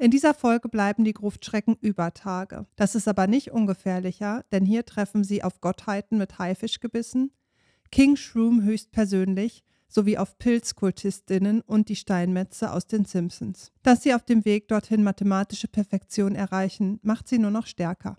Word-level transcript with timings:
In 0.00 0.12
dieser 0.12 0.32
Folge 0.32 0.68
bleiben 0.68 1.04
die 1.04 1.12
Gruftschrecken 1.12 1.76
über 1.80 2.14
Tage. 2.14 2.66
Das 2.76 2.94
ist 2.94 3.08
aber 3.08 3.26
nicht 3.26 3.50
ungefährlicher, 3.50 4.44
denn 4.52 4.64
hier 4.64 4.84
treffen 4.84 5.24
sie 5.24 5.42
auf 5.42 5.60
Gottheiten 5.60 6.18
mit 6.18 6.38
Haifischgebissen, 6.38 7.32
King 7.90 8.16
Shroom 8.16 8.62
höchstpersönlich 8.62 9.64
sowie 9.88 10.18
auf 10.18 10.38
Pilzkultistinnen 10.38 11.62
und 11.62 11.88
die 11.88 11.96
Steinmetze 11.96 12.72
aus 12.72 12.86
den 12.86 13.06
Simpsons. 13.06 13.72
Dass 13.82 14.02
sie 14.02 14.14
auf 14.14 14.22
dem 14.22 14.44
Weg 14.44 14.68
dorthin 14.68 15.02
mathematische 15.02 15.66
Perfektion 15.66 16.34
erreichen, 16.34 17.00
macht 17.02 17.26
sie 17.26 17.38
nur 17.38 17.50
noch 17.50 17.66
stärker. 17.66 18.16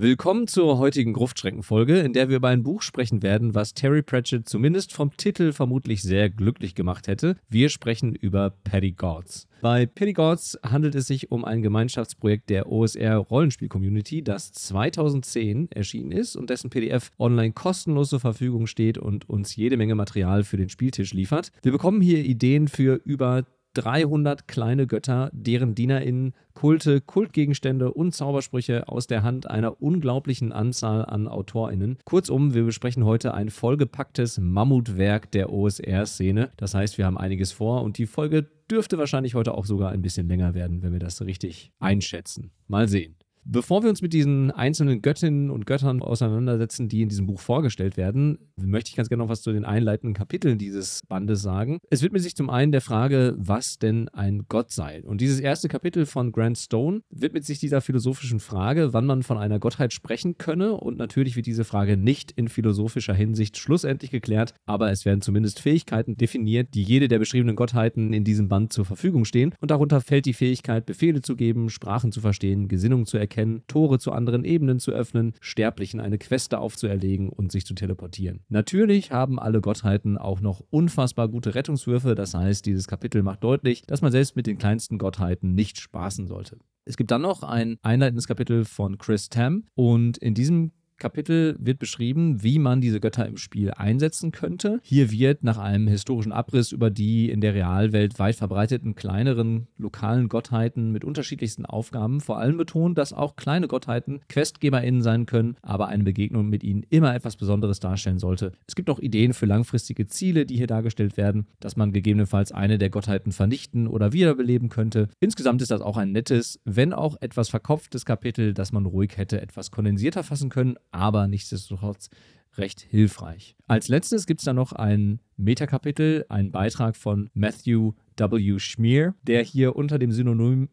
Willkommen 0.00 0.46
zur 0.46 0.78
heutigen 0.78 1.12
Gruftschreckenfolge, 1.12 1.98
in 1.98 2.12
der 2.12 2.28
wir 2.28 2.36
über 2.36 2.50
ein 2.50 2.62
Buch 2.62 2.82
sprechen 2.82 3.20
werden, 3.20 3.56
was 3.56 3.74
Terry 3.74 4.00
Pratchett 4.00 4.48
zumindest 4.48 4.92
vom 4.92 5.16
Titel 5.16 5.50
vermutlich 5.50 6.02
sehr 6.02 6.30
glücklich 6.30 6.76
gemacht 6.76 7.08
hätte. 7.08 7.34
Wir 7.48 7.68
sprechen 7.68 8.14
über 8.14 8.50
Paddy 8.62 8.92
Gods. 8.92 9.48
Bei 9.60 9.86
Paddy 9.86 10.12
Gods 10.12 10.56
handelt 10.62 10.94
es 10.94 11.08
sich 11.08 11.32
um 11.32 11.44
ein 11.44 11.62
Gemeinschaftsprojekt 11.62 12.48
der 12.48 12.70
OSR 12.70 13.16
Rollenspiel 13.16 13.66
Community, 13.66 14.22
das 14.22 14.52
2010 14.52 15.72
erschienen 15.72 16.12
ist 16.12 16.36
und 16.36 16.48
dessen 16.48 16.70
PDF 16.70 17.10
online 17.18 17.52
kostenlos 17.52 18.10
zur 18.10 18.20
Verfügung 18.20 18.68
steht 18.68 18.98
und 18.98 19.28
uns 19.28 19.56
jede 19.56 19.76
Menge 19.76 19.96
Material 19.96 20.44
für 20.44 20.58
den 20.58 20.68
Spieltisch 20.68 21.12
liefert. 21.12 21.50
Wir 21.62 21.72
bekommen 21.72 22.00
hier 22.00 22.20
Ideen 22.20 22.68
für 22.68 23.00
über 23.04 23.46
300 23.74 24.48
kleine 24.48 24.86
Götter, 24.86 25.30
deren 25.32 25.74
DienerInnen 25.74 26.34
Kulte, 26.54 27.00
Kultgegenstände 27.00 27.92
und 27.92 28.14
Zaubersprüche 28.14 28.88
aus 28.88 29.06
der 29.06 29.22
Hand 29.22 29.48
einer 29.48 29.80
unglaublichen 29.80 30.52
Anzahl 30.52 31.04
an 31.04 31.28
AutorInnen. 31.28 31.98
Kurzum, 32.04 32.54
wir 32.54 32.64
besprechen 32.64 33.04
heute 33.04 33.34
ein 33.34 33.50
vollgepacktes 33.50 34.38
Mammutwerk 34.38 35.30
der 35.30 35.52
OSR-Szene. 35.52 36.50
Das 36.56 36.74
heißt, 36.74 36.98
wir 36.98 37.06
haben 37.06 37.18
einiges 37.18 37.52
vor 37.52 37.82
und 37.82 37.98
die 37.98 38.06
Folge 38.06 38.48
dürfte 38.70 38.98
wahrscheinlich 38.98 39.34
heute 39.34 39.54
auch 39.54 39.66
sogar 39.66 39.90
ein 39.92 40.02
bisschen 40.02 40.28
länger 40.28 40.54
werden, 40.54 40.82
wenn 40.82 40.92
wir 40.92 41.00
das 41.00 41.22
richtig 41.22 41.70
einschätzen. 41.78 42.50
Mal 42.66 42.88
sehen. 42.88 43.17
Bevor 43.50 43.82
wir 43.82 43.88
uns 43.88 44.02
mit 44.02 44.12
diesen 44.12 44.50
einzelnen 44.50 45.00
Göttinnen 45.00 45.50
und 45.50 45.64
Göttern 45.64 46.02
auseinandersetzen, 46.02 46.90
die 46.90 47.00
in 47.00 47.08
diesem 47.08 47.24
Buch 47.24 47.40
vorgestellt 47.40 47.96
werden, 47.96 48.36
möchte 48.56 48.90
ich 48.90 48.96
ganz 48.96 49.08
gerne 49.08 49.22
noch 49.22 49.30
was 49.30 49.40
zu 49.40 49.52
den 49.52 49.64
einleitenden 49.64 50.12
Kapiteln 50.12 50.58
dieses 50.58 51.00
Bandes 51.08 51.40
sagen. 51.40 51.78
Es 51.88 52.02
widmet 52.02 52.20
sich 52.20 52.36
zum 52.36 52.50
einen 52.50 52.72
der 52.72 52.82
Frage, 52.82 53.34
was 53.38 53.78
denn 53.78 54.10
ein 54.10 54.44
Gott 54.50 54.70
sei. 54.70 55.02
Und 55.02 55.22
dieses 55.22 55.40
erste 55.40 55.68
Kapitel 55.68 56.04
von 56.04 56.30
Grant 56.30 56.58
Stone 56.58 57.00
widmet 57.08 57.46
sich 57.46 57.58
dieser 57.58 57.80
philosophischen 57.80 58.38
Frage, 58.38 58.92
wann 58.92 59.06
man 59.06 59.22
von 59.22 59.38
einer 59.38 59.58
Gottheit 59.58 59.94
sprechen 59.94 60.36
könne. 60.36 60.74
Und 60.74 60.98
natürlich 60.98 61.34
wird 61.34 61.46
diese 61.46 61.64
Frage 61.64 61.96
nicht 61.96 62.32
in 62.32 62.48
philosophischer 62.48 63.14
Hinsicht 63.14 63.56
schlussendlich 63.56 64.10
geklärt, 64.10 64.52
aber 64.66 64.90
es 64.90 65.06
werden 65.06 65.22
zumindest 65.22 65.60
Fähigkeiten 65.60 66.18
definiert, 66.18 66.74
die 66.74 66.82
jede 66.82 67.08
der 67.08 67.18
beschriebenen 67.18 67.56
Gottheiten 67.56 68.12
in 68.12 68.24
diesem 68.24 68.48
Band 68.48 68.74
zur 68.74 68.84
Verfügung 68.84 69.24
stehen. 69.24 69.54
Und 69.58 69.70
darunter 69.70 70.02
fällt 70.02 70.26
die 70.26 70.34
Fähigkeit, 70.34 70.84
Befehle 70.84 71.22
zu 71.22 71.34
geben, 71.34 71.70
Sprachen 71.70 72.12
zu 72.12 72.20
verstehen, 72.20 72.68
Gesinnung 72.68 73.06
zu 73.06 73.16
erkennen 73.16 73.37
erkennen, 73.38 73.62
Tore 73.68 73.98
zu 73.98 74.12
anderen 74.12 74.44
Ebenen 74.44 74.80
zu 74.80 74.90
öffnen, 74.90 75.34
Sterblichen 75.40 76.00
eine 76.00 76.18
Queste 76.18 76.58
aufzuerlegen 76.58 77.28
und 77.28 77.52
sich 77.52 77.64
zu 77.64 77.74
teleportieren. 77.74 78.40
Natürlich 78.48 79.12
haben 79.12 79.38
alle 79.38 79.60
Gottheiten 79.60 80.18
auch 80.18 80.40
noch 80.40 80.62
unfassbar 80.70 81.28
gute 81.28 81.54
Rettungswürfe, 81.54 82.14
das 82.14 82.34
heißt, 82.34 82.66
dieses 82.66 82.88
Kapitel 82.88 83.22
macht 83.22 83.44
deutlich, 83.44 83.82
dass 83.82 84.02
man 84.02 84.10
selbst 84.10 84.34
mit 84.34 84.46
den 84.46 84.58
kleinsten 84.58 84.98
Gottheiten 84.98 85.54
nicht 85.54 85.78
spaßen 85.78 86.26
sollte. 86.26 86.58
Es 86.84 86.96
gibt 86.96 87.10
dann 87.10 87.22
noch 87.22 87.42
ein 87.42 87.76
einleitendes 87.82 88.26
Kapitel 88.26 88.64
von 88.64 88.98
Chris 88.98 89.28
Tam 89.28 89.64
und 89.74 90.18
in 90.18 90.34
diesem 90.34 90.72
Kapitel 90.98 91.56
wird 91.58 91.78
beschrieben, 91.78 92.42
wie 92.42 92.58
man 92.58 92.80
diese 92.80 93.00
Götter 93.00 93.26
im 93.26 93.36
Spiel 93.36 93.70
einsetzen 93.70 94.32
könnte. 94.32 94.80
Hier 94.82 95.10
wird 95.10 95.44
nach 95.44 95.58
einem 95.58 95.86
historischen 95.86 96.32
Abriss 96.32 96.72
über 96.72 96.90
die 96.90 97.30
in 97.30 97.40
der 97.40 97.54
Realwelt 97.54 98.18
weit 98.18 98.36
verbreiteten 98.36 98.94
kleineren 98.94 99.68
lokalen 99.78 100.28
Gottheiten 100.28 100.92
mit 100.92 101.04
unterschiedlichsten 101.04 101.66
Aufgaben 101.66 102.20
vor 102.20 102.38
allem 102.38 102.56
betont, 102.56 102.98
dass 102.98 103.12
auch 103.12 103.36
kleine 103.36 103.68
Gottheiten 103.68 104.20
QuestgeberInnen 104.28 105.02
sein 105.02 105.26
können, 105.26 105.56
aber 105.62 105.88
eine 105.88 106.04
Begegnung 106.04 106.48
mit 106.48 106.64
ihnen 106.64 106.84
immer 106.90 107.14
etwas 107.14 107.36
Besonderes 107.36 107.80
darstellen 107.80 108.18
sollte. 108.18 108.52
Es 108.66 108.74
gibt 108.74 108.90
auch 108.90 108.98
Ideen 108.98 109.32
für 109.32 109.46
langfristige 109.46 110.06
Ziele, 110.06 110.46
die 110.46 110.56
hier 110.56 110.66
dargestellt 110.66 111.16
werden, 111.16 111.46
dass 111.60 111.76
man 111.76 111.92
gegebenenfalls 111.92 112.52
eine 112.52 112.78
der 112.78 112.90
Gottheiten 112.90 113.32
vernichten 113.32 113.86
oder 113.86 114.12
wiederbeleben 114.12 114.68
könnte. 114.68 115.08
Insgesamt 115.20 115.62
ist 115.62 115.70
das 115.70 115.80
auch 115.80 115.96
ein 115.96 116.12
nettes, 116.12 116.60
wenn 116.64 116.92
auch 116.92 117.16
etwas 117.20 117.48
verkopftes 117.48 118.04
Kapitel, 118.04 118.54
das 118.54 118.72
man 118.72 118.86
ruhig 118.86 119.16
hätte 119.16 119.40
etwas 119.40 119.70
kondensierter 119.70 120.22
fassen 120.22 120.48
können, 120.48 120.76
aber 120.90 121.28
nichtsdestotrotz 121.28 122.10
recht 122.56 122.80
hilfreich. 122.80 123.56
Als 123.66 123.88
letztes 123.88 124.26
gibt 124.26 124.40
es 124.40 124.44
dann 124.44 124.56
noch 124.56 124.72
ein 124.72 125.20
Metakapitel, 125.36 126.26
einen 126.28 126.50
Beitrag 126.50 126.96
von 126.96 127.30
Matthew 127.34 127.92
W. 128.16 128.58
Schmier, 128.58 129.14
der 129.22 129.42
hier 129.42 129.76
unter 129.76 129.98
dem 129.98 130.12
Synonym 130.12 130.68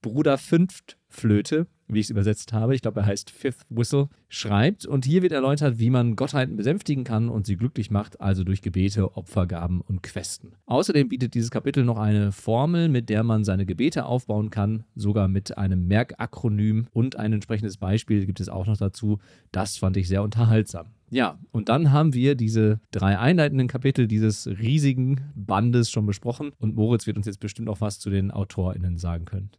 Bruder 0.00 0.38
Fünftflöte 0.38 1.66
wie 1.94 2.00
ich 2.00 2.06
es 2.06 2.10
übersetzt 2.10 2.52
habe, 2.52 2.74
ich 2.74 2.82
glaube, 2.82 3.00
er 3.00 3.06
heißt 3.06 3.30
Fifth 3.30 3.64
Whistle, 3.70 4.08
schreibt. 4.28 4.86
Und 4.86 5.04
hier 5.04 5.22
wird 5.22 5.32
erläutert, 5.32 5.78
wie 5.78 5.90
man 5.90 6.16
Gottheiten 6.16 6.56
besänftigen 6.56 7.04
kann 7.04 7.28
und 7.28 7.46
sie 7.46 7.56
glücklich 7.56 7.90
macht, 7.90 8.20
also 8.20 8.44
durch 8.44 8.62
Gebete, 8.62 9.16
Opfergaben 9.16 9.80
und 9.80 10.02
Questen. 10.02 10.52
Außerdem 10.66 11.08
bietet 11.08 11.34
dieses 11.34 11.50
Kapitel 11.50 11.84
noch 11.84 11.98
eine 11.98 12.32
Formel, 12.32 12.88
mit 12.88 13.08
der 13.08 13.22
man 13.22 13.44
seine 13.44 13.66
Gebete 13.66 14.06
aufbauen 14.06 14.50
kann, 14.50 14.84
sogar 14.94 15.28
mit 15.28 15.56
einem 15.56 15.86
Merkakronym 15.86 16.86
und 16.92 17.16
ein 17.16 17.32
entsprechendes 17.32 17.76
Beispiel 17.76 18.26
gibt 18.26 18.40
es 18.40 18.48
auch 18.48 18.66
noch 18.66 18.76
dazu. 18.76 19.18
Das 19.52 19.76
fand 19.76 19.96
ich 19.96 20.08
sehr 20.08 20.22
unterhaltsam. 20.22 20.88
Ja, 21.10 21.38
und 21.52 21.68
dann 21.68 21.92
haben 21.92 22.12
wir 22.12 22.34
diese 22.34 22.80
drei 22.90 23.18
einleitenden 23.18 23.68
Kapitel 23.68 24.08
dieses 24.08 24.48
riesigen 24.48 25.20
Bandes 25.36 25.90
schon 25.90 26.06
besprochen 26.06 26.52
und 26.58 26.74
Moritz 26.74 27.06
wird 27.06 27.16
uns 27.16 27.26
jetzt 27.26 27.40
bestimmt 27.40 27.68
auch 27.68 27.80
was 27.80 28.00
zu 28.00 28.10
den 28.10 28.30
AutorInnen 28.32 28.98
sagen 28.98 29.24
können. 29.24 29.50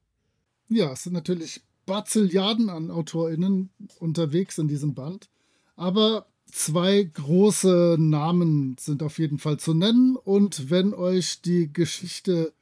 Ja, 0.68 0.92
es 0.92 1.04
sind 1.04 1.14
natürlich 1.14 1.62
Bazilliarden 1.86 2.70
an 2.70 2.92
AutorInnen 2.92 3.70
unterwegs 4.00 4.58
in 4.58 4.68
diesem 4.68 4.94
Band. 4.94 5.30
Aber 5.76 6.26
zwei 6.52 7.04
große 7.04 7.98
Namen 8.00 8.76
sind 8.80 9.04
auf 9.04 9.20
jeden 9.20 9.38
Fall 9.38 9.58
zu 9.58 9.74
nennen. 9.74 10.16
Und 10.16 10.70
wenn 10.70 10.94
euch 10.94 11.42
die 11.42 11.72
Geschichte 11.72 12.54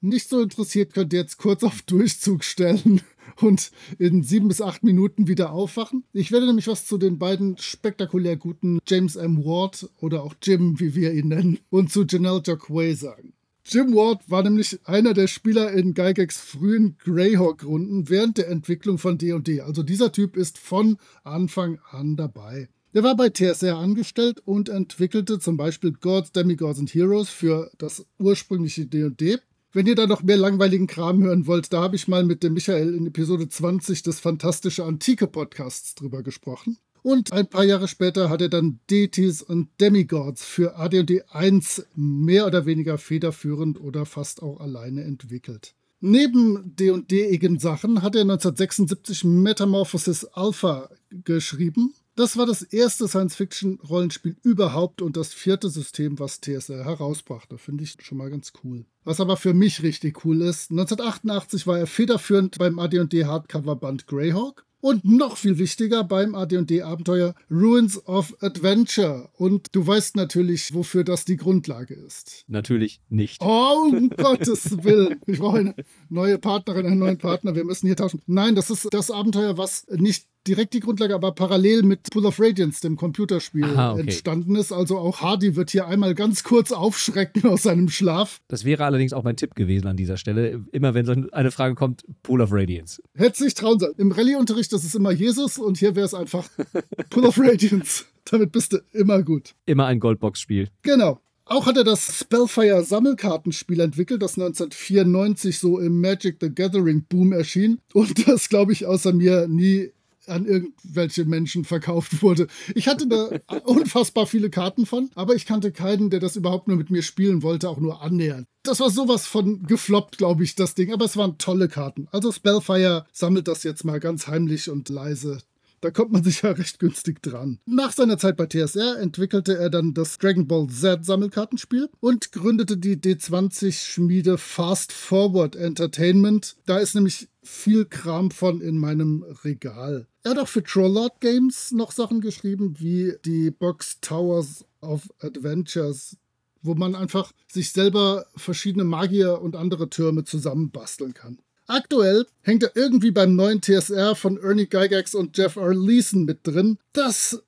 nicht 0.00 0.28
so 0.28 0.40
interessiert, 0.40 0.92
könnt 0.92 1.12
ihr 1.12 1.20
jetzt 1.20 1.38
kurz 1.38 1.64
auf 1.64 1.82
Durchzug 1.82 2.44
stellen 2.44 3.00
und 3.40 3.70
in 3.98 4.22
sieben 4.22 4.48
bis 4.48 4.60
acht 4.60 4.84
Minuten 4.84 5.28
wieder 5.28 5.52
aufwachen. 5.52 6.04
Ich 6.12 6.32
werde 6.32 6.46
nämlich 6.46 6.68
was 6.68 6.86
zu 6.86 6.98
den 6.98 7.18
beiden 7.18 7.56
spektakulär 7.58 8.36
guten 8.36 8.78
James 8.86 9.16
M. 9.16 9.44
Ward 9.44 9.88
oder 10.00 10.22
auch 10.22 10.34
Jim, 10.42 10.78
wie 10.78 10.94
wir 10.94 11.12
ihn 11.12 11.28
nennen, 11.28 11.58
und 11.70 11.90
zu 11.90 12.04
Janelle 12.04 12.42
Jacquet 12.44 12.94
sagen. 12.94 13.25
Jim 13.68 13.96
Ward 13.96 14.30
war 14.30 14.44
nämlich 14.44 14.78
einer 14.84 15.12
der 15.12 15.26
Spieler 15.26 15.72
in 15.72 15.92
Gygax 15.92 16.38
frühen 16.38 16.96
Greyhawk-Runden 16.98 18.08
während 18.08 18.38
der 18.38 18.46
Entwicklung 18.46 18.96
von 18.96 19.18
D&D. 19.18 19.60
Also 19.60 19.82
dieser 19.82 20.12
Typ 20.12 20.36
ist 20.36 20.56
von 20.56 20.98
Anfang 21.24 21.80
an 21.90 22.14
dabei. 22.14 22.68
Er 22.92 23.02
war 23.02 23.16
bei 23.16 23.28
TSR 23.28 23.76
angestellt 23.76 24.40
und 24.44 24.68
entwickelte 24.68 25.40
zum 25.40 25.56
Beispiel 25.56 25.92
Gods, 25.92 26.30
Demigods 26.30 26.78
and 26.78 26.94
Heroes 26.94 27.28
für 27.28 27.72
das 27.78 28.06
ursprüngliche 28.20 28.86
D&D. 28.86 29.38
Wenn 29.72 29.86
ihr 29.86 29.96
da 29.96 30.06
noch 30.06 30.22
mehr 30.22 30.36
langweiligen 30.36 30.86
Kram 30.86 31.24
hören 31.24 31.48
wollt, 31.48 31.72
da 31.72 31.82
habe 31.82 31.96
ich 31.96 32.06
mal 32.06 32.24
mit 32.24 32.44
dem 32.44 32.54
Michael 32.54 32.94
in 32.94 33.08
Episode 33.08 33.48
20 33.48 34.04
des 34.04 34.20
Fantastische 34.20 34.84
Antike 34.84 35.26
Podcasts 35.26 35.96
drüber 35.96 36.22
gesprochen. 36.22 36.78
Und 37.06 37.32
ein 37.32 37.46
paar 37.46 37.62
Jahre 37.62 37.86
später 37.86 38.30
hat 38.30 38.40
er 38.40 38.48
dann 38.48 38.80
Deities 38.90 39.40
und 39.40 39.68
Demigods 39.80 40.44
für 40.44 40.76
AD&D 40.76 41.22
1 41.30 41.86
mehr 41.94 42.48
oder 42.48 42.66
weniger 42.66 42.98
federführend 42.98 43.80
oder 43.80 44.06
fast 44.06 44.42
auch 44.42 44.58
alleine 44.58 45.04
entwickelt. 45.04 45.76
Neben 46.00 46.74
D&D-igen 46.74 47.60
Sachen 47.60 48.02
hat 48.02 48.16
er 48.16 48.22
1976 48.22 49.22
Metamorphosis 49.22 50.24
Alpha 50.24 50.90
geschrieben. 51.10 51.94
Das 52.16 52.36
war 52.36 52.44
das 52.44 52.62
erste 52.62 53.06
Science-Fiction-Rollenspiel 53.06 54.34
überhaupt 54.42 55.00
und 55.00 55.16
das 55.16 55.32
vierte 55.32 55.70
System, 55.70 56.18
was 56.18 56.40
TSR 56.40 56.84
herausbrachte. 56.84 57.56
Finde 57.56 57.84
ich 57.84 57.98
schon 58.00 58.18
mal 58.18 58.30
ganz 58.30 58.52
cool. 58.64 58.84
Was 59.04 59.20
aber 59.20 59.36
für 59.36 59.54
mich 59.54 59.84
richtig 59.84 60.24
cool 60.24 60.42
ist, 60.42 60.72
1988 60.72 61.68
war 61.68 61.78
er 61.78 61.86
federführend 61.86 62.58
beim 62.58 62.80
AD&D 62.80 63.26
Hardcover-Band 63.26 64.08
Greyhawk. 64.08 64.65
Und 64.80 65.04
noch 65.04 65.36
viel 65.36 65.58
wichtiger 65.58 66.04
beim 66.04 66.34
AD&D-Abenteuer 66.34 67.34
Ruins 67.50 68.06
of 68.06 68.36
Adventure. 68.40 69.30
Und 69.34 69.74
du 69.74 69.86
weißt 69.86 70.16
natürlich, 70.16 70.74
wofür 70.74 71.02
das 71.02 71.24
die 71.24 71.36
Grundlage 71.36 71.94
ist. 71.94 72.44
Natürlich 72.46 73.00
nicht. 73.08 73.42
Oh, 73.42 73.90
um 73.90 74.10
Gottes 74.16 74.84
Willen. 74.84 75.20
Ich 75.26 75.38
brauche 75.38 75.58
eine 75.58 75.74
neue 76.08 76.38
Partnerin, 76.38 76.86
einen 76.86 76.98
neuen 76.98 77.18
Partner. 77.18 77.54
Wir 77.54 77.64
müssen 77.64 77.86
hier 77.86 77.96
tauschen. 77.96 78.22
Nein, 78.26 78.54
das 78.54 78.70
ist 78.70 78.88
das 78.92 79.10
Abenteuer, 79.10 79.56
was 79.58 79.86
nicht 79.88 80.26
direkt 80.46 80.74
die 80.74 80.80
Grundlage, 80.80 81.14
aber 81.14 81.32
parallel 81.32 81.82
mit 81.82 82.10
Pool 82.10 82.26
of 82.26 82.40
Radiance, 82.40 82.80
dem 82.80 82.96
Computerspiel, 82.96 83.64
Aha, 83.64 83.92
okay. 83.92 84.02
entstanden 84.02 84.56
ist. 84.56 84.72
Also 84.72 84.98
auch 84.98 85.20
Hardy 85.20 85.56
wird 85.56 85.70
hier 85.70 85.86
einmal 85.86 86.14
ganz 86.14 86.44
kurz 86.44 86.72
aufschrecken 86.72 87.44
aus 87.46 87.64
seinem 87.64 87.88
Schlaf. 87.88 88.40
Das 88.48 88.64
wäre 88.64 88.84
allerdings 88.84 89.12
auch 89.12 89.24
mein 89.24 89.36
Tipp 89.36 89.54
gewesen 89.54 89.86
an 89.86 89.96
dieser 89.96 90.16
Stelle. 90.16 90.64
Immer 90.72 90.94
wenn 90.94 91.06
so 91.06 91.14
eine 91.32 91.50
Frage 91.50 91.74
kommt, 91.74 92.04
Pool 92.22 92.40
of 92.40 92.50
Radiance. 92.52 93.02
Hätte 93.14 93.42
sich 93.42 93.54
trauen 93.54 93.78
sollen. 93.78 93.94
Im 93.98 94.12
Rallye-Unterricht 94.12 94.72
ist 94.72 94.84
es 94.84 94.94
immer 94.94 95.10
Jesus 95.10 95.58
und 95.58 95.78
hier 95.78 95.96
wäre 95.96 96.06
es 96.06 96.14
einfach 96.14 96.48
Pool 97.10 97.26
of 97.26 97.38
Radiance. 97.38 98.04
Damit 98.30 98.52
bist 98.52 98.72
du 98.72 98.78
immer 98.92 99.22
gut. 99.22 99.54
Immer 99.66 99.86
ein 99.86 100.00
Goldbox-Spiel. 100.00 100.68
Genau. 100.82 101.20
Auch 101.48 101.66
hat 101.66 101.76
er 101.76 101.84
das 101.84 102.18
Spellfire 102.18 102.82
Sammelkartenspiel 102.82 103.78
entwickelt, 103.78 104.20
das 104.20 104.32
1994 104.36 105.60
so 105.60 105.78
im 105.78 106.00
Magic 106.00 106.38
the 106.40 106.52
Gathering 106.52 107.04
Boom 107.08 107.32
erschien 107.32 107.78
und 107.92 108.26
das, 108.26 108.48
glaube 108.48 108.72
ich, 108.72 108.84
außer 108.84 109.12
mir 109.12 109.46
nie 109.46 109.92
an 110.28 110.46
irgendwelche 110.46 111.24
Menschen 111.24 111.64
verkauft 111.64 112.22
wurde. 112.22 112.46
Ich 112.74 112.88
hatte 112.88 113.06
da 113.06 113.30
unfassbar 113.64 114.26
viele 114.26 114.50
Karten 114.50 114.86
von, 114.86 115.10
aber 115.14 115.34
ich 115.34 115.46
kannte 115.46 115.72
keinen, 115.72 116.10
der 116.10 116.20
das 116.20 116.36
überhaupt 116.36 116.68
nur 116.68 116.76
mit 116.76 116.90
mir 116.90 117.02
spielen 117.02 117.42
wollte, 117.42 117.68
auch 117.68 117.78
nur 117.78 118.02
annähernd. 118.02 118.46
Das 118.62 118.80
war 118.80 118.90
sowas 118.90 119.26
von 119.26 119.62
gefloppt, 119.62 120.18
glaube 120.18 120.44
ich, 120.44 120.54
das 120.56 120.74
Ding, 120.74 120.92
aber 120.92 121.04
es 121.04 121.16
waren 121.16 121.38
tolle 121.38 121.68
Karten. 121.68 122.08
Also 122.10 122.32
Spellfire 122.32 123.06
sammelt 123.12 123.48
das 123.48 123.62
jetzt 123.62 123.84
mal 123.84 124.00
ganz 124.00 124.26
heimlich 124.26 124.68
und 124.68 124.88
leise. 124.88 125.38
Da 125.86 125.92
kommt 125.92 126.10
man 126.10 126.24
sich 126.24 126.42
ja 126.42 126.50
recht 126.50 126.80
günstig 126.80 127.22
dran. 127.22 127.60
Nach 127.64 127.92
seiner 127.92 128.18
Zeit 128.18 128.36
bei 128.36 128.46
TSR 128.46 128.98
entwickelte 128.98 129.56
er 129.56 129.70
dann 129.70 129.94
das 129.94 130.18
Dragon 130.18 130.48
Ball 130.48 130.66
Z 130.66 131.04
Sammelkartenspiel 131.04 131.88
und 132.00 132.32
gründete 132.32 132.76
die 132.76 132.96
D20-Schmiede 132.96 134.36
Fast 134.36 134.90
Forward 134.90 135.54
Entertainment. 135.54 136.56
Da 136.66 136.78
ist 136.78 136.96
nämlich 136.96 137.28
viel 137.44 137.84
Kram 137.84 138.32
von 138.32 138.60
in 138.60 138.78
meinem 138.78 139.24
Regal. 139.44 140.08
Er 140.24 140.32
hat 140.32 140.38
auch 140.40 140.48
für 140.48 140.64
Trollord 140.64 141.20
Games 141.20 141.70
noch 141.70 141.92
Sachen 141.92 142.20
geschrieben, 142.20 142.74
wie 142.80 143.14
die 143.24 143.52
Box 143.52 144.00
Towers 144.00 144.64
of 144.80 145.08
Adventures, 145.20 146.16
wo 146.62 146.74
man 146.74 146.96
einfach 146.96 147.30
sich 147.46 147.70
selber 147.70 148.26
verschiedene 148.34 148.82
Magier 148.82 149.40
und 149.40 149.54
andere 149.54 149.88
Türme 149.88 150.24
zusammenbasteln 150.24 151.14
kann. 151.14 151.38
Aktuell 151.66 152.26
hängt 152.42 152.62
er 152.62 152.76
irgendwie 152.76 153.10
beim 153.10 153.34
neuen 153.34 153.60
TSR 153.60 154.14
von 154.14 154.38
Ernie 154.38 154.66
Gygax 154.66 155.14
und 155.14 155.36
Jeff 155.36 155.56
R. 155.56 155.74
Leeson 155.74 156.24
mit 156.24 156.46
drin. 156.46 156.78
Das 156.92 157.42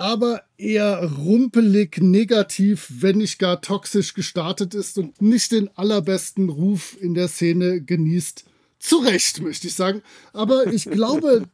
aber 0.00 0.42
eher 0.56 1.12
rumpelig 1.18 1.98
negativ, 2.00 2.90
wenn 3.00 3.18
nicht 3.18 3.38
gar 3.38 3.60
toxisch 3.60 4.14
gestartet 4.14 4.74
ist 4.74 4.96
und 4.96 5.20
nicht 5.20 5.52
den 5.52 5.68
allerbesten 5.76 6.48
Ruf 6.48 6.96
in 6.98 7.12
der 7.12 7.28
Szene 7.28 7.82
genießt. 7.82 8.44
Zu 8.78 8.96
Recht, 9.00 9.42
möchte 9.42 9.66
ich 9.66 9.74
sagen. 9.74 10.00
Aber 10.32 10.72
ich 10.72 10.84
glaube, 10.90 11.44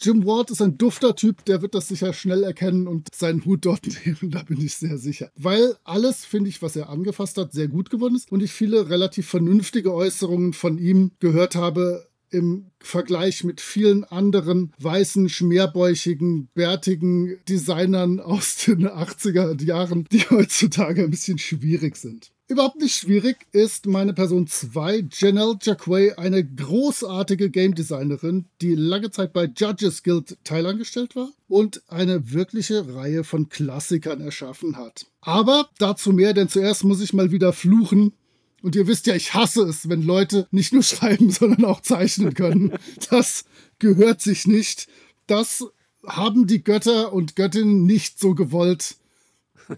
Jim 0.00 0.24
Ward 0.24 0.50
ist 0.50 0.62
ein 0.62 0.78
dufter 0.78 1.14
Typ, 1.14 1.44
der 1.44 1.62
wird 1.62 1.74
das 1.74 1.88
sicher 1.88 2.12
schnell 2.12 2.42
erkennen 2.42 2.86
und 2.86 3.08
seinen 3.14 3.44
Hut 3.44 3.64
dort 3.64 3.86
nehmen, 4.06 4.30
da 4.30 4.42
bin 4.42 4.60
ich 4.60 4.74
sehr 4.74 4.98
sicher. 4.98 5.30
Weil 5.36 5.76
alles, 5.84 6.24
finde 6.24 6.50
ich, 6.50 6.62
was 6.62 6.76
er 6.76 6.88
angefasst 6.88 7.36
hat, 7.38 7.52
sehr 7.52 7.68
gut 7.68 7.90
geworden 7.90 8.16
ist 8.16 8.30
und 8.32 8.42
ich 8.42 8.52
viele 8.52 8.88
relativ 8.88 9.28
vernünftige 9.28 9.92
Äußerungen 9.92 10.52
von 10.52 10.78
ihm 10.78 11.12
gehört 11.20 11.54
habe, 11.54 12.08
im 12.32 12.70
Vergleich 12.80 13.44
mit 13.44 13.60
vielen 13.60 14.04
anderen 14.04 14.72
weißen, 14.78 15.28
schmerbäuchigen, 15.28 16.48
bärtigen 16.54 17.38
Designern 17.48 18.20
aus 18.20 18.56
den 18.64 18.88
80er 18.88 19.62
Jahren, 19.62 20.06
die 20.10 20.22
heutzutage 20.30 21.04
ein 21.04 21.10
bisschen 21.10 21.38
schwierig 21.38 21.96
sind. 21.96 22.31
Überhaupt 22.48 22.80
nicht 22.80 22.96
schwierig 22.96 23.46
ist 23.52 23.86
meine 23.86 24.12
Person 24.12 24.46
2, 24.46 25.06
Janelle 25.12 25.56
Jacquet, 25.62 26.18
eine 26.18 26.44
großartige 26.44 27.50
Game 27.50 27.74
Designerin, 27.74 28.46
die 28.60 28.74
lange 28.74 29.10
Zeit 29.10 29.32
bei 29.32 29.44
Judges 29.44 30.02
Guild 30.02 30.36
teilangestellt 30.44 31.14
war 31.14 31.30
und 31.48 31.82
eine 31.88 32.32
wirkliche 32.32 32.94
Reihe 32.94 33.24
von 33.24 33.48
Klassikern 33.48 34.20
erschaffen 34.20 34.76
hat. 34.76 35.06
Aber 35.20 35.70
dazu 35.78 36.12
mehr, 36.12 36.34
denn 36.34 36.48
zuerst 36.48 36.84
muss 36.84 37.00
ich 37.00 37.12
mal 37.12 37.30
wieder 37.30 37.52
fluchen. 37.52 38.12
Und 38.60 38.76
ihr 38.76 38.86
wisst 38.86 39.06
ja, 39.06 39.14
ich 39.14 39.34
hasse 39.34 39.62
es, 39.62 39.88
wenn 39.88 40.02
Leute 40.02 40.46
nicht 40.50 40.72
nur 40.72 40.82
schreiben, 40.82 41.30
sondern 41.30 41.64
auch 41.64 41.80
zeichnen 41.80 42.34
können. 42.34 42.72
Das 43.08 43.44
gehört 43.78 44.20
sich 44.20 44.46
nicht. 44.46 44.88
Das 45.26 45.64
haben 46.06 46.46
die 46.46 46.62
Götter 46.62 47.12
und 47.12 47.36
Göttinnen 47.36 47.86
nicht 47.86 48.18
so 48.18 48.34
gewollt. 48.34 48.96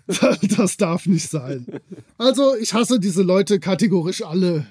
Das 0.57 0.77
darf 0.77 1.07
nicht 1.07 1.29
sein. 1.29 1.67
Also, 2.19 2.57
ich 2.57 2.75
hasse 2.75 2.99
diese 2.99 3.23
Leute 3.23 3.61
kategorisch 3.61 4.23
alle. 4.23 4.67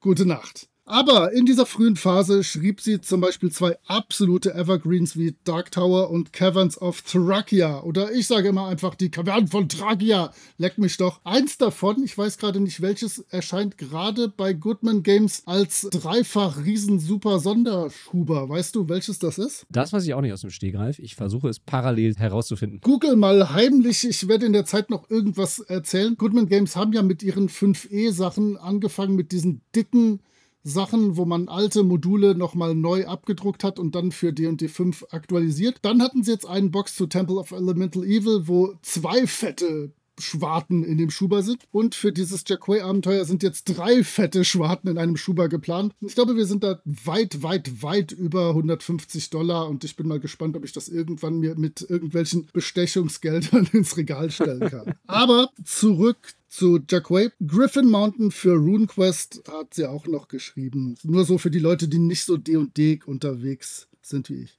Gute 0.00 0.26
Nacht. 0.26 0.68
Aber 0.88 1.32
in 1.32 1.46
dieser 1.46 1.66
frühen 1.66 1.96
Phase 1.96 2.44
schrieb 2.44 2.80
sie 2.80 3.00
zum 3.00 3.20
Beispiel 3.20 3.50
zwei 3.50 3.76
absolute 3.88 4.54
Evergreens 4.54 5.16
wie 5.16 5.34
Dark 5.42 5.72
Tower 5.72 6.10
und 6.10 6.32
Caverns 6.32 6.80
of 6.80 7.02
Thrakia. 7.02 7.82
Oder 7.82 8.12
ich 8.12 8.28
sage 8.28 8.50
immer 8.50 8.68
einfach 8.68 8.94
die 8.94 9.10
Kavernen 9.10 9.48
von 9.48 9.68
Thrakia. 9.68 10.32
Leck 10.58 10.78
mich 10.78 10.96
doch. 10.96 11.20
Eins 11.24 11.58
davon, 11.58 12.04
ich 12.04 12.16
weiß 12.16 12.38
gerade 12.38 12.60
nicht 12.60 12.82
welches, 12.82 13.18
erscheint 13.30 13.78
gerade 13.78 14.28
bei 14.28 14.52
Goodman 14.52 15.02
Games 15.02 15.42
als 15.44 15.88
dreifach 15.90 16.64
riesen 16.64 17.00
super 17.00 17.40
Sonderschuber. 17.40 18.48
Weißt 18.48 18.76
du, 18.76 18.88
welches 18.88 19.18
das 19.18 19.38
ist? 19.38 19.66
Das 19.68 19.92
weiß 19.92 20.04
ich 20.04 20.14
auch 20.14 20.20
nicht 20.20 20.34
aus 20.34 20.42
dem 20.42 20.50
Stegreif. 20.50 21.00
Ich 21.00 21.16
versuche 21.16 21.48
es 21.48 21.58
parallel 21.58 22.14
herauszufinden. 22.14 22.78
Google 22.80 23.16
mal 23.16 23.52
heimlich. 23.52 24.06
Ich 24.08 24.28
werde 24.28 24.46
in 24.46 24.52
der 24.52 24.66
Zeit 24.66 24.90
noch 24.90 25.10
irgendwas 25.10 25.58
erzählen. 25.58 26.16
Goodman 26.16 26.46
Games 26.46 26.76
haben 26.76 26.92
ja 26.92 27.02
mit 27.02 27.24
ihren 27.24 27.48
5E-Sachen 27.48 28.56
angefangen, 28.56 29.16
mit 29.16 29.32
diesen 29.32 29.62
dicken 29.74 30.20
Sachen, 30.66 31.16
wo 31.16 31.24
man 31.24 31.48
alte 31.48 31.84
Module 31.84 32.34
nochmal 32.34 32.74
neu 32.74 33.06
abgedruckt 33.06 33.62
hat 33.62 33.78
und 33.78 33.94
dann 33.94 34.10
für 34.10 34.32
D&D 34.32 34.66
5 34.66 35.06
aktualisiert. 35.10 35.78
Dann 35.82 36.02
hatten 36.02 36.24
sie 36.24 36.32
jetzt 36.32 36.46
einen 36.46 36.72
Box 36.72 36.96
zu 36.96 37.06
Temple 37.06 37.36
of 37.36 37.52
Elemental 37.52 38.02
Evil, 38.02 38.48
wo 38.48 38.74
zwei 38.82 39.28
fette 39.28 39.92
Schwarten 40.18 40.82
in 40.84 40.98
dem 40.98 41.10
Schuber 41.10 41.42
sind. 41.42 41.64
Und 41.72 41.94
für 41.94 42.12
dieses 42.12 42.44
Jacquet-Abenteuer 42.46 43.24
sind 43.24 43.42
jetzt 43.42 43.64
drei 43.64 44.04
fette 44.04 44.44
Schwarten 44.44 44.88
in 44.88 44.98
einem 44.98 45.16
Schuber 45.16 45.48
geplant. 45.48 45.94
Ich 46.00 46.14
glaube, 46.14 46.36
wir 46.36 46.46
sind 46.46 46.64
da 46.64 46.80
weit, 46.84 47.42
weit, 47.42 47.82
weit 47.82 48.12
über 48.12 48.50
150 48.50 49.30
Dollar 49.30 49.68
und 49.68 49.84
ich 49.84 49.96
bin 49.96 50.08
mal 50.08 50.20
gespannt, 50.20 50.56
ob 50.56 50.64
ich 50.64 50.72
das 50.72 50.88
irgendwann 50.88 51.38
mir 51.38 51.56
mit 51.56 51.84
irgendwelchen 51.88 52.48
Bestechungsgeldern 52.52 53.68
ins 53.72 53.96
Regal 53.96 54.30
stellen 54.30 54.68
kann. 54.68 54.94
Aber 55.06 55.50
zurück 55.64 56.34
zu 56.48 56.80
Jacquet. 56.88 57.32
Griffin 57.46 57.88
Mountain 57.88 58.30
für 58.30 58.54
RuneQuest 58.54 59.42
hat 59.48 59.74
sie 59.74 59.86
auch 59.86 60.06
noch 60.06 60.28
geschrieben. 60.28 60.96
Nur 61.02 61.24
so 61.24 61.38
für 61.38 61.50
die 61.50 61.58
Leute, 61.58 61.88
die 61.88 61.98
nicht 61.98 62.24
so 62.24 62.36
D&D 62.36 63.00
unterwegs 63.04 63.88
sind 64.00 64.30
wie 64.30 64.44
ich. 64.44 64.58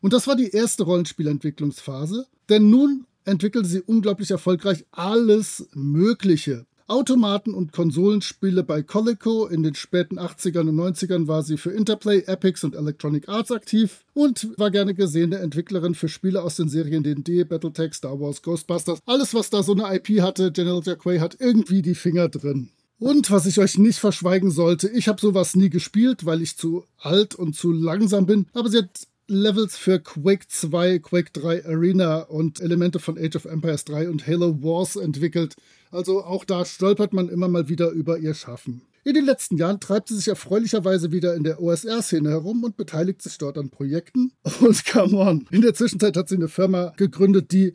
Und 0.00 0.12
das 0.12 0.26
war 0.26 0.36
die 0.36 0.50
erste 0.50 0.84
Rollenspielentwicklungsphase. 0.84 2.26
Denn 2.48 2.70
nun 2.70 3.06
entwickelte 3.24 3.68
sie 3.68 3.80
unglaublich 3.80 4.30
erfolgreich 4.30 4.84
alles 4.90 5.68
Mögliche. 5.72 6.66
Automaten 6.86 7.54
und 7.54 7.72
Konsolenspiele 7.72 8.62
bei 8.62 8.82
Coleco. 8.82 9.46
In 9.46 9.62
den 9.62 9.74
späten 9.74 10.18
80ern 10.18 10.68
und 10.68 10.76
90ern 10.76 11.26
war 11.26 11.42
sie 11.42 11.56
für 11.56 11.70
Interplay, 11.70 12.20
Epics 12.26 12.62
und 12.62 12.74
Electronic 12.74 13.28
Arts 13.28 13.50
aktiv 13.52 14.04
und 14.12 14.58
war 14.58 14.70
gerne 14.70 14.94
gesehene 14.94 15.38
Entwicklerin 15.38 15.94
für 15.94 16.08
Spiele 16.08 16.42
aus 16.42 16.56
den 16.56 16.68
Serien 16.68 17.02
D&D, 17.02 17.44
Battletech, 17.44 17.94
Star 17.94 18.20
Wars, 18.20 18.42
Ghostbusters. 18.42 18.98
Alles, 19.06 19.32
was 19.32 19.48
da 19.48 19.62
so 19.62 19.72
eine 19.72 19.96
IP 19.96 20.20
hatte, 20.20 20.52
General 20.52 20.82
Jacquet 20.84 21.20
hat 21.20 21.38
irgendwie 21.40 21.80
die 21.80 21.94
Finger 21.94 22.28
drin. 22.28 22.68
Und 22.98 23.30
was 23.30 23.46
ich 23.46 23.58
euch 23.58 23.78
nicht 23.78 23.98
verschweigen 23.98 24.50
sollte, 24.50 24.88
ich 24.88 25.08
habe 25.08 25.20
sowas 25.20 25.56
nie 25.56 25.70
gespielt, 25.70 26.26
weil 26.26 26.42
ich 26.42 26.56
zu 26.56 26.84
alt 26.98 27.34
und 27.34 27.56
zu 27.56 27.72
langsam 27.72 28.26
bin, 28.26 28.46
aber 28.52 28.68
sie 28.68 28.78
hat 28.78 28.90
Levels 29.26 29.76
für 29.78 30.00
Quake 30.00 30.46
2, 30.48 30.98
Quake 30.98 31.32
3 31.32 31.64
Arena 31.64 32.18
und 32.20 32.60
Elemente 32.60 32.98
von 32.98 33.16
Age 33.18 33.36
of 33.36 33.46
Empires 33.46 33.84
3 33.86 34.10
und 34.10 34.26
Halo 34.26 34.62
Wars 34.62 34.96
entwickelt. 34.96 35.56
Also 35.90 36.22
auch 36.24 36.44
da 36.44 36.64
stolpert 36.64 37.12
man 37.12 37.28
immer 37.28 37.48
mal 37.48 37.68
wieder 37.68 37.90
über 37.90 38.18
ihr 38.18 38.34
Schaffen. 38.34 38.82
In 39.04 39.14
den 39.14 39.24
letzten 39.24 39.56
Jahren 39.56 39.80
treibt 39.80 40.08
sie 40.08 40.16
sich 40.16 40.28
erfreulicherweise 40.28 41.12
wieder 41.12 41.34
in 41.34 41.44
der 41.44 41.60
OSR-Szene 41.60 42.30
herum 42.30 42.64
und 42.64 42.76
beteiligt 42.76 43.22
sich 43.22 43.38
dort 43.38 43.58
an 43.58 43.70
Projekten. 43.70 44.32
Und 44.60 44.84
come 44.86 45.16
on, 45.18 45.46
in 45.50 45.60
der 45.60 45.74
Zwischenzeit 45.74 46.16
hat 46.16 46.28
sie 46.28 46.36
eine 46.36 46.48
Firma 46.48 46.92
gegründet, 46.96 47.52
die 47.52 47.74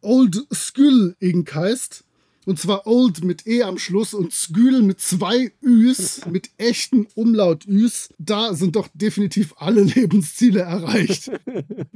Old 0.00 0.46
Skull 0.52 1.14
Inc. 1.18 1.54
heißt. 1.54 2.04
Und 2.46 2.58
zwar 2.58 2.86
Old 2.86 3.22
mit 3.22 3.46
E 3.46 3.62
am 3.62 3.78
Schluss 3.78 4.14
und 4.14 4.32
Skül 4.32 4.82
mit 4.82 5.00
zwei 5.00 5.52
Üs, 5.62 6.22
mit 6.30 6.50
echten 6.56 7.06
Umlaut-Üs. 7.14 8.08
Da 8.18 8.54
sind 8.54 8.76
doch 8.76 8.88
definitiv 8.94 9.52
alle 9.56 9.82
Lebensziele 9.94 10.60
erreicht. 10.60 11.30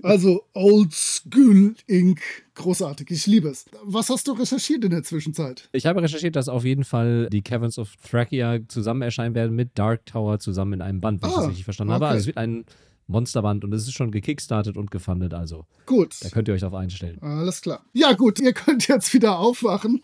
Also 0.03 0.45
Old 0.53 0.93
Skül 0.93 1.75
Inc. 1.87 2.21
Großartig, 2.55 3.11
ich 3.11 3.27
liebe 3.27 3.49
es. 3.49 3.65
Was 3.83 4.11
hast 4.11 4.29
du 4.29 4.33
recherchiert 4.33 4.85
in 4.85 4.91
der 4.91 5.03
Zwischenzeit? 5.03 5.69
Ich 5.73 5.87
habe 5.87 6.03
recherchiert, 6.03 6.37
dass 6.37 6.49
auf 6.49 6.65
jeden 6.65 6.85
Fall 6.85 7.29
die 7.31 7.43
Caverns 7.43 7.79
of 7.79 7.97
Thrakia 8.09 8.61
zusammen 8.69 9.03
erscheinen 9.03 9.35
werden 9.35 9.57
mit 9.57 9.71
Dark 9.79 10.07
Tower 10.07 10.39
zusammen 10.39 10.75
in 10.75 10.83
einem 10.83 11.01
Band, 11.01 11.23
wenn 11.23 11.31
ah, 11.31 11.33
ich 11.33 11.37
das 11.39 11.49
richtig 11.49 11.65
verstanden 11.65 11.95
okay. 11.95 12.05
habe. 12.05 12.09
Also 12.09 12.21
es 12.21 12.27
wird 12.27 12.37
ein 12.37 12.65
Monsterband 13.07 13.65
und 13.65 13.73
es 13.73 13.83
ist 13.83 13.95
schon 13.95 14.11
gekickstartet 14.11 14.77
und 14.77 14.91
gefundet, 14.91 15.35
also 15.35 15.67
Gut. 15.87 16.15
da 16.23 16.29
könnt 16.31 16.49
ihr 16.49 16.55
euch 16.55 16.61
darauf 16.61 16.79
einstellen. 16.79 17.19
Alles 17.21 17.61
klar. 17.61 17.85
Ja, 17.93 18.13
gut, 18.13 18.41
ihr 18.41 18.53
könnt 18.53 18.89
jetzt 18.89 19.13
wieder 19.13 19.39
aufwachen. 19.39 20.03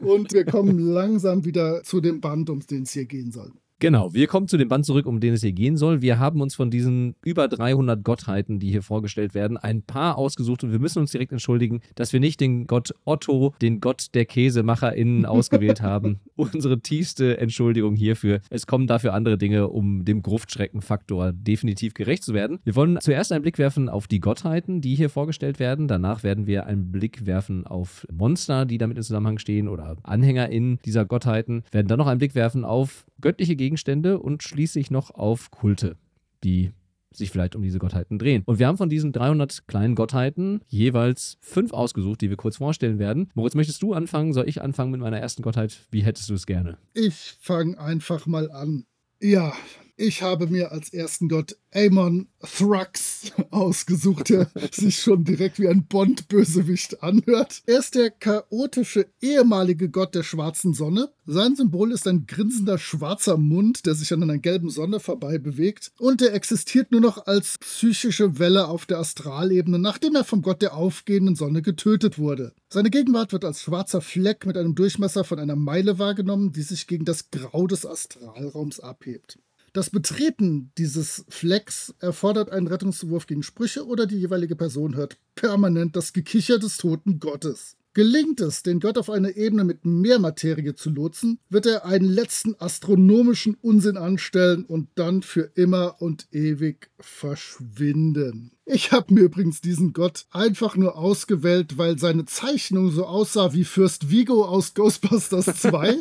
Und 0.00 0.32
wir 0.32 0.44
kommen 0.44 0.78
langsam 0.78 1.44
wieder 1.44 1.82
zu 1.82 2.00
dem 2.00 2.20
Band, 2.20 2.50
um 2.50 2.60
den 2.60 2.84
es 2.84 2.92
hier 2.92 3.06
gehen 3.06 3.32
soll. 3.32 3.52
Genau, 3.80 4.14
wir 4.14 4.28
kommen 4.28 4.48
zu 4.48 4.56
dem 4.56 4.68
Band 4.68 4.86
zurück, 4.86 5.06
um 5.06 5.20
den 5.20 5.34
es 5.34 5.42
hier 5.42 5.52
gehen 5.52 5.76
soll. 5.76 6.00
Wir 6.00 6.18
haben 6.18 6.40
uns 6.40 6.54
von 6.54 6.70
diesen 6.70 7.16
über 7.24 7.48
300 7.48 8.04
Gottheiten, 8.04 8.60
die 8.60 8.70
hier 8.70 8.82
vorgestellt 8.82 9.34
werden, 9.34 9.56
ein 9.56 9.82
paar 9.82 10.16
ausgesucht 10.16 10.62
und 10.64 10.72
wir 10.72 10.78
müssen 10.78 11.00
uns 11.00 11.10
direkt 11.10 11.32
entschuldigen, 11.32 11.80
dass 11.96 12.12
wir 12.12 12.20
nicht 12.20 12.40
den 12.40 12.66
Gott 12.66 12.94
Otto, 13.04 13.52
den 13.60 13.80
Gott 13.80 14.06
der 14.14 14.26
KäsemacherInnen 14.26 15.26
ausgewählt 15.26 15.82
haben. 15.82 16.20
Unsere 16.36 16.80
tiefste 16.80 17.38
Entschuldigung 17.38 17.96
hierfür. 17.96 18.40
Es 18.48 18.66
kommen 18.66 18.86
dafür 18.86 19.12
andere 19.12 19.38
Dinge, 19.38 19.68
um 19.68 20.04
dem 20.04 20.22
Gruftschreckenfaktor 20.22 21.32
definitiv 21.32 21.94
gerecht 21.94 22.22
zu 22.22 22.32
werden. 22.32 22.60
Wir 22.64 22.76
wollen 22.76 22.98
zuerst 23.00 23.32
einen 23.32 23.42
Blick 23.42 23.58
werfen 23.58 23.88
auf 23.88 24.06
die 24.06 24.20
Gottheiten, 24.20 24.80
die 24.80 24.94
hier 24.94 25.10
vorgestellt 25.10 25.58
werden. 25.58 25.88
Danach 25.88 26.22
werden 26.22 26.46
wir 26.46 26.66
einen 26.66 26.92
Blick 26.92 27.26
werfen 27.26 27.66
auf 27.66 28.06
Monster, 28.12 28.66
die 28.66 28.78
damit 28.78 28.96
in 28.96 29.02
Zusammenhang 29.02 29.38
stehen 29.38 29.68
oder 29.68 29.96
AnhängerInnen 30.04 30.78
dieser 30.84 31.04
Gottheiten. 31.04 31.64
Wir 31.70 31.78
werden 31.78 31.88
dann 31.88 31.98
noch 31.98 32.06
einen 32.06 32.18
Blick 32.18 32.34
werfen 32.34 32.64
auf 32.64 33.04
göttliche 33.24 33.56
Gegenstände 33.56 34.18
und 34.18 34.42
schließlich 34.42 34.90
noch 34.90 35.10
auf 35.10 35.50
Kulte, 35.50 35.96
die 36.44 36.72
sich 37.10 37.30
vielleicht 37.30 37.56
um 37.56 37.62
diese 37.62 37.78
Gottheiten 37.78 38.18
drehen. 38.18 38.42
Und 38.44 38.58
wir 38.58 38.66
haben 38.66 38.76
von 38.76 38.90
diesen 38.90 39.12
300 39.12 39.66
kleinen 39.66 39.94
Gottheiten 39.94 40.60
jeweils 40.68 41.38
fünf 41.40 41.72
ausgesucht, 41.72 42.20
die 42.20 42.28
wir 42.28 42.36
kurz 42.36 42.58
vorstellen 42.58 42.98
werden. 42.98 43.30
Moritz, 43.34 43.54
möchtest 43.54 43.82
du 43.82 43.94
anfangen? 43.94 44.34
Soll 44.34 44.46
ich 44.46 44.60
anfangen 44.60 44.90
mit 44.90 45.00
meiner 45.00 45.18
ersten 45.18 45.40
Gottheit? 45.40 45.86
Wie 45.90 46.02
hättest 46.02 46.28
du 46.28 46.34
es 46.34 46.44
gerne? 46.44 46.76
Ich 46.92 47.34
fange 47.40 47.80
einfach 47.80 48.26
mal 48.26 48.50
an. 48.50 48.84
Ja, 49.22 49.54
ich 49.96 50.22
habe 50.22 50.46
mir 50.48 50.72
als 50.72 50.92
ersten 50.92 51.28
Gott 51.28 51.56
Amon 51.72 52.28
Thrax 52.40 53.32
ausgesucht, 53.50 54.28
der 54.28 54.50
sich 54.72 55.00
schon 55.00 55.24
direkt 55.24 55.58
wie 55.58 55.68
ein 55.68 55.86
Bond-Bösewicht 55.86 57.02
anhört. 57.02 57.62
Er 57.66 57.78
ist 57.78 57.94
der 57.94 58.10
chaotische 58.10 59.06
ehemalige 59.20 59.88
Gott 59.88 60.14
der 60.14 60.22
schwarzen 60.22 60.74
Sonne. 60.74 61.10
Sein 61.26 61.56
Symbol 61.56 61.92
ist 61.92 62.06
ein 62.06 62.26
grinsender 62.26 62.78
schwarzer 62.78 63.36
Mund, 63.36 63.86
der 63.86 63.94
sich 63.94 64.12
an 64.12 64.22
einer 64.22 64.38
gelben 64.38 64.70
Sonne 64.70 65.00
vorbei 65.00 65.38
bewegt. 65.38 65.92
Und 65.98 66.22
er 66.22 66.34
existiert 66.34 66.92
nur 66.92 67.00
noch 67.00 67.26
als 67.26 67.58
psychische 67.58 68.38
Welle 68.38 68.68
auf 68.68 68.86
der 68.86 68.98
Astralebene, 68.98 69.78
nachdem 69.78 70.14
er 70.14 70.24
vom 70.24 70.42
Gott 70.42 70.62
der 70.62 70.74
aufgehenden 70.74 71.36
Sonne 71.36 71.62
getötet 71.62 72.18
wurde. 72.18 72.52
Seine 72.68 72.90
Gegenwart 72.90 73.32
wird 73.32 73.44
als 73.44 73.62
schwarzer 73.62 74.00
Fleck 74.00 74.46
mit 74.46 74.56
einem 74.56 74.74
Durchmesser 74.74 75.24
von 75.24 75.38
einer 75.38 75.56
Meile 75.56 75.98
wahrgenommen, 75.98 76.52
die 76.52 76.62
sich 76.62 76.86
gegen 76.86 77.04
das 77.04 77.30
Grau 77.30 77.66
des 77.66 77.86
Astralraums 77.86 78.80
abhebt. 78.80 79.38
Das 79.74 79.90
Betreten 79.90 80.70
dieses 80.78 81.24
Flecks 81.28 81.96
erfordert 81.98 82.48
einen 82.48 82.68
Rettungswurf 82.68 83.26
gegen 83.26 83.42
Sprüche 83.42 83.84
oder 83.84 84.06
die 84.06 84.20
jeweilige 84.20 84.54
Person 84.54 84.94
hört 84.94 85.18
permanent 85.34 85.96
das 85.96 86.12
Gekicher 86.12 86.60
des 86.60 86.76
toten 86.76 87.18
Gottes. 87.18 87.76
Gelingt 87.94 88.40
es, 88.40 88.64
den 88.64 88.80
Gott 88.80 88.98
auf 88.98 89.08
eine 89.08 89.36
Ebene 89.36 89.62
mit 89.62 89.84
mehr 89.84 90.18
Materie 90.18 90.74
zu 90.74 90.90
lotsen, 90.90 91.38
wird 91.48 91.66
er 91.66 91.86
einen 91.86 92.08
letzten 92.08 92.56
astronomischen 92.58 93.56
Unsinn 93.62 93.96
anstellen 93.96 94.64
und 94.64 94.88
dann 94.96 95.22
für 95.22 95.52
immer 95.54 96.02
und 96.02 96.26
ewig 96.32 96.90
verschwinden. 96.98 98.50
Ich 98.66 98.90
habe 98.90 99.14
mir 99.14 99.20
übrigens 99.20 99.60
diesen 99.60 99.92
Gott 99.92 100.26
einfach 100.32 100.74
nur 100.74 100.98
ausgewählt, 100.98 101.78
weil 101.78 101.96
seine 101.96 102.24
Zeichnung 102.24 102.90
so 102.90 103.06
aussah 103.06 103.52
wie 103.52 103.64
Fürst 103.64 104.10
Vigo 104.10 104.44
aus 104.44 104.74
Ghostbusters 104.74 105.46
2. 105.62 105.98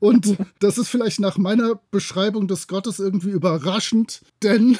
und 0.00 0.36
das 0.58 0.76
ist 0.76 0.88
vielleicht 0.88 1.20
nach 1.20 1.38
meiner 1.38 1.80
Beschreibung 1.92 2.48
des 2.48 2.66
Gottes 2.66 2.98
irgendwie 2.98 3.30
überraschend, 3.30 4.22
denn 4.42 4.76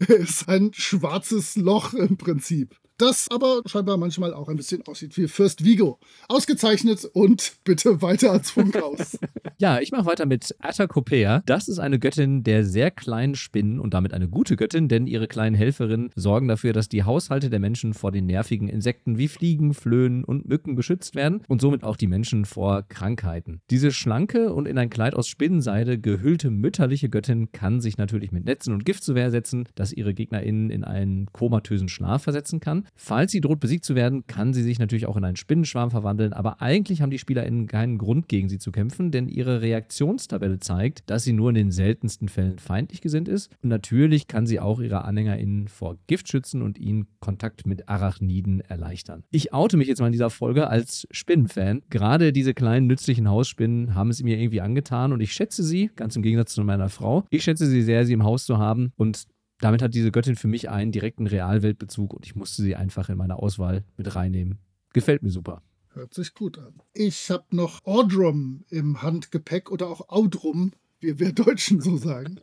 er 0.00 0.16
ist 0.16 0.50
ein 0.50 0.70
schwarzes 0.74 1.56
Loch 1.56 1.94
im 1.94 2.18
Prinzip 2.18 2.76
das 2.98 3.28
aber 3.30 3.62
scheinbar 3.66 3.96
manchmal 3.96 4.34
auch 4.34 4.48
ein 4.48 4.56
bisschen 4.56 4.86
aussieht 4.86 5.16
wie 5.16 5.28
Fürst 5.28 5.64
Vigo. 5.64 5.98
Ausgezeichnet 6.28 7.04
und 7.12 7.54
bitte 7.64 8.02
weiter 8.02 8.32
als 8.32 8.50
Funkhaus. 8.50 9.18
ja, 9.58 9.80
ich 9.80 9.92
mache 9.92 10.06
weiter 10.06 10.26
mit 10.26 10.54
Atacopea. 10.60 11.42
Das 11.46 11.68
ist 11.68 11.78
eine 11.78 11.98
Göttin 11.98 12.42
der 12.42 12.64
sehr 12.64 12.90
kleinen 12.90 13.36
Spinnen 13.36 13.78
und 13.80 13.94
damit 13.94 14.12
eine 14.12 14.28
gute 14.28 14.56
Göttin, 14.56 14.88
denn 14.88 15.06
ihre 15.06 15.28
kleinen 15.28 15.54
Helferinnen 15.54 16.10
sorgen 16.16 16.48
dafür, 16.48 16.72
dass 16.72 16.88
die 16.88 17.04
Haushalte 17.04 17.50
der 17.50 17.60
Menschen 17.60 17.94
vor 17.94 18.10
den 18.12 18.26
nervigen 18.26 18.68
Insekten 18.68 19.16
wie 19.16 19.28
Fliegen, 19.28 19.74
Flöhen 19.74 20.24
und 20.24 20.48
Mücken 20.48 20.76
geschützt 20.76 21.14
werden 21.14 21.42
und 21.48 21.60
somit 21.60 21.84
auch 21.84 21.96
die 21.96 22.08
Menschen 22.08 22.44
vor 22.44 22.82
Krankheiten. 22.82 23.60
Diese 23.70 23.92
schlanke 23.92 24.52
und 24.52 24.66
in 24.66 24.76
ein 24.76 24.90
Kleid 24.90 25.14
aus 25.14 25.28
Spinnenseide 25.28 25.98
gehüllte 25.98 26.50
mütterliche 26.50 27.08
Göttin 27.08 27.52
kann 27.52 27.80
sich 27.80 27.96
natürlich 27.96 28.32
mit 28.32 28.44
Netzen 28.44 28.74
und 28.74 28.84
Gift 28.84 29.04
zur 29.04 29.14
Wehr 29.14 29.30
setzen, 29.30 29.68
das 29.76 29.92
ihre 29.92 30.14
GegnerInnen 30.14 30.70
in 30.70 30.84
einen 30.84 31.26
komatösen 31.32 31.88
Schlaf 31.88 32.24
versetzen 32.24 32.60
kann. 32.60 32.87
Falls 32.94 33.32
sie 33.32 33.40
droht, 33.40 33.60
besiegt 33.60 33.84
zu 33.84 33.94
werden, 33.94 34.26
kann 34.26 34.52
sie 34.52 34.62
sich 34.62 34.78
natürlich 34.78 35.06
auch 35.06 35.16
in 35.16 35.24
einen 35.24 35.36
Spinnenschwarm 35.36 35.90
verwandeln, 35.90 36.32
aber 36.32 36.60
eigentlich 36.62 37.02
haben 37.02 37.10
die 37.10 37.18
SpielerInnen 37.18 37.66
keinen 37.66 37.98
Grund 37.98 38.28
gegen 38.28 38.48
sie 38.48 38.58
zu 38.58 38.72
kämpfen, 38.72 39.10
denn 39.10 39.28
ihre 39.28 39.60
Reaktionstabelle 39.62 40.58
zeigt, 40.58 41.08
dass 41.10 41.24
sie 41.24 41.32
nur 41.32 41.50
in 41.50 41.54
den 41.54 41.70
seltensten 41.70 42.28
Fällen 42.28 42.58
feindlich 42.58 43.00
gesinnt 43.00 43.28
ist. 43.28 43.50
Und 43.62 43.68
natürlich 43.70 44.28
kann 44.28 44.46
sie 44.46 44.60
auch 44.60 44.80
ihre 44.80 45.04
AnhängerInnen 45.04 45.68
vor 45.68 45.96
Gift 46.06 46.28
schützen 46.28 46.62
und 46.62 46.78
ihnen 46.78 47.06
Kontakt 47.20 47.66
mit 47.66 47.88
Arachniden 47.88 48.60
erleichtern. 48.60 49.24
Ich 49.30 49.52
oute 49.52 49.76
mich 49.76 49.88
jetzt 49.88 50.00
mal 50.00 50.06
in 50.06 50.12
dieser 50.12 50.30
Folge 50.30 50.68
als 50.68 51.06
Spinnenfan. 51.10 51.82
Gerade 51.90 52.32
diese 52.32 52.54
kleinen 52.54 52.86
nützlichen 52.86 53.28
Hausspinnen 53.28 53.94
haben 53.94 54.10
es 54.10 54.22
mir 54.22 54.38
irgendwie 54.38 54.60
angetan 54.60 55.12
und 55.12 55.20
ich 55.20 55.32
schätze 55.32 55.62
sie, 55.62 55.90
ganz 55.96 56.16
im 56.16 56.22
Gegensatz 56.22 56.54
zu 56.54 56.64
meiner 56.64 56.88
Frau, 56.88 57.24
ich 57.30 57.44
schätze 57.44 57.66
sie 57.66 57.82
sehr, 57.82 58.06
sie 58.06 58.12
im 58.12 58.24
Haus 58.24 58.44
zu 58.44 58.58
haben 58.58 58.92
und 58.96 59.26
damit 59.60 59.82
hat 59.82 59.94
diese 59.94 60.10
Göttin 60.10 60.36
für 60.36 60.48
mich 60.48 60.68
einen 60.70 60.92
direkten 60.92 61.26
Realweltbezug 61.26 62.14
und 62.14 62.24
ich 62.24 62.34
musste 62.34 62.62
sie 62.62 62.76
einfach 62.76 63.08
in 63.08 63.18
meine 63.18 63.36
Auswahl 63.36 63.84
mit 63.96 64.14
reinnehmen. 64.14 64.58
Gefällt 64.92 65.22
mir 65.22 65.30
super. 65.30 65.62
Hört 65.94 66.14
sich 66.14 66.34
gut 66.34 66.58
an. 66.58 66.74
Ich 66.92 67.30
habe 67.30 67.44
noch 67.50 67.84
Audrum 67.84 68.64
im 68.70 69.02
Handgepäck 69.02 69.70
oder 69.70 69.88
auch 69.88 70.08
Audrum, 70.08 70.72
wie 71.00 71.18
wir 71.18 71.32
Deutschen 71.32 71.80
so 71.80 71.96
sagen. 71.96 72.40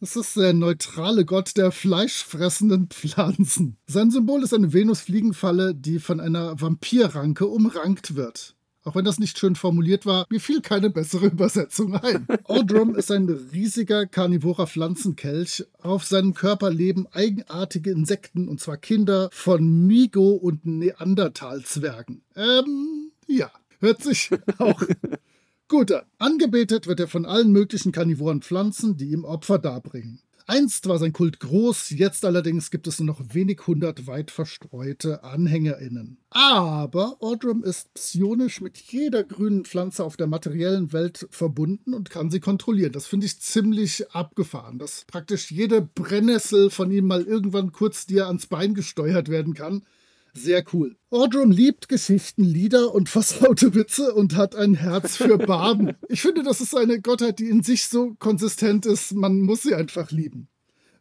Das 0.00 0.16
ist 0.16 0.36
der 0.36 0.52
neutrale 0.52 1.24
Gott 1.24 1.56
der 1.56 1.70
fleischfressenden 1.70 2.88
Pflanzen. 2.88 3.76
Sein 3.86 4.10
Symbol 4.10 4.42
ist 4.42 4.52
eine 4.52 4.72
Venusfliegenfalle, 4.72 5.76
die 5.76 6.00
von 6.00 6.18
einer 6.18 6.60
Vampirranke 6.60 7.46
umrankt 7.46 8.16
wird. 8.16 8.56
Auch 8.84 8.96
wenn 8.96 9.04
das 9.04 9.20
nicht 9.20 9.38
schön 9.38 9.54
formuliert 9.54 10.06
war, 10.06 10.26
mir 10.28 10.40
fiel 10.40 10.60
keine 10.60 10.90
bessere 10.90 11.26
Übersetzung 11.32 11.94
ein. 11.94 12.26
Audrum 12.44 12.94
ist 12.96 13.10
ein 13.12 13.28
riesiger 13.28 14.06
karnivorer 14.06 14.66
Pflanzenkelch. 14.66 15.64
Auf 15.80 16.04
seinem 16.04 16.34
Körper 16.34 16.70
leben 16.70 17.06
eigenartige 17.12 17.90
Insekten, 17.90 18.48
und 18.48 18.60
zwar 18.60 18.76
Kinder 18.76 19.28
von 19.32 19.86
Migo- 19.86 20.36
und 20.36 20.66
Neandertalzwergen. 20.66 22.22
Ähm, 22.34 23.12
ja, 23.26 23.50
hört 23.78 24.02
sich 24.02 24.30
auch 24.58 24.82
gut 25.68 25.92
an. 25.92 26.02
Angebetet 26.18 26.86
wird 26.88 27.00
er 27.00 27.08
von 27.08 27.24
allen 27.24 27.52
möglichen 27.52 27.92
karnivoren 27.92 28.42
Pflanzen, 28.42 28.96
die 28.96 29.10
ihm 29.10 29.24
Opfer 29.24 29.58
darbringen. 29.58 30.20
Einst 30.46 30.88
war 30.88 30.98
sein 30.98 31.12
Kult 31.12 31.40
groß, 31.40 31.90
jetzt 31.90 32.24
allerdings 32.24 32.70
gibt 32.70 32.86
es 32.86 32.98
nur 33.00 33.06
noch 33.06 33.34
wenig 33.34 33.66
hundert 33.66 34.06
weit 34.06 34.30
verstreute 34.30 35.24
AnhängerInnen. 35.24 36.18
Aber 36.30 37.16
Ordrum 37.20 37.62
ist 37.62 37.92
psionisch 37.94 38.60
mit 38.60 38.78
jeder 38.78 39.24
grünen 39.24 39.64
Pflanze 39.64 40.04
auf 40.04 40.16
der 40.16 40.26
materiellen 40.26 40.92
Welt 40.92 41.26
verbunden 41.30 41.94
und 41.94 42.10
kann 42.10 42.30
sie 42.30 42.40
kontrollieren. 42.40 42.92
Das 42.92 43.06
finde 43.06 43.26
ich 43.26 43.40
ziemlich 43.40 44.10
abgefahren, 44.10 44.78
dass 44.78 45.04
praktisch 45.06 45.50
jede 45.50 45.82
Brennnessel 45.82 46.70
von 46.70 46.90
ihm 46.90 47.06
mal 47.06 47.22
irgendwann 47.22 47.72
kurz 47.72 48.06
dir 48.06 48.26
ans 48.26 48.46
Bein 48.46 48.74
gesteuert 48.74 49.28
werden 49.28 49.54
kann. 49.54 49.82
Sehr 50.34 50.64
cool. 50.72 50.96
Audrum 51.10 51.50
liebt 51.50 51.88
Geschichten, 51.88 52.42
Lieder 52.42 52.94
und 52.94 53.08
versaute 53.10 53.74
Witze 53.74 54.14
und 54.14 54.34
hat 54.34 54.56
ein 54.56 54.74
Herz 54.74 55.16
für 55.18 55.36
Baden. 55.46 55.94
Ich 56.08 56.22
finde, 56.22 56.42
das 56.42 56.60
ist 56.60 56.74
eine 56.74 57.00
Gottheit, 57.00 57.38
die 57.38 57.48
in 57.48 57.62
sich 57.62 57.88
so 57.88 58.14
konsistent 58.18 58.86
ist, 58.86 59.12
man 59.12 59.40
muss 59.40 59.62
sie 59.62 59.74
einfach 59.74 60.10
lieben. 60.10 60.48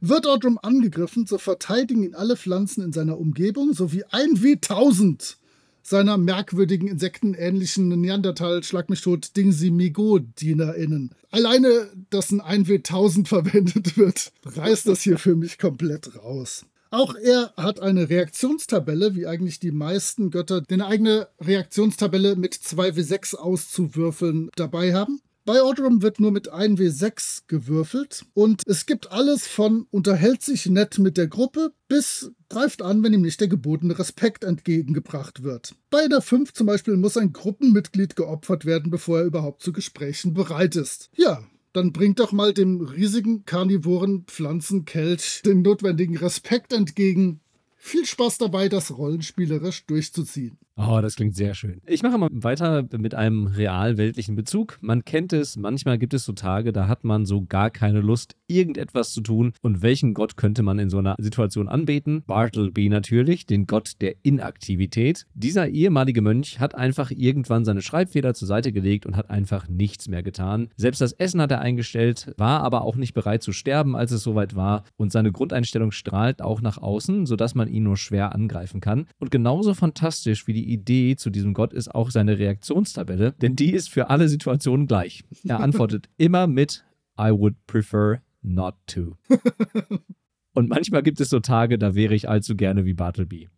Wird 0.01 0.27
Audrum 0.27 0.59
angegriffen, 0.61 1.27
so 1.27 1.38
verteidigen 1.38 2.03
ihn 2.03 2.15
alle 2.15 2.35
Pflanzen 2.35 2.83
in 2.83 2.91
seiner 2.91 3.19
Umgebung 3.19 3.73
sowie 3.73 4.03
ein 4.09 4.41
wie 4.41 4.57
tausend 4.57 5.38
seiner 5.83 6.17
merkwürdigen 6.17 6.88
insektenähnlichen 6.88 7.88
Neandertal 7.89 8.63
Schlag 8.63 8.89
mich 8.89 9.01
tot 9.01 9.35
Dingsi 9.35 9.71
Migo 9.71 10.19
DienerInnen. 10.19 11.11
Alleine, 11.31 11.89
dass 12.09 12.31
ein 12.31 12.41
1W1000 12.41 13.27
verwendet 13.27 13.97
wird, 13.97 14.31
reißt 14.43 14.88
das 14.88 15.01
hier 15.01 15.17
für 15.17 15.35
mich 15.35 15.57
komplett 15.57 16.15
raus. 16.15 16.65
Auch 16.91 17.15
er 17.15 17.53
hat 17.55 17.79
eine 17.79 18.10
Reaktionstabelle, 18.10 19.15
wie 19.15 19.25
eigentlich 19.25 19.60
die 19.60 19.71
meisten 19.71 20.29
Götter, 20.29 20.62
eine 20.69 20.88
eigene 20.88 21.29
Reaktionstabelle 21.39 22.36
mit 22.36 22.53
2W6 22.53 23.36
auszuwürfeln 23.38 24.50
dabei 24.57 24.93
haben. 24.93 25.21
Bei 25.45 25.63
Ordrum 25.63 26.01
wird 26.01 26.19
nur 26.19 26.31
mit 26.31 26.53
1W6 26.53 27.43
gewürfelt 27.48 28.25
und 28.33 28.62
es 28.67 28.86
gibt 28.86 29.12
alles 29.12 29.48
von 29.48 29.88
unterhält 29.89 30.43
sich 30.43 30.67
nett 30.67 31.00
mit 31.00 31.17
der 31.17 31.27
Gruppe 31.27 31.71
bis 31.88 32.31
greift 32.50 32.81
an, 32.81 33.01
wenn 33.03 33.13
ihm 33.13 33.21
nicht 33.21 33.39
der 33.39 33.48
gebotene 33.48 33.98
Respekt 33.98 34.43
entgegengebracht 34.43 35.43
wird. 35.43 35.74
Bei 35.89 36.07
der 36.07 36.21
5 36.21 36.53
zum 36.53 36.67
Beispiel 36.67 36.98
muss 36.98 37.17
ein 37.17 37.31
Gruppenmitglied 37.33 38.17
geopfert 38.17 38.65
werden, 38.65 38.91
bevor 38.91 39.19
er 39.19 39.25
überhaupt 39.25 39.63
zu 39.63 39.71
Gesprächen 39.71 40.33
bereit 40.33 40.75
ist. 40.75 41.10
Ja, 41.15 41.41
dann 41.73 41.91
bringt 41.91 42.19
doch 42.19 42.31
mal 42.31 42.53
dem 42.53 42.81
riesigen 42.81 43.45
karnivoren 43.45 44.25
Pflanzenkelch 44.27 45.41
den 45.45 45.61
notwendigen 45.61 46.17
Respekt 46.17 46.73
entgegen. 46.73 47.41
Viel 47.83 48.05
Spaß 48.05 48.38
dabei, 48.38 48.69
das 48.69 48.95
rollenspielerisch 48.95 49.88
durchzuziehen. 49.88 50.59
Oh, 50.77 51.00
das 51.01 51.15
klingt 51.15 51.35
sehr 51.35 51.53
schön. 51.53 51.81
Ich 51.85 52.01
mache 52.01 52.17
mal 52.17 52.29
weiter 52.31 52.88
mit 52.97 53.13
einem 53.13 53.47
real-weltlichen 53.47 54.35
Bezug. 54.35 54.77
Man 54.81 55.03
kennt 55.03 55.33
es, 55.33 55.57
manchmal 55.57 55.97
gibt 55.97 56.13
es 56.13 56.23
so 56.23 56.33
Tage, 56.33 56.71
da 56.71 56.88
hat 56.88 57.03
man 57.03 57.25
so 57.25 57.43
gar 57.45 57.69
keine 57.69 58.00
Lust, 58.00 58.35
irgendetwas 58.47 59.11
zu 59.13 59.21
tun. 59.21 59.53
Und 59.61 59.81
welchen 59.81 60.13
Gott 60.13 60.38
könnte 60.38 60.63
man 60.63 60.79
in 60.79 60.89
so 60.89 60.97
einer 60.97 61.15
Situation 61.19 61.67
anbeten? 61.67 62.23
Bartleby 62.25 62.89
natürlich, 62.89 63.45
den 63.45 63.67
Gott 63.67 63.93
der 64.00 64.15
Inaktivität. 64.23 65.27
Dieser 65.33 65.67
ehemalige 65.67 66.21
Mönch 66.21 66.59
hat 66.59 66.73
einfach 66.73 67.11
irgendwann 67.11 67.65
seine 67.65 67.81
Schreibfeder 67.81 68.33
zur 68.33 68.47
Seite 68.47 68.71
gelegt 68.71 69.05
und 69.05 69.17
hat 69.17 69.29
einfach 69.29 69.67
nichts 69.67 70.07
mehr 70.07 70.23
getan. 70.23 70.69
Selbst 70.77 71.01
das 71.01 71.13
Essen 71.13 71.41
hat 71.41 71.51
er 71.51 71.61
eingestellt, 71.61 72.33
war 72.38 72.61
aber 72.61 72.83
auch 72.83 72.95
nicht 72.95 73.13
bereit 73.13 73.43
zu 73.43 73.51
sterben, 73.51 73.95
als 73.95 74.11
es 74.11 74.23
soweit 74.23 74.55
war. 74.55 74.83
Und 74.97 75.11
seine 75.11 75.31
Grundeinstellung 75.31 75.91
strahlt 75.91 76.41
auch 76.41 76.61
nach 76.61 76.77
außen, 76.77 77.25
sodass 77.25 77.55
man 77.55 77.70
ihn 77.71 77.83
nur 77.83 77.97
schwer 77.97 78.35
angreifen 78.35 78.81
kann. 78.81 79.07
Und 79.19 79.31
genauso 79.31 79.73
fantastisch 79.73 80.47
wie 80.47 80.53
die 80.53 80.71
Idee 80.71 81.15
zu 81.15 81.29
diesem 81.29 81.53
Gott 81.53 81.73
ist 81.73 81.93
auch 81.93 82.11
seine 82.11 82.37
Reaktionstabelle, 82.37 83.33
denn 83.41 83.55
die 83.55 83.71
ist 83.71 83.89
für 83.89 84.09
alle 84.09 84.27
Situationen 84.27 84.87
gleich. 84.87 85.23
Er 85.43 85.59
antwortet 85.61 86.09
immer 86.17 86.47
mit 86.47 86.85
I 87.19 87.31
would 87.31 87.55
prefer 87.67 88.21
not 88.41 88.75
to. 88.87 89.17
Und 90.53 90.69
manchmal 90.69 91.03
gibt 91.03 91.21
es 91.21 91.29
so 91.29 91.39
Tage, 91.39 91.77
da 91.77 91.95
wäre 91.95 92.13
ich 92.13 92.27
allzu 92.27 92.55
gerne 92.55 92.85
wie 92.85 92.93
Bartleby. 92.93 93.49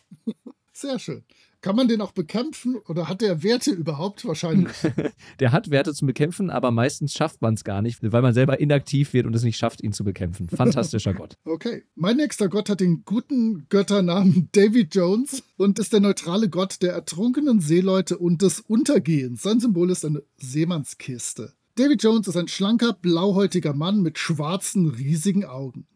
Sehr 0.73 0.99
schön. 0.99 1.23
Kann 1.63 1.77
man 1.77 1.87
den 1.87 2.01
auch 2.01 2.11
bekämpfen 2.11 2.75
oder 2.75 3.07
hat 3.07 3.21
der 3.21 3.41
Werte 3.41 3.71
überhaupt 3.71 4.25
wahrscheinlich? 4.25 4.73
der 5.39 5.53
hat 5.53 5.71
Werte 5.71 5.93
zum 5.93 6.07
Bekämpfen, 6.07 6.49
aber 6.49 6.71
meistens 6.71 7.13
schafft 7.13 7.41
man 7.41 7.53
es 7.53 7.63
gar 7.63 7.81
nicht, 7.81 7.99
weil 8.03 8.21
man 8.21 8.33
selber 8.33 8.59
inaktiv 8.59 9.13
wird 9.13 9.25
und 9.25 9.33
es 9.33 9.43
nicht 9.43 9.55
schafft, 9.55 9.81
ihn 9.81 9.93
zu 9.93 10.03
bekämpfen. 10.03 10.49
Fantastischer 10.49 11.13
Gott. 11.13 11.37
Okay. 11.45 11.83
Mein 11.95 12.17
nächster 12.17 12.49
Gott 12.49 12.67
hat 12.67 12.79
den 12.79 13.03
guten 13.05 13.67
Götternamen 13.69 14.49
David 14.53 14.93
Jones 14.93 15.43
und 15.55 15.79
ist 15.79 15.93
der 15.93 15.99
neutrale 15.99 16.49
Gott 16.49 16.81
der 16.81 16.93
ertrunkenen 16.93 17.61
Seeleute 17.61 18.17
und 18.17 18.41
des 18.41 18.59
Untergehens. 18.59 19.43
Sein 19.43 19.59
Symbol 19.59 19.91
ist 19.91 20.03
eine 20.03 20.23
Seemannskiste. 20.37 21.53
David 21.75 22.03
Jones 22.03 22.27
ist 22.27 22.35
ein 22.35 22.47
schlanker, 22.47 22.93
blauhäutiger 22.93 23.73
Mann 23.73 24.01
mit 24.01 24.17
schwarzen, 24.17 24.89
riesigen 24.89 25.45
Augen. 25.45 25.87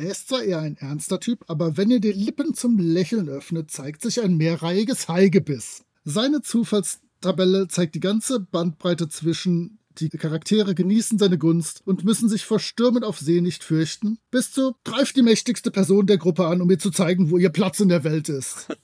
Er 0.00 0.12
ist 0.12 0.28
zwar 0.28 0.42
eher 0.42 0.60
ein 0.60 0.78
ernster 0.78 1.20
Typ, 1.20 1.44
aber 1.46 1.76
wenn 1.76 1.90
er 1.90 2.00
die 2.00 2.12
Lippen 2.12 2.54
zum 2.54 2.78
Lächeln 2.78 3.28
öffnet, 3.28 3.70
zeigt 3.70 4.00
sich 4.00 4.22
ein 4.22 4.38
mehrreihiges 4.38 5.08
Haigebiss. 5.08 5.84
Seine 6.04 6.40
Zufallstabelle 6.40 7.68
zeigt 7.68 7.96
die 7.96 8.00
ganze 8.00 8.40
Bandbreite 8.40 9.10
zwischen 9.10 9.78
die 10.08 10.18
Charaktere 10.18 10.74
genießen 10.74 11.18
seine 11.18 11.38
Gunst 11.38 11.82
und 11.84 12.04
müssen 12.04 12.28
sich 12.28 12.44
vor 12.44 12.58
Stürmen 12.58 13.04
auf 13.04 13.18
See 13.18 13.40
nicht 13.40 13.62
fürchten, 13.62 14.18
bis 14.30 14.52
zu 14.52 14.74
greift 14.84 15.16
die 15.16 15.22
mächtigste 15.22 15.70
Person 15.70 16.06
der 16.06 16.18
Gruppe 16.18 16.46
an, 16.46 16.62
um 16.62 16.70
ihr 16.70 16.78
zu 16.78 16.90
zeigen, 16.90 17.30
wo 17.30 17.38
ihr 17.38 17.50
Platz 17.50 17.80
in 17.80 17.88
der 17.88 18.04
Welt 18.04 18.28
ist. 18.28 18.68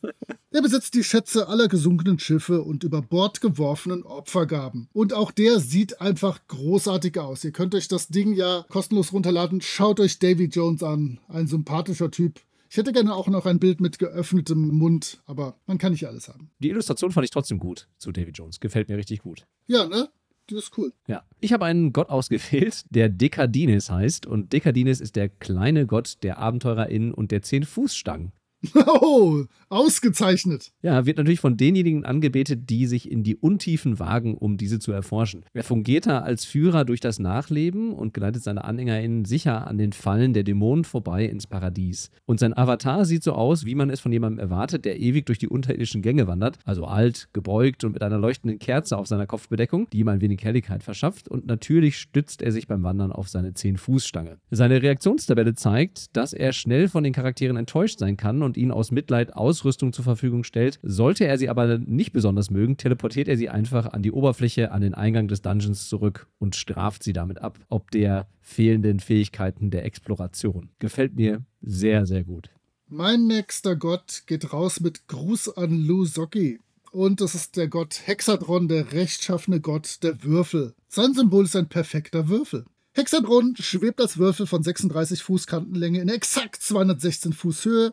Er 0.53 0.63
besitzt 0.63 0.95
die 0.95 1.05
Schätze 1.05 1.49
aller 1.49 1.69
gesunkenen 1.69 2.19
Schiffe 2.19 2.63
und 2.63 2.83
über 2.83 3.03
Bord 3.03 3.43
geworfenen 3.43 4.05
Opfergaben. 4.05 4.89
Und 4.95 5.13
auch 5.13 5.31
der 5.31 5.61
sieht 5.61 6.01
einfach 6.01 6.41
großartig 6.49 7.19
aus. 7.19 7.45
Ihr 7.45 7.53
könnt 7.53 7.75
euch 7.75 7.89
das 7.89 8.09
Ding 8.09 8.33
ja 8.33 8.65
kostenlos 8.71 9.13
runterladen. 9.13 9.61
Schaut 9.61 10.01
euch 10.01 10.19
Davy 10.19 10.47
Jones 10.47 10.83
an. 10.83 11.21
Ein 11.29 11.47
sympathischer 11.47 12.11
Typ. 12.11 12.41
Ich 12.71 12.79
hätte 12.79 12.93
gerne 12.93 13.15
auch 13.15 13.29
noch 13.29 13.45
ein 13.45 13.59
Bild 13.59 13.81
mit 13.81 13.99
geöffnetem 13.99 14.69
Mund, 14.69 15.23
aber 15.27 15.59
man 15.67 15.77
kann 15.77 15.93
nicht 15.93 16.07
alles 16.07 16.29
haben. 16.29 16.51
Die 16.59 16.71
Illustration 16.71 17.11
fand 17.11 17.25
ich 17.25 17.31
trotzdem 17.31 17.59
gut 17.59 17.89
zu 17.99 18.11
Davy 18.11 18.31
Jones. 18.31 18.59
Gefällt 18.59 18.89
mir 18.89 18.97
richtig 18.97 19.21
gut. 19.21 19.47
Ja, 19.67 19.87
ne? 19.87 20.09
Das 20.49 20.59
ist 20.61 20.79
cool. 20.79 20.93
Ja. 21.09 21.25
Ich 21.41 21.53
habe 21.53 21.65
einen 21.65 21.93
Gott 21.93 22.09
ausgewählt, 22.09 22.85
der 22.91 23.09
Dekadines 23.09 23.91
heißt. 23.91 24.27
Und 24.27 24.53
Dekadines 24.53 25.01
ist 25.01 25.17
der 25.17 25.29
kleine 25.29 25.87
Gott 25.87 26.19
der 26.23 26.39
AbenteurerInnen 26.39 27.13
und 27.13 27.31
der 27.31 27.43
zehn 27.43 27.65
Fußstangen. 27.65 28.33
Oh, 28.99 29.45
ausgezeichnet. 29.69 30.73
Ja, 30.83 31.07
wird 31.07 31.19
natürlich 31.19 31.41
von 31.41 31.57
denjenigen 31.57 32.05
angebetet, 32.05 32.71
die 32.71 32.87
sich 32.87 33.11
in 33.11 33.23
die 33.23 33.37
Untiefen 33.37 33.99
wagen, 33.99 34.35
um 34.37 34.57
diese 34.57 34.79
zu 34.79 34.93
erforschen. 34.93 35.45
Er 35.53 35.65
fungiert 35.65 36.07
da 36.07 36.21
als 36.21 36.45
Führer 36.45 36.85
durch 36.85 37.01
das 37.01 37.19
Nachleben 37.19 37.93
und 37.93 38.15
geleitet 38.15 38.43
seine 38.43 38.65
AnhängerInnen 38.65 39.25
sicher 39.25 39.67
an 39.67 39.79
den 39.79 39.93
Fallen 39.93 40.33
der 40.33 40.45
Dämonen 40.45 40.85
vorbei 40.85 41.25
ins 41.25 41.47
Paradies. 41.47 42.11
Und 42.27 42.41
sein 42.41 42.57
Avatar 42.57 43.05
sieht 43.05 43.23
so 43.23 43.33
aus, 43.33 43.65
wie 43.65 43.75
man 43.75 43.91
es 43.91 44.01
von 44.01 44.13
jemandem 44.13 44.39
erwartet, 44.39 44.85
der 44.85 44.99
ewig 44.99 45.27
durch 45.27 45.39
die 45.39 45.49
unterirdischen 45.49 46.03
Gänge 46.03 46.27
wandert. 46.27 46.59
Also 46.65 46.85
alt, 46.85 47.29
gebeugt 47.33 47.85
und 47.85 47.93
mit 47.93 48.03
einer 48.03 48.19
leuchtenden 48.19 48.59
Kerze 48.59 48.97
auf 48.97 49.07
seiner 49.07 49.27
Kopfbedeckung, 49.27 49.89
die 49.93 49.99
ihm 49.99 50.09
ein 50.09 50.21
wenig 50.21 50.43
Helligkeit 50.45 50.83
verschafft. 50.83 51.29
Und 51.29 51.47
natürlich 51.47 51.99
stützt 51.99 52.43
er 52.43 52.53
sich 52.53 52.67
beim 52.67 52.83
Wandern 52.83 53.13
auf 53.13 53.29
seine 53.29 53.51
10-Fuß-Stange. 53.51 54.39
Seine 54.51 54.83
Reaktionstabelle 54.83 55.55
zeigt, 55.55 56.17
dass 56.17 56.33
er 56.33 56.53
schnell 56.53 56.89
von 56.89 57.05
den 57.05 57.13
Charakteren 57.13 57.57
enttäuscht 57.57 57.99
sein 57.99 58.17
kann 58.17 58.43
und 58.43 58.56
ihnen 58.57 58.73
aus 58.73 58.91
Mitleid 58.91 59.35
Ausrüstung 59.35 59.93
zur 59.93 60.05
Verfügung 60.05 60.45
stellt. 60.45 60.79
Sollte 60.83 61.27
er 61.27 61.39
sie 61.39 61.49
aber 61.49 61.79
nicht 61.79 62.13
besonders 62.13 62.51
mögen, 62.51 62.77
teleportiert 62.77 63.29
er 63.29 63.37
sie 63.37 63.49
einfach 63.49 63.93
an 63.93 64.03
die 64.03 64.13
Oberfläche, 64.13 64.73
an 64.73 64.83
den 64.83 64.95
Eingang 64.95 65.29
des 65.29 65.43
Dungeons 65.43 65.89
zurück 65.89 66.27
und 66.39 66.57
straft 66.57 67.03
sie 67.03 67.13
damit 67.13 67.39
ab, 67.41 67.59
ob 67.69 67.91
der 67.91 68.29
fehlenden 68.41 69.01
Fähigkeiten 69.01 69.71
der 69.71 69.85
Exploration. 69.85 70.71
Gefällt 70.79 71.17
mir 71.17 71.45
sehr, 71.61 72.07
sehr 72.07 72.25
gut. 72.25 72.51
Mein 72.89 73.27
nächster 73.27 73.75
Gott 73.75 74.23
geht 74.27 74.53
raus 74.53 74.81
mit 74.81 75.09
Gruß 75.09 75.57
an 75.57 75.87
Lusocki. 75.87 76.61
Und 76.93 77.21
das 77.21 77.35
ist 77.35 77.57
der 77.57 77.69
Gott 77.69 78.01
Hexadron, 78.07 78.69
der 78.69 78.93
rechtschaffene 78.93 79.61
Gott 79.61 80.03
der 80.03 80.23
Würfel. 80.23 80.75
Sein 80.89 81.13
Symbol 81.13 81.45
ist 81.45 81.57
ein 81.57 81.69
perfekter 81.69 82.29
Würfel. 82.29 82.65
Hexadron 82.93 83.55
schwebt 83.59 84.01
als 84.01 84.17
Würfel 84.17 84.47
von 84.47 84.63
36 84.63 85.23
Fuß 85.23 85.47
Kantenlänge 85.47 86.01
in 86.01 86.09
exakt 86.09 86.63
216 86.63 87.35
Fuß 87.35 87.65
Höhe 87.67 87.93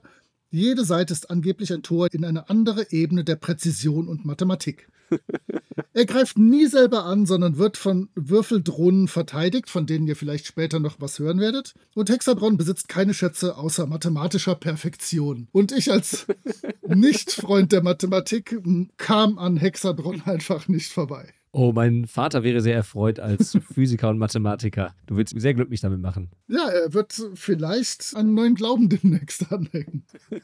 jede 0.53 0.85
Seite 0.85 1.13
ist 1.13 1.29
angeblich 1.31 1.73
ein 1.73 1.81
Tor 1.81 2.07
in 2.11 2.23
eine 2.23 2.49
andere 2.49 2.91
Ebene 2.91 3.23
der 3.23 3.35
Präzision 3.35 4.07
und 4.07 4.23
Mathematik. 4.23 4.87
er 5.93 6.05
greift 6.05 6.37
nie 6.37 6.67
selber 6.67 7.05
an, 7.05 7.25
sondern 7.25 7.57
wird 7.57 7.75
von 7.75 8.09
Würfeldrohnen 8.15 9.07
verteidigt, 9.07 9.69
von 9.69 9.85
denen 9.85 10.07
ihr 10.07 10.15
vielleicht 10.15 10.45
später 10.45 10.79
noch 10.79 11.01
was 11.01 11.19
hören 11.19 11.39
werdet. 11.39 11.73
Und 11.95 12.09
Hexadron 12.09 12.57
besitzt 12.57 12.87
keine 12.87 13.13
Schätze 13.13 13.57
außer 13.57 13.87
mathematischer 13.87 14.55
Perfektion. 14.55 15.47
Und 15.51 15.71
ich 15.71 15.91
als 15.91 16.27
Nicht-Freund 16.87 17.71
der 17.71 17.83
Mathematik 17.83 18.55
kam 18.97 19.39
an 19.39 19.57
Hexadron 19.57 20.21
einfach 20.25 20.67
nicht 20.67 20.91
vorbei. 20.91 21.33
Oh, 21.55 21.71
mein 21.71 22.07
Vater 22.07 22.41
wäre 22.41 22.61
sehr 22.61 22.73
erfreut 22.73 23.19
als 23.19 23.55
Physiker 23.73 24.09
und 24.09 24.17
Mathematiker. 24.17 24.95
Du 25.05 25.15
würdest 25.15 25.39
sehr 25.39 25.53
glücklich 25.53 25.81
damit 25.81 26.01
machen. 26.01 26.31
Ja, 26.47 26.67
er 26.67 26.93
wird 26.93 27.13
vielleicht 27.35 28.15
einen 28.15 28.33
neuen 28.33 28.55
Glauben 28.55 28.89
demnächst 28.89 29.51
anhängen. 29.51 30.03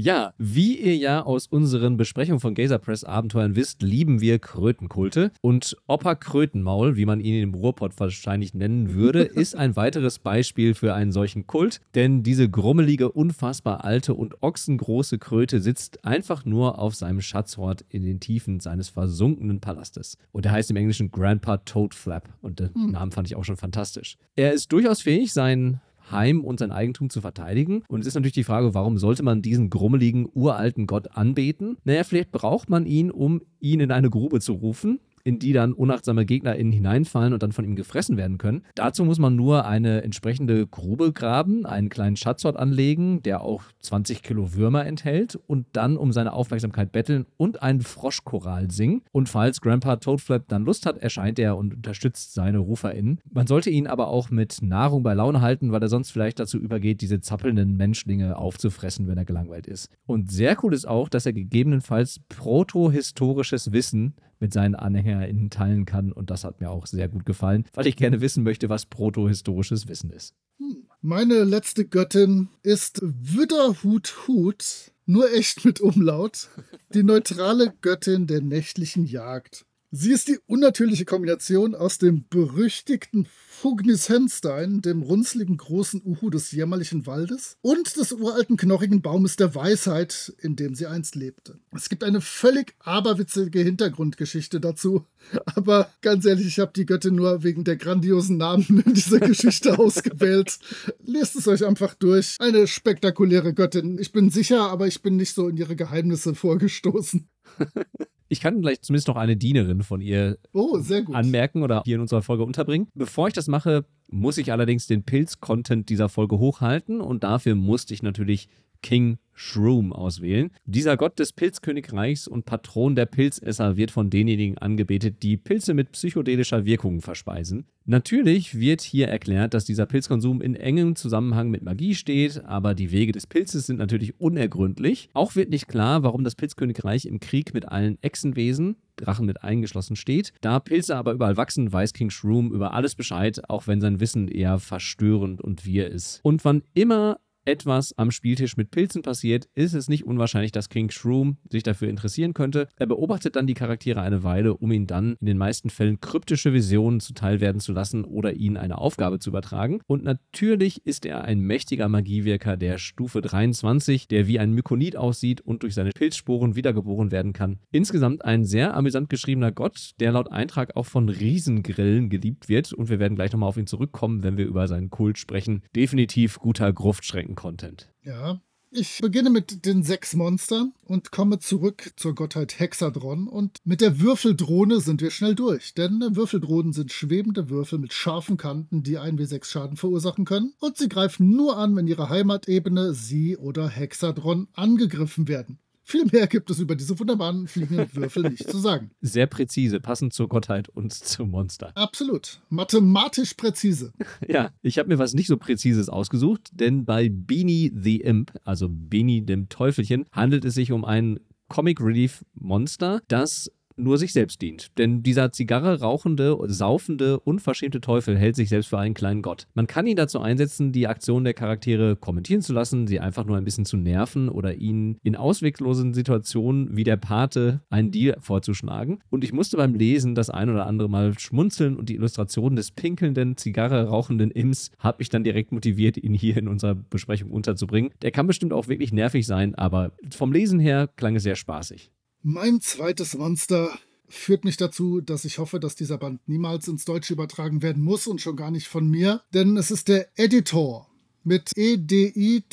Ja, 0.00 0.32
wie 0.38 0.78
ihr 0.78 0.96
ja 0.96 1.22
aus 1.24 1.48
unseren 1.48 1.96
Besprechungen 1.96 2.38
von 2.38 2.54
Gazer 2.54 2.78
Press 2.78 3.02
Abenteuern 3.02 3.56
wisst, 3.56 3.82
lieben 3.82 4.20
wir 4.20 4.38
Krötenkulte. 4.38 5.32
Und 5.40 5.76
Opa 5.88 6.14
Krötenmaul, 6.14 6.94
wie 6.94 7.04
man 7.04 7.18
ihn 7.18 7.42
im 7.42 7.52
Ruhrpott 7.52 7.98
wahrscheinlich 7.98 8.54
nennen 8.54 8.94
würde, 8.94 9.22
ist 9.24 9.56
ein 9.56 9.74
weiteres 9.74 10.20
Beispiel 10.20 10.74
für 10.74 10.94
einen 10.94 11.10
solchen 11.10 11.48
Kult. 11.48 11.80
Denn 11.96 12.22
diese 12.22 12.48
grummelige, 12.48 13.10
unfassbar 13.10 13.84
alte 13.84 14.14
und 14.14 14.40
ochsengroße 14.40 15.18
Kröte 15.18 15.60
sitzt 15.60 16.04
einfach 16.04 16.44
nur 16.44 16.78
auf 16.78 16.94
seinem 16.94 17.20
Schatzhort 17.20 17.84
in 17.88 18.04
den 18.04 18.20
Tiefen 18.20 18.60
seines 18.60 18.88
versunkenen 18.88 19.58
Palastes. 19.58 20.16
Und 20.30 20.46
er 20.46 20.52
heißt 20.52 20.70
im 20.70 20.76
Englischen 20.76 21.10
Grandpa 21.10 21.56
Toadflap. 21.56 22.28
Und 22.40 22.60
den 22.60 22.72
hm. 22.72 22.92
Namen 22.92 23.10
fand 23.10 23.26
ich 23.26 23.34
auch 23.34 23.44
schon 23.44 23.56
fantastisch. 23.56 24.16
Er 24.36 24.52
ist 24.52 24.70
durchaus 24.70 25.02
fähig, 25.02 25.32
seinen 25.32 25.80
Heim 26.10 26.44
und 26.44 26.58
sein 26.58 26.72
Eigentum 26.72 27.10
zu 27.10 27.20
verteidigen. 27.20 27.82
Und 27.88 28.00
es 28.00 28.06
ist 28.06 28.14
natürlich 28.14 28.34
die 28.34 28.44
Frage, 28.44 28.74
warum 28.74 28.98
sollte 28.98 29.22
man 29.22 29.42
diesen 29.42 29.70
grummeligen, 29.70 30.28
uralten 30.32 30.86
Gott 30.86 31.16
anbeten? 31.16 31.76
Naja, 31.84 32.04
vielleicht 32.04 32.32
braucht 32.32 32.70
man 32.70 32.86
ihn, 32.86 33.10
um 33.10 33.42
ihn 33.60 33.80
in 33.80 33.90
eine 33.90 34.10
Grube 34.10 34.40
zu 34.40 34.52
rufen 34.52 35.00
in 35.24 35.38
die 35.38 35.52
dann 35.52 35.72
unachtsame 35.72 36.26
GegnerInnen 36.26 36.72
hineinfallen 36.72 37.32
und 37.32 37.42
dann 37.42 37.52
von 37.52 37.64
ihm 37.64 37.76
gefressen 37.76 38.16
werden 38.16 38.38
können. 38.38 38.62
Dazu 38.74 39.04
muss 39.04 39.18
man 39.18 39.36
nur 39.36 39.66
eine 39.66 40.02
entsprechende 40.02 40.66
Grube 40.66 41.12
graben, 41.12 41.66
einen 41.66 41.88
kleinen 41.88 42.16
Schatzort 42.16 42.56
anlegen, 42.56 43.22
der 43.22 43.42
auch 43.42 43.62
20 43.80 44.22
Kilo 44.22 44.54
Würmer 44.54 44.86
enthält 44.86 45.38
und 45.46 45.66
dann 45.72 45.96
um 45.96 46.12
seine 46.12 46.32
Aufmerksamkeit 46.32 46.92
betteln 46.92 47.26
und 47.36 47.62
einen 47.62 47.80
Froschchoral 47.80 48.70
singen. 48.70 49.02
Und 49.12 49.28
falls 49.28 49.60
Grandpa 49.60 49.96
Toadflap 49.96 50.48
dann 50.48 50.64
Lust 50.64 50.86
hat, 50.86 50.98
erscheint 50.98 51.38
er 51.38 51.56
und 51.56 51.74
unterstützt 51.74 52.34
seine 52.34 52.58
RuferInnen. 52.58 53.20
Man 53.30 53.46
sollte 53.46 53.70
ihn 53.70 53.86
aber 53.86 54.08
auch 54.08 54.30
mit 54.30 54.58
Nahrung 54.62 55.02
bei 55.02 55.14
Laune 55.14 55.40
halten, 55.40 55.72
weil 55.72 55.82
er 55.82 55.88
sonst 55.88 56.10
vielleicht 56.10 56.38
dazu 56.40 56.58
übergeht, 56.58 57.00
diese 57.00 57.20
zappelnden 57.20 57.76
Menschlinge 57.76 58.36
aufzufressen, 58.36 59.06
wenn 59.08 59.18
er 59.18 59.24
gelangweilt 59.24 59.66
ist. 59.66 59.90
Und 60.06 60.30
sehr 60.30 60.56
cool 60.62 60.74
ist 60.74 60.86
auch, 60.86 61.08
dass 61.08 61.26
er 61.26 61.32
gegebenenfalls 61.32 62.20
protohistorisches 62.28 63.72
Wissen 63.72 64.14
mit 64.40 64.52
seinen 64.52 64.74
AnhängerInnen 64.74 65.50
teilen 65.50 65.84
kann. 65.84 66.12
Und 66.12 66.30
das 66.30 66.44
hat 66.44 66.60
mir 66.60 66.70
auch 66.70 66.86
sehr 66.86 67.08
gut 67.08 67.26
gefallen, 67.26 67.64
weil 67.74 67.86
ich 67.86 67.96
gerne 67.96 68.20
wissen 68.20 68.42
möchte, 68.44 68.68
was 68.68 68.86
protohistorisches 68.86 69.88
Wissen 69.88 70.10
ist. 70.10 70.34
Hm. 70.58 70.86
Meine 71.00 71.44
letzte 71.44 71.86
Göttin 71.86 72.48
ist 72.62 73.00
Widderhut 73.02 74.26
Hut, 74.26 74.92
nur 75.06 75.32
echt 75.32 75.64
mit 75.64 75.80
Umlaut, 75.80 76.48
die 76.92 77.04
neutrale 77.04 77.72
Göttin 77.80 78.26
der 78.26 78.40
nächtlichen 78.40 79.06
Jagd. 79.06 79.64
Sie 79.90 80.12
ist 80.12 80.28
die 80.28 80.38
unnatürliche 80.46 81.06
Kombination 81.06 81.74
aus 81.74 81.96
dem 81.96 82.26
berüchtigten 82.28 83.26
Fugnis 83.48 84.10
Henstein, 84.10 84.82
dem 84.82 85.00
runzligen 85.00 85.56
großen 85.56 86.02
Uhu 86.04 86.28
des 86.28 86.52
jämmerlichen 86.52 87.06
Waldes, 87.06 87.56
und 87.62 87.96
des 87.96 88.12
uralten 88.12 88.58
knochigen 88.58 89.00
Baumes 89.00 89.36
der 89.36 89.54
Weisheit, 89.54 90.34
in 90.42 90.56
dem 90.56 90.74
sie 90.74 90.86
einst 90.86 91.14
lebte. 91.14 91.58
Es 91.74 91.88
gibt 91.88 92.04
eine 92.04 92.20
völlig 92.20 92.74
aberwitzige 92.80 93.60
Hintergrundgeschichte 93.60 94.60
dazu, 94.60 95.06
aber 95.46 95.90
ganz 96.02 96.26
ehrlich, 96.26 96.46
ich 96.48 96.58
habe 96.58 96.72
die 96.76 96.84
Göttin 96.84 97.14
nur 97.14 97.42
wegen 97.42 97.64
der 97.64 97.76
grandiosen 97.76 98.36
Namen 98.36 98.82
in 98.86 98.92
dieser 98.92 99.20
Geschichte 99.20 99.78
ausgewählt. 99.78 100.58
Lest 101.02 101.34
es 101.34 101.48
euch 101.48 101.64
einfach 101.64 101.94
durch. 101.94 102.36
Eine 102.40 102.66
spektakuläre 102.66 103.54
Göttin. 103.54 103.98
Ich 103.98 104.12
bin 104.12 104.28
sicher, 104.28 104.68
aber 104.68 104.86
ich 104.86 105.00
bin 105.00 105.16
nicht 105.16 105.34
so 105.34 105.48
in 105.48 105.56
ihre 105.56 105.76
Geheimnisse 105.76 106.34
vorgestoßen. 106.34 107.26
Ich 108.28 108.40
kann 108.40 108.58
vielleicht 108.58 108.84
zumindest 108.84 109.08
noch 109.08 109.16
eine 109.16 109.36
Dienerin 109.36 109.82
von 109.82 110.00
ihr 110.00 110.38
oh, 110.52 110.78
anmerken 111.12 111.62
oder 111.62 111.82
hier 111.84 111.96
in 111.96 112.02
unserer 112.02 112.22
Folge 112.22 112.44
unterbringen. 112.44 112.88
Bevor 112.94 113.28
ich 113.28 113.34
das 113.34 113.48
mache, 113.48 113.84
muss 114.10 114.38
ich 114.38 114.52
allerdings 114.52 114.86
den 114.86 115.02
Pilz-Content 115.02 115.88
dieser 115.88 116.08
Folge 116.08 116.38
hochhalten 116.38 117.00
und 117.00 117.24
dafür 117.24 117.54
musste 117.54 117.94
ich 117.94 118.02
natürlich 118.02 118.48
King 118.82 119.18
Shroom 119.38 119.92
auswählen. 119.92 120.50
Dieser 120.64 120.96
Gott 120.96 121.18
des 121.18 121.32
Pilzkönigreichs 121.32 122.26
und 122.26 122.44
Patron 122.44 122.96
der 122.96 123.06
Pilzesser 123.06 123.76
wird 123.76 123.92
von 123.92 124.10
denjenigen 124.10 124.58
angebetet, 124.58 125.22
die 125.22 125.36
Pilze 125.36 125.74
mit 125.74 125.92
psychedelischer 125.92 126.64
Wirkung 126.64 127.00
verspeisen. 127.00 127.66
Natürlich 127.84 128.58
wird 128.58 128.80
hier 128.80 129.08
erklärt, 129.08 129.54
dass 129.54 129.64
dieser 129.64 129.86
Pilzkonsum 129.86 130.42
in 130.42 130.56
engem 130.56 130.96
Zusammenhang 130.96 131.50
mit 131.50 131.62
Magie 131.62 131.94
steht, 131.94 132.44
aber 132.44 132.74
die 132.74 132.90
Wege 132.90 133.12
des 133.12 133.28
Pilzes 133.28 133.66
sind 133.66 133.78
natürlich 133.78 134.20
unergründlich. 134.20 135.08
Auch 135.14 135.36
wird 135.36 135.50
nicht 135.50 135.68
klar, 135.68 136.02
warum 136.02 136.24
das 136.24 136.34
Pilzkönigreich 136.34 137.06
im 137.06 137.20
Krieg 137.20 137.54
mit 137.54 137.68
allen 137.68 137.96
Echsenwesen, 138.02 138.76
Drachen 138.96 139.24
mit 139.24 139.44
eingeschlossen 139.44 139.94
steht. 139.94 140.32
Da 140.40 140.58
Pilze 140.58 140.96
aber 140.96 141.12
überall 141.12 141.36
wachsen, 141.36 141.72
weiß 141.72 141.92
King 141.92 142.10
Shroom 142.10 142.52
über 142.52 142.74
alles 142.74 142.96
Bescheid, 142.96 143.48
auch 143.48 143.68
wenn 143.68 143.80
sein 143.80 144.00
Wissen 144.00 144.26
eher 144.26 144.58
verstörend 144.58 145.40
und 145.40 145.64
wir 145.64 145.88
ist. 145.88 146.18
Und 146.24 146.44
wann 146.44 146.64
immer 146.74 147.20
etwas 147.48 147.96
am 147.96 148.10
Spieltisch 148.10 148.58
mit 148.58 148.70
Pilzen 148.70 149.00
passiert, 149.00 149.48
ist 149.54 149.72
es 149.72 149.88
nicht 149.88 150.04
unwahrscheinlich, 150.04 150.52
dass 150.52 150.68
King 150.68 150.90
Shroom 150.90 151.38
sich 151.50 151.62
dafür 151.62 151.88
interessieren 151.88 152.34
könnte. 152.34 152.68
Er 152.76 152.86
beobachtet 152.86 153.36
dann 153.36 153.46
die 153.46 153.54
Charaktere 153.54 154.02
eine 154.02 154.22
Weile, 154.22 154.54
um 154.54 154.70
ihnen 154.70 154.86
dann 154.86 155.16
in 155.18 155.26
den 155.26 155.38
meisten 155.38 155.70
Fällen 155.70 155.98
kryptische 155.98 156.52
Visionen 156.52 157.00
zuteilwerden 157.00 157.62
zu 157.62 157.72
lassen 157.72 158.04
oder 158.04 158.34
ihnen 158.34 158.58
eine 158.58 158.76
Aufgabe 158.76 159.18
zu 159.18 159.30
übertragen. 159.30 159.80
Und 159.86 160.04
natürlich 160.04 160.84
ist 160.84 161.06
er 161.06 161.24
ein 161.24 161.40
mächtiger 161.40 161.88
Magiewirker 161.88 162.58
der 162.58 162.76
Stufe 162.76 163.22
23, 163.22 164.08
der 164.08 164.26
wie 164.26 164.38
ein 164.38 164.52
Mykonid 164.52 164.98
aussieht 164.98 165.40
und 165.40 165.62
durch 165.62 165.74
seine 165.74 165.92
Pilzsporen 165.92 166.54
wiedergeboren 166.54 167.10
werden 167.10 167.32
kann. 167.32 167.60
Insgesamt 167.70 168.26
ein 168.26 168.44
sehr 168.44 168.76
amüsant 168.76 169.08
geschriebener 169.08 169.52
Gott, 169.52 169.92
der 170.00 170.12
laut 170.12 170.30
Eintrag 170.30 170.76
auch 170.76 170.86
von 170.86 171.08
Riesengrillen 171.08 172.10
geliebt 172.10 172.50
wird. 172.50 172.74
Und 172.74 172.90
wir 172.90 172.98
werden 172.98 173.14
gleich 173.14 173.32
nochmal 173.32 173.48
auf 173.48 173.56
ihn 173.56 173.66
zurückkommen, 173.66 174.22
wenn 174.22 174.36
wir 174.36 174.44
über 174.44 174.68
seinen 174.68 174.90
Kult 174.90 175.16
sprechen. 175.16 175.62
Definitiv 175.74 176.38
guter 176.40 176.70
Gruftschrecken 176.74 177.37
Content. 177.38 177.88
Ja. 178.02 178.40
Ich 178.72 178.98
beginne 179.00 179.30
mit 179.30 179.64
den 179.64 179.84
sechs 179.84 180.14
Monstern 180.14 180.74
und 180.84 181.12
komme 181.12 181.38
zurück 181.38 181.92
zur 181.94 182.16
Gottheit 182.16 182.58
Hexadron 182.58 183.28
und 183.28 183.58
mit 183.64 183.80
der 183.80 184.00
Würfeldrohne 184.00 184.80
sind 184.80 185.00
wir 185.00 185.12
schnell 185.12 185.36
durch, 185.36 185.72
denn 185.72 186.16
Würfeldrohnen 186.16 186.72
sind 186.72 186.90
schwebende 186.90 187.48
Würfel 187.48 187.78
mit 187.78 187.92
scharfen 187.92 188.36
Kanten, 188.38 188.82
die 188.82 188.98
1w6 188.98 189.44
Schaden 189.44 189.76
verursachen 189.76 190.24
können 190.24 190.52
und 190.58 190.76
sie 190.76 190.88
greifen 190.88 191.30
nur 191.30 191.56
an, 191.56 191.76
wenn 191.76 191.86
ihre 191.86 192.08
Heimatebene, 192.08 192.92
sie 192.92 193.36
oder 193.36 193.68
Hexadron 193.68 194.48
angegriffen 194.52 195.28
werden. 195.28 195.60
Viel 195.90 196.04
mehr 196.12 196.26
gibt 196.26 196.50
es 196.50 196.58
über 196.58 196.76
diese 196.76 196.98
wunderbaren 196.98 197.46
fliegenden 197.46 197.88
Würfel 197.94 198.24
nicht 198.28 198.50
zu 198.50 198.58
sagen. 198.58 198.90
Sehr 199.00 199.26
präzise, 199.26 199.80
passend 199.80 200.12
zur 200.12 200.28
Gottheit 200.28 200.68
und 200.68 200.92
zum 200.92 201.30
Monster. 201.30 201.74
Absolut. 201.74 202.42
Mathematisch 202.50 203.32
präzise. 203.32 203.94
Ja, 204.28 204.50
ich 204.60 204.78
habe 204.78 204.90
mir 204.90 204.98
was 204.98 205.14
nicht 205.14 205.28
so 205.28 205.38
Präzises 205.38 205.88
ausgesucht, 205.88 206.50
denn 206.52 206.84
bei 206.84 207.08
Beanie 207.08 207.72
the 207.74 208.02
Imp, 208.02 208.32
also 208.44 208.68
Beanie 208.68 209.24
dem 209.24 209.48
Teufelchen, 209.48 210.04
handelt 210.12 210.44
es 210.44 210.54
sich 210.54 210.72
um 210.72 210.84
ein 210.84 211.20
Comic 211.48 211.80
Relief 211.80 212.22
Monster, 212.34 213.00
das 213.08 213.50
nur 213.78 213.98
sich 213.98 214.12
selbst 214.12 214.42
dient. 214.42 214.76
Denn 214.78 215.02
dieser 215.02 215.32
Zigarre 215.32 215.80
rauchende, 215.80 216.36
saufende, 216.46 217.20
unverschämte 217.20 217.80
Teufel 217.80 218.16
hält 218.16 218.36
sich 218.36 218.48
selbst 218.48 218.68
für 218.68 218.78
einen 218.78 218.94
kleinen 218.94 219.22
Gott. 219.22 219.46
Man 219.54 219.66
kann 219.66 219.86
ihn 219.86 219.96
dazu 219.96 220.20
einsetzen, 220.20 220.72
die 220.72 220.86
Aktionen 220.86 221.24
der 221.24 221.34
Charaktere 221.34 221.96
kommentieren 221.96 222.42
zu 222.42 222.52
lassen, 222.52 222.86
sie 222.86 223.00
einfach 223.00 223.24
nur 223.24 223.36
ein 223.36 223.44
bisschen 223.44 223.64
zu 223.64 223.76
nerven 223.76 224.28
oder 224.28 224.54
ihnen 224.54 224.98
in 225.02 225.16
ausweglosen 225.16 225.94
Situationen 225.94 226.76
wie 226.76 226.84
der 226.84 226.96
Pate 226.96 227.60
einen 227.70 227.90
Deal 227.90 228.16
vorzuschlagen. 228.20 229.00
Und 229.10 229.24
ich 229.24 229.32
musste 229.32 229.56
beim 229.56 229.74
Lesen 229.74 230.14
das 230.14 230.30
ein 230.30 230.50
oder 230.50 230.66
andere 230.66 230.88
Mal 230.88 231.18
schmunzeln 231.18 231.76
und 231.76 231.88
die 231.88 231.94
Illustration 231.94 232.56
des 232.56 232.70
pinkelnden, 232.70 233.36
Zigarre 233.36 233.86
rauchenden 233.86 234.30
Imps 234.30 234.70
habe 234.78 235.02
ich 235.02 235.08
dann 235.08 235.24
direkt 235.24 235.52
motiviert, 235.52 235.96
ihn 235.96 236.14
hier 236.14 236.36
in 236.36 236.48
unserer 236.48 236.74
Besprechung 236.74 237.30
unterzubringen. 237.30 237.90
Der 238.02 238.10
kann 238.10 238.26
bestimmt 238.26 238.52
auch 238.52 238.68
wirklich 238.68 238.92
nervig 238.92 239.26
sein, 239.26 239.54
aber 239.54 239.92
vom 240.10 240.32
Lesen 240.32 240.60
her 240.60 240.88
klang 240.96 241.16
es 241.16 241.22
sehr 241.22 241.36
spaßig. 241.36 241.90
Mein 242.30 242.60
zweites 242.60 243.16
Monster 243.16 243.70
führt 244.06 244.44
mich 244.44 244.58
dazu, 244.58 245.00
dass 245.00 245.24
ich 245.24 245.38
hoffe, 245.38 245.58
dass 245.58 245.76
dieser 245.76 245.96
Band 245.96 246.20
niemals 246.28 246.68
ins 246.68 246.84
Deutsche 246.84 247.14
übertragen 247.14 247.62
werden 247.62 247.82
muss 247.82 248.06
und 248.06 248.20
schon 248.20 248.36
gar 248.36 248.50
nicht 248.50 248.68
von 248.68 248.86
mir, 248.86 249.22
denn 249.32 249.56
es 249.56 249.70
ist 249.70 249.88
der 249.88 250.10
Editor 250.14 250.90
mit 251.24 251.52
E-D-I-T-A-U-R, 251.56 252.44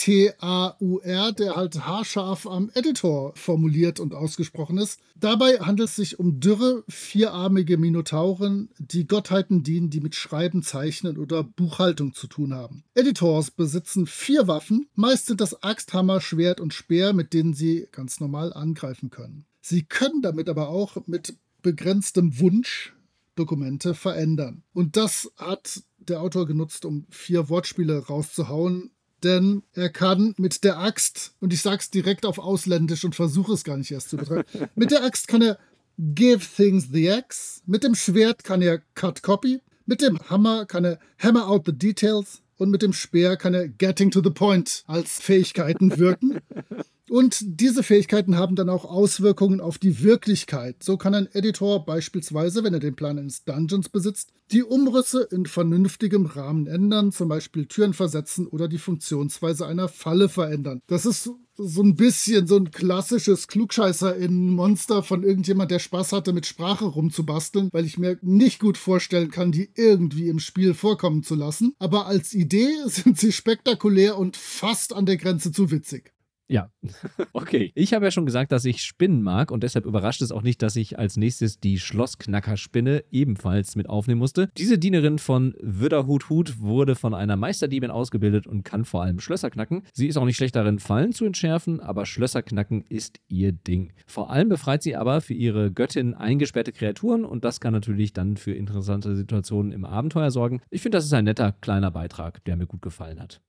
der 1.34 1.56
halt 1.58 1.86
haarscharf 1.86 2.48
am 2.48 2.72
Editor 2.74 3.34
formuliert 3.36 4.00
und 4.00 4.14
ausgesprochen 4.14 4.78
ist. 4.78 5.02
Dabei 5.20 5.60
handelt 5.60 5.90
es 5.90 5.98
sich 5.98 6.20
um 6.20 6.40
dürre, 6.40 6.86
vierarmige 6.88 7.78
Minotauren, 7.78 8.70
die 8.80 9.06
Gottheiten 9.06 9.62
dienen, 9.62 9.90
die 9.90 10.00
mit 10.00 10.16
Schreiben, 10.16 10.64
Zeichnen 10.64 11.18
oder 11.18 11.44
Buchhaltung 11.44 12.14
zu 12.14 12.28
tun 12.28 12.54
haben. 12.54 12.86
Editors 12.94 13.52
besitzen 13.52 14.08
vier 14.08 14.48
Waffen, 14.48 14.88
meist 14.96 15.26
sind 15.26 15.42
das 15.42 15.64
Axt, 15.64 15.92
Hammer, 15.92 16.22
Schwert 16.22 16.62
und 16.62 16.74
Speer, 16.74 17.12
mit 17.12 17.34
denen 17.34 17.54
sie 17.54 17.90
ganz 17.92 18.22
normal 18.22 18.54
angreifen 18.54 19.10
können. 19.10 19.46
Sie 19.67 19.82
können 19.82 20.21
damit 20.21 20.47
aber 20.47 20.69
auch 20.69 20.95
mit 21.08 21.38
begrenztem 21.63 22.39
Wunsch 22.39 22.93
Dokumente 23.34 23.95
verändern. 23.95 24.62
Und 24.73 24.95
das 24.95 25.32
hat 25.38 25.82
der 25.97 26.21
Autor 26.21 26.45
genutzt, 26.45 26.86
um 26.86 27.08
vier 27.10 27.49
Wortspiele 27.49 28.06
rauszuhauen. 28.06 28.91
Denn 29.23 29.63
er 29.73 29.89
kann 29.89 30.36
mit 30.38 30.63
der 30.63 30.78
Axt, 30.78 31.34
und 31.39 31.51
ich 31.51 31.63
sag's 31.63 31.89
direkt 31.89 32.28
auf 32.28 32.38
Ausländisch 32.38 33.04
und 33.06 33.15
versuche 33.15 33.54
es 33.54 33.63
gar 33.63 33.75
nicht 33.78 33.89
erst 33.89 34.12
zu 34.12 34.17
betreiben, 34.17 34.43
mit 34.75 34.91
der 34.91 35.04
Axt 35.04 35.28
kann 35.28 35.41
er 35.41 35.58
Give 35.97 36.45
Things 36.45 36.89
the 36.93 37.10
Axe, 37.10 37.62
mit 37.65 37.84
dem 37.84 37.95
Schwert 37.95 38.43
kann 38.43 38.62
er 38.62 38.84
Cut 38.93 39.23
Copy, 39.23 39.62
mit 39.88 39.99
dem 39.99 40.19
Hammer 40.30 40.67
kann 40.67 40.86
er 40.86 40.99
Hammer 41.17 41.47
Out 41.47 41.63
the 41.65 41.73
Details 41.73 42.43
und 42.58 42.69
mit 42.69 42.84
dem 42.84 42.93
Speer 42.93 43.36
kann 43.36 43.56
er 43.56 43.67
Getting 43.67 44.12
to 44.12 44.21
the 44.23 44.30
Point 44.30 44.84
als 44.86 45.19
Fähigkeiten 45.19 45.97
wirken. 45.97 46.39
Und 47.10 47.38
diese 47.44 47.84
Fähigkeiten 47.84 48.36
haben 48.36 48.56
dann 48.56 48.70
auch 48.70 48.86
Auswirkungen 48.86 49.62
auf 49.62 49.78
die 49.78 50.02
Wirklichkeit. 50.02 50.82
So 50.82 50.98
kann 50.98 51.13
ein 51.13 51.30
Editor 51.34 51.86
beispielsweise, 51.86 52.63
wenn 52.63 52.74
er 52.74 52.80
den 52.80 52.96
Plan 52.96 53.20
eines 53.20 53.44
Dungeons 53.44 53.89
besitzt, 53.89 54.32
die 54.52 54.63
Umrisse 54.63 55.28
in 55.32 55.46
vernünftigem 55.46 56.26
Rahmen 56.26 56.68
ändern, 56.68 57.12
zum 57.12 57.30
Beispiel 57.30 57.68
Türen 57.68 57.94
versetzen 57.94 58.48
oder 58.48 58.68
die 58.68 58.78
Funktionsweise 58.78 59.65
einer 59.65 59.88
Falle 59.88 60.30
verändern. 60.30 60.82
Das 60.88 61.06
ist 61.06 61.30
so 61.58 61.82
ein 61.82 61.96
bisschen 61.96 62.48
so 62.48 62.58
ein 62.58 62.72
klassisches 62.72 63.48
Klugscheißer 63.48 64.15
in 64.15 64.50
Monster 64.52 65.04
von 65.04 65.24
irgendjemand, 65.24 65.72
der 65.72 65.80
Spaß 65.80 66.12
hatte, 66.12 66.34
mit 66.34 66.46
Sprache 66.46 66.86
rumzubasteln, 66.86 67.70
weil 67.72 67.86
ich 67.86 67.98
mir 67.98 68.18
nicht 68.22 68.60
gut 68.60 68.78
vorstellen 68.78 69.32
kann, 69.32 69.52
die 69.52 69.70
irgendwie 69.76 70.28
im 70.28 70.39
Spiel 70.39 70.74
vorkommen 70.74 71.24
zu 71.24 71.36
lassen. 71.36 71.74
Aber 71.80 72.08
als 72.08 72.34
Idee 72.34 72.70
sind 72.88 73.20
sie 73.20 73.32
spektakulär 73.32 74.18
und 74.18 74.38
fast 74.38 74.94
an 74.94 75.06
der 75.06 75.18
Grenze 75.18 75.52
zu 75.52 75.72
witzig. 75.72 76.14
Ja, 76.48 76.70
okay. 77.34 77.72
Ich 77.74 77.94
habe 77.94 78.06
ja 78.06 78.12
schon 78.12 78.26
gesagt, 78.26 78.52
dass 78.52 78.66
ich 78.66 78.84
Spinnen 78.84 79.24
mag 79.24 79.50
und 79.52 79.64
deshalb 79.64 79.86
überrascht 79.86 80.22
es 80.22 80.32
auch 80.32 80.44
nicht, 80.44 80.62
dass 80.62 80.76
ich 80.76 81.00
als 81.00 81.18
nächstes 81.18 81.60
die 81.60 81.80
Schlossknackerspinne 81.80 83.04
ebenfalls 83.10 83.76
mit 83.76 83.90
aufnehmen 83.90 84.20
musste. 84.20 84.50
Diese 84.58 84.78
Dienerin 84.78 85.18
von 85.18 85.56
Wüderhut 85.60 86.30
Hut 86.30 86.60
wurde 86.60 86.96
von 86.96 87.16
einer 87.16 87.36
Meisterdiebin 87.36 87.90
ausgebildet 87.90 88.46
und 88.46 88.64
kann 88.64 88.86
vor 88.86 89.02
allem 89.02 89.20
Schlösser 89.20 89.50
knacken. 89.50 89.84
Sie 89.94 90.08
ist 90.08 90.18
auch 90.18 90.26
nicht 90.26 90.38
schlecht 90.38 90.56
darin, 90.56 90.78
Fallen 90.80 91.14
zu 91.14 91.26
entschärfen, 91.26 91.80
aber 91.80 92.06
Schlösser 92.06 92.44
knacken 92.44 92.84
ist 92.90 93.20
ihr 93.28 93.52
Ding. 93.52 93.92
Vor 94.06 94.30
allem 94.30 94.50
befreit 94.50 94.84
sie 94.84 94.96
aber 94.96 95.22
für 95.22 95.34
ihre 95.34 95.72
Göttin 95.72 96.14
eingesperrte 96.14 96.72
Kreaturen 96.72 97.26
und 97.26 97.44
das 97.44 97.60
kann 97.60 97.74
natürlich 97.74 98.14
dann 98.14 98.38
für 98.38 98.54
interessante 98.54 99.16
Situationen 99.16 99.72
im 99.72 99.84
Abenteuer 99.84 100.30
sorgen. 100.30 100.62
Ich 100.70 100.82
finde, 100.82 100.98
das 100.98 101.06
ist 101.06 101.14
ein 101.14 101.26
netter 101.26 101.54
kleiner 101.54 101.90
Beitrag, 101.90 102.44
der 102.46 102.56
mir 102.56 102.68
gut 102.68 102.84
gefallen 102.84 103.20
hat. 103.20 103.42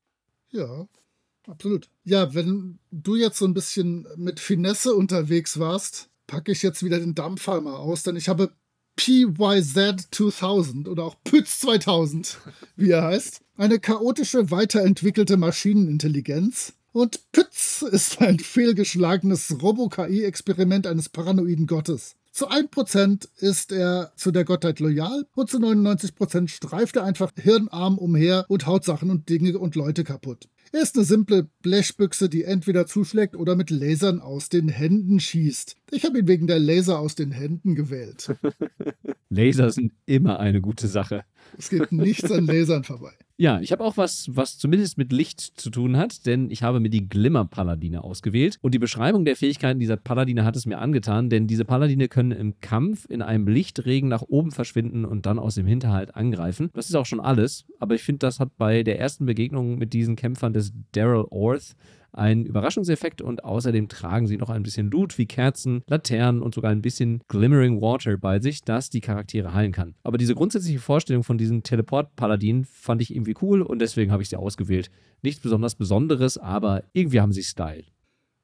Ja, 0.49 0.87
absolut. 1.47 1.89
Ja, 2.05 2.35
wenn 2.35 2.79
du 2.91 3.17
jetzt 3.17 3.39
so 3.39 3.47
ein 3.47 3.55
bisschen 3.55 4.07
mit 4.17 4.41
Finesse 4.41 4.95
unterwegs 4.95 5.59
warst, 5.59 6.09
packe 6.27 6.53
ich 6.53 6.63
jetzt 6.63 6.83
wieder 6.83 6.99
den 6.99 7.15
Dampfer 7.15 7.61
mal 7.61 7.77
aus, 7.77 8.03
denn 8.03 8.17
ich 8.17 8.29
habe 8.29 8.53
PYZ 8.97 10.09
2000 10.11 10.89
oder 10.89 11.05
auch 11.05 11.17
PYZ 11.25 11.61
2000, 11.61 12.39
wie 12.77 12.91
er 12.91 13.05
heißt. 13.05 13.43
Eine 13.57 13.79
chaotische, 13.79 14.51
weiterentwickelte 14.51 15.37
Maschinenintelligenz. 15.37 16.75
Und 16.93 17.21
PYZ 17.33 17.83
ist 17.91 18.21
ein 18.21 18.39
fehlgeschlagenes 18.39 19.57
Robo-KI-Experiment 19.61 20.87
eines 20.87 21.09
paranoiden 21.09 21.67
Gottes. 21.67 22.17
Zu 22.33 22.51
1% 22.51 23.29
ist 23.39 23.73
er 23.73 24.13
zu 24.17 24.31
der 24.31 24.45
Gottheit 24.45 24.79
loyal 24.81 25.27
und 25.35 25.49
zu 25.49 25.57
99% 25.57 26.49
streift 26.49 26.97
er 26.97 27.05
einfach 27.05 27.33
hirnarm 27.35 27.97
umher 27.97 28.45
und 28.49 28.67
haut 28.67 28.85
Sachen 28.85 29.11
und 29.11 29.31
Dinge 29.31 29.59
und 29.59 29.75
Leute 29.75 30.05
kaputt. 30.05 30.49
Er 30.73 30.83
ist 30.83 30.97
eine 30.97 31.05
simple 31.05 31.49
Blechbüchse, 31.63 32.29
die 32.29 32.45
entweder 32.45 32.87
zuschlägt 32.87 33.37
oder 33.37 33.57
mit 33.57 33.71
Lasern 33.71 34.21
aus 34.21 34.49
den 34.49 34.69
Händen 34.69 35.21
schießt. 35.21 35.77
Ich 35.91 36.05
habe 36.05 36.19
ihn 36.19 36.29
wegen 36.29 36.47
der 36.47 36.59
Laser 36.59 36.99
aus 36.99 37.15
den 37.15 37.31
Händen 37.31 37.75
gewählt. 37.75 38.35
Laser 39.29 39.71
sind 39.71 39.93
immer 40.07 40.39
eine 40.41 40.61
gute 40.61 40.89
Sache. 40.89 41.25
Es 41.57 41.71
geht 41.71 41.93
nichts 41.93 42.31
an 42.31 42.47
Lasern 42.47 42.85
vorbei. 42.85 43.13
Ja, 43.39 43.61
ich 43.61 43.71
habe 43.71 43.85
auch 43.85 43.99
was, 43.99 44.31
was 44.35 44.57
zumindest 44.57 44.97
mit 44.97 45.13
Licht 45.13 45.41
zu 45.41 45.69
tun 45.69 45.99
hat, 45.99 46.25
denn 46.25 46.51
ich 46.51 46.63
habe 46.63 46.81
mir 46.81 46.89
die 46.89 47.07
Glimmer-Paladine 47.07 48.03
ausgewählt. 48.03 48.57
Und 48.63 48.73
die 48.73 48.79
Beschreibung 48.79 49.27
der 49.27 49.37
Fähigkeiten 49.37 49.79
dieser 49.79 49.99
Paladine 49.99 50.43
hat 50.43 50.57
es 50.57 50.65
mir 50.65 50.79
angetan, 50.79 51.29
denn 51.29 51.47
diese 51.47 51.67
Paladine 51.67 52.09
können 52.09 52.31
im 52.31 52.61
Kampf 52.61 53.05
in 53.11 53.21
einem 53.21 53.47
Lichtregen 53.47 54.09
nach 54.09 54.23
oben 54.23 54.53
verschwinden 54.53 55.05
und 55.05 55.27
dann 55.27 55.39
aus 55.39 55.57
dem 55.57 55.67
Hinterhalt 55.67 56.17
angreifen. 56.17 56.71
Das 56.73 56.89
ist 56.89 56.95
auch 56.95 57.05
schon 57.05 57.21
alles, 57.21 57.67
aber 57.79 57.95
ich 57.95 58.03
finde, 58.03 58.21
das 58.21 58.41
hat 58.41 58.57
bei 58.57 58.83
der 58.83 58.99
ersten 58.99 59.27
Begegnung 59.27 59.77
mit 59.77 59.93
diesen 59.93 60.17
Kämpfern 60.17 60.55
des 60.55 60.73
Daryl 60.93 61.27
Orth 61.29 61.77
einen 62.17 62.47
Überraschungseffekt 62.47 63.23
und 63.23 63.45
außerdem 63.45 63.89
tragen 63.89 64.27
sie 64.27 64.37
noch 64.37 64.51
ein 64.51 64.63
bisschen 64.63 64.91
Loot 64.91 65.19
wie 65.19 65.27
Kerzen, 65.27 65.83
Laternen 65.87 66.43
und 66.43 66.55
sogar 66.55 66.71
ein 66.71 66.83
bisschen 66.83 67.23
Glimmering 67.29 67.81
Water 67.81 68.17
bei 68.17 68.41
sich, 68.41 68.63
das 68.63 68.91
die 68.91 69.01
Charaktere 69.01 69.55
heilen 69.55 69.73
kann. 69.73 69.95
Aber 70.03 70.19
diese 70.19 70.35
grundsätzliche 70.35 70.79
Vorstellung 70.79 71.23
von 71.23 71.39
diesen 71.39 71.63
Teleport-Paladinen 71.63 72.65
fand 72.65 73.03
ich 73.03 73.15
irgendwie 73.15 73.35
cool 73.43 73.63
und 73.63 73.81
deswegen 73.81 74.13
habe 74.13 74.23
ich 74.23 74.29
sie 74.29 74.37
ausgewählt. 74.37 74.91
Nichts 75.23 75.41
besonders 75.41 75.75
Besonderes, 75.75 76.39
aber 76.39 76.85
irgendwie 76.93 77.21
haben 77.21 77.33
sie 77.33 77.43
Style. 77.43 77.85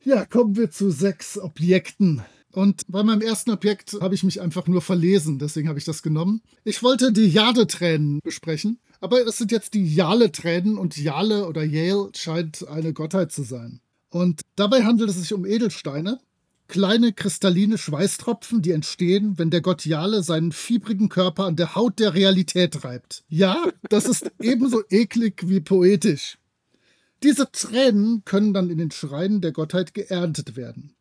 Ja, 0.04 0.24
kommen 0.24 0.56
wir 0.56 0.70
zu 0.70 0.90
sechs 0.90 1.38
Objekten. 1.38 2.22
Und 2.52 2.82
bei 2.88 3.02
meinem 3.02 3.22
ersten 3.22 3.50
Objekt 3.50 3.96
habe 4.00 4.14
ich 4.14 4.24
mich 4.24 4.40
einfach 4.40 4.66
nur 4.66 4.82
verlesen, 4.82 5.38
deswegen 5.38 5.68
habe 5.68 5.78
ich 5.78 5.86
das 5.86 6.02
genommen. 6.02 6.42
Ich 6.64 6.82
wollte 6.82 7.12
die 7.12 7.26
Jade-Tränen 7.26 8.20
besprechen. 8.22 8.78
Aber 9.00 9.26
es 9.26 9.38
sind 9.38 9.50
jetzt 9.50 9.74
die 9.74 9.92
Jale-Tränen 9.92 10.78
und 10.78 10.96
Jale 10.96 11.48
oder 11.48 11.64
Yale 11.64 12.10
scheint 12.14 12.68
eine 12.68 12.92
Gottheit 12.92 13.32
zu 13.32 13.42
sein. 13.42 13.80
Und 14.10 14.42
dabei 14.54 14.84
handelt 14.84 15.10
es 15.10 15.16
sich 15.16 15.32
um 15.32 15.44
Edelsteine, 15.44 16.20
kleine 16.68 17.12
kristalline 17.12 17.78
Schweißtropfen, 17.78 18.62
die 18.62 18.70
entstehen, 18.70 19.38
wenn 19.38 19.50
der 19.50 19.60
Gott 19.60 19.84
Jale 19.84 20.22
seinen 20.22 20.52
fiebrigen 20.52 21.08
Körper 21.08 21.46
an 21.46 21.56
der 21.56 21.74
Haut 21.74 21.98
der 21.98 22.14
Realität 22.14 22.84
reibt. 22.84 23.24
Ja, 23.28 23.56
das 23.88 24.06
ist 24.06 24.30
ebenso 24.40 24.82
eklig 24.88 25.48
wie 25.48 25.60
poetisch. 25.60 26.38
Diese 27.22 27.50
Tränen 27.50 28.22
können 28.24 28.52
dann 28.54 28.70
in 28.70 28.78
den 28.78 28.90
Schreinen 28.90 29.40
der 29.40 29.52
Gottheit 29.52 29.94
geerntet 29.94 30.54
werden. 30.54 30.94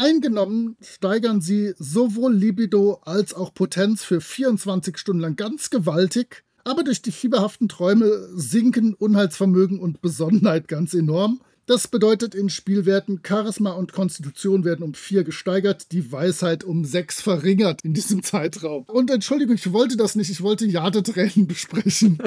Eingenommen 0.00 0.76
steigern 0.80 1.40
sie 1.40 1.74
sowohl 1.78 2.34
Libido 2.34 3.00
als 3.04 3.34
auch 3.34 3.52
Potenz 3.52 4.02
für 4.02 4.20
24 4.20 4.96
Stunden 4.96 5.20
lang 5.20 5.36
ganz 5.36 5.70
gewaltig 5.70 6.44
aber 6.64 6.84
durch 6.84 7.02
die 7.02 7.12
fieberhaften 7.12 7.68
Träume 7.68 8.28
sinken 8.34 8.94
Unheilsvermögen 8.94 9.78
und 9.80 10.00
Besonnenheit 10.00 10.68
ganz 10.68 10.94
enorm. 10.94 11.40
Das 11.66 11.86
bedeutet, 11.86 12.34
in 12.34 12.48
Spielwerten 12.50 13.20
Charisma 13.26 13.72
und 13.72 13.92
Konstitution 13.92 14.64
werden 14.64 14.82
um 14.82 14.94
vier 14.94 15.22
gesteigert, 15.22 15.92
die 15.92 16.10
Weisheit 16.10 16.64
um 16.64 16.84
sechs 16.84 17.20
verringert 17.20 17.82
in 17.84 17.94
diesem 17.94 18.22
Zeitraum. 18.22 18.84
Und 18.84 19.10
Entschuldigung, 19.10 19.54
ich 19.54 19.72
wollte 19.72 19.96
das 19.96 20.16
nicht, 20.16 20.30
ich 20.30 20.42
wollte 20.42 20.66
Jadetränen 20.66 21.46
besprechen. 21.48 22.18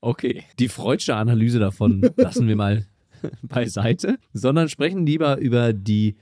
Okay, 0.00 0.44
die 0.58 0.68
Freudsche 0.68 1.14
Analyse 1.14 1.58
davon 1.58 2.10
lassen 2.16 2.46
wir 2.46 2.56
mal 2.56 2.86
beiseite, 3.42 4.18
sondern 4.34 4.68
sprechen 4.68 5.06
lieber 5.06 5.38
über 5.38 5.72
die 5.72 6.16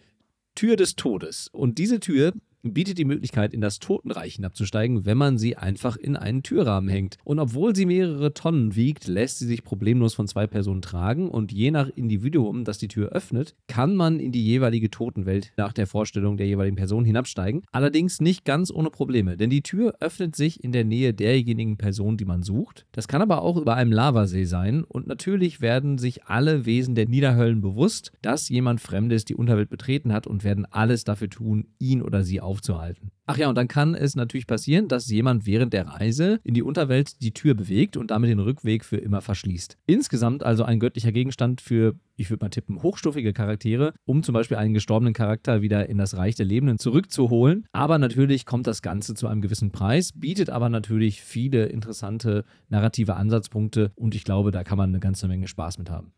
Tür 0.54 0.76
des 0.76 0.96
Todes. 0.96 1.48
Und 1.52 1.78
diese 1.78 2.00
Tür 2.00 2.32
bietet 2.72 2.98
die 2.98 3.04
Möglichkeit, 3.04 3.52
in 3.52 3.60
das 3.60 3.78
Totenreich 3.78 4.36
hinabzusteigen, 4.36 5.04
wenn 5.04 5.18
man 5.18 5.36
sie 5.36 5.56
einfach 5.56 5.96
in 5.96 6.16
einen 6.16 6.42
Türrahmen 6.42 6.88
hängt. 6.88 7.18
Und 7.24 7.38
obwohl 7.38 7.76
sie 7.76 7.84
mehrere 7.84 8.32
Tonnen 8.32 8.74
wiegt, 8.74 9.06
lässt 9.06 9.38
sie 9.38 9.46
sich 9.46 9.64
problemlos 9.64 10.14
von 10.14 10.26
zwei 10.26 10.46
Personen 10.46 10.80
tragen 10.80 11.28
und 11.28 11.52
je 11.52 11.70
nach 11.70 11.88
Individuum, 11.88 12.64
das 12.64 12.78
die 12.78 12.88
Tür 12.88 13.10
öffnet, 13.10 13.54
kann 13.68 13.94
man 13.94 14.18
in 14.18 14.32
die 14.32 14.44
jeweilige 14.44 14.90
Totenwelt 14.90 15.52
nach 15.56 15.72
der 15.72 15.86
Vorstellung 15.86 16.36
der 16.36 16.46
jeweiligen 16.46 16.76
Person 16.76 17.04
hinabsteigen. 17.04 17.62
Allerdings 17.72 18.20
nicht 18.20 18.44
ganz 18.44 18.70
ohne 18.70 18.90
Probleme, 18.90 19.36
denn 19.36 19.50
die 19.50 19.62
Tür 19.62 19.94
öffnet 20.00 20.34
sich 20.34 20.64
in 20.64 20.72
der 20.72 20.84
Nähe 20.84 21.12
derjenigen 21.12 21.76
Person, 21.76 22.16
die 22.16 22.24
man 22.24 22.42
sucht. 22.42 22.86
Das 22.92 23.08
kann 23.08 23.22
aber 23.22 23.42
auch 23.42 23.56
über 23.56 23.74
einem 23.74 23.92
Lavasee 23.92 24.44
sein 24.44 24.84
und 24.84 25.06
natürlich 25.06 25.60
werden 25.60 25.98
sich 25.98 26.24
alle 26.24 26.64
Wesen 26.64 26.94
der 26.94 27.08
Niederhöllen 27.08 27.60
bewusst, 27.60 28.12
dass 28.22 28.48
jemand 28.48 28.80
Fremdes 28.80 29.24
die 29.24 29.34
Unterwelt 29.34 29.68
betreten 29.68 30.12
hat 30.12 30.26
und 30.26 30.44
werden 30.44 30.66
alles 30.70 31.04
dafür 31.04 31.28
tun, 31.28 31.66
ihn 31.78 32.00
oder 32.00 32.22
sie 32.22 32.40
aufzunehmen 32.40 32.53
aufzuhalten. 32.54 33.10
Ach 33.26 33.36
ja, 33.36 33.48
und 33.48 33.56
dann 33.56 33.68
kann 33.68 33.94
es 33.94 34.14
natürlich 34.14 34.46
passieren, 34.46 34.86
dass 34.86 35.08
jemand 35.08 35.44
während 35.44 35.72
der 35.72 35.88
Reise 35.88 36.38
in 36.44 36.54
die 36.54 36.62
Unterwelt 36.62 37.20
die 37.20 37.32
Tür 37.32 37.54
bewegt 37.54 37.96
und 37.96 38.10
damit 38.10 38.30
den 38.30 38.38
Rückweg 38.38 38.84
für 38.84 38.98
immer 38.98 39.22
verschließt. 39.22 39.76
Insgesamt 39.86 40.44
also 40.44 40.62
ein 40.62 40.78
göttlicher 40.78 41.10
Gegenstand 41.10 41.60
für, 41.60 41.94
ich 42.16 42.30
würde 42.30 42.44
mal 42.44 42.50
tippen, 42.50 42.82
hochstufige 42.82 43.32
Charaktere, 43.32 43.92
um 44.04 44.22
zum 44.22 44.34
Beispiel 44.34 44.56
einen 44.56 44.72
gestorbenen 44.72 45.14
Charakter 45.14 45.62
wieder 45.62 45.88
in 45.88 45.98
das 45.98 46.16
Reich 46.16 46.36
der 46.36 46.46
Lebenden 46.46 46.78
zurückzuholen. 46.78 47.66
Aber 47.72 47.98
natürlich 47.98 48.46
kommt 48.46 48.68
das 48.68 48.82
Ganze 48.82 49.14
zu 49.14 49.26
einem 49.26 49.40
gewissen 49.40 49.72
Preis, 49.72 50.12
bietet 50.14 50.50
aber 50.50 50.68
natürlich 50.68 51.22
viele 51.22 51.66
interessante 51.66 52.44
narrative 52.68 53.16
Ansatzpunkte 53.16 53.90
und 53.96 54.14
ich 54.14 54.22
glaube, 54.22 54.52
da 54.52 54.62
kann 54.62 54.78
man 54.78 54.90
eine 54.90 55.00
ganze 55.00 55.26
Menge 55.26 55.48
Spaß 55.48 55.78
mit 55.78 55.90
haben. 55.90 56.12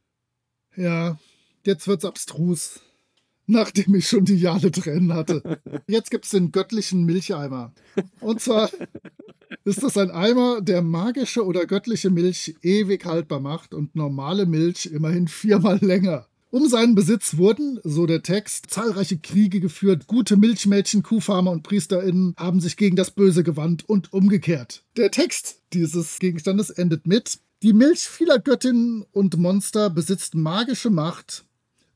Ja, 0.76 1.18
jetzt 1.64 1.88
wird's 1.88 2.04
abstrus 2.04 2.82
nachdem 3.46 3.94
ich 3.94 4.08
schon 4.08 4.24
die 4.24 4.36
Jade 4.36 4.70
Tränen 4.70 5.14
hatte. 5.14 5.60
Jetzt 5.86 6.10
gibt 6.10 6.24
es 6.24 6.32
den 6.32 6.52
göttlichen 6.52 7.04
Milcheimer. 7.04 7.72
Und 8.20 8.40
zwar 8.40 8.70
ist 9.64 9.82
das 9.82 9.96
ein 9.96 10.10
Eimer, 10.10 10.60
der 10.60 10.82
magische 10.82 11.44
oder 11.44 11.66
göttliche 11.66 12.10
Milch 12.10 12.56
ewig 12.62 13.04
haltbar 13.04 13.40
macht 13.40 13.74
und 13.74 13.94
normale 13.94 14.46
Milch 14.46 14.86
immerhin 14.86 15.28
viermal 15.28 15.78
länger. 15.80 16.26
Um 16.50 16.68
seinen 16.68 16.94
Besitz 16.94 17.36
wurden, 17.36 17.80
so 17.82 18.06
der 18.06 18.22
Text, 18.22 18.70
zahlreiche 18.70 19.18
Kriege 19.18 19.60
geführt, 19.60 20.06
gute 20.06 20.36
Milchmädchen, 20.36 21.02
Kuhfarmer 21.02 21.50
und 21.50 21.64
PriesterInnen 21.64 22.34
haben 22.36 22.60
sich 22.60 22.76
gegen 22.76 22.96
das 22.96 23.10
Böse 23.10 23.42
gewandt 23.42 23.88
und 23.88 24.12
umgekehrt. 24.12 24.84
Der 24.96 25.10
Text 25.10 25.60
dieses 25.72 26.18
Gegenstandes 26.18 26.70
endet 26.70 27.06
mit 27.06 27.40
Die 27.62 27.72
Milch 27.72 28.00
vieler 28.00 28.38
Göttinnen 28.38 29.04
und 29.10 29.36
Monster 29.36 29.90
besitzt 29.90 30.34
magische 30.34 30.90
Macht 30.90 31.44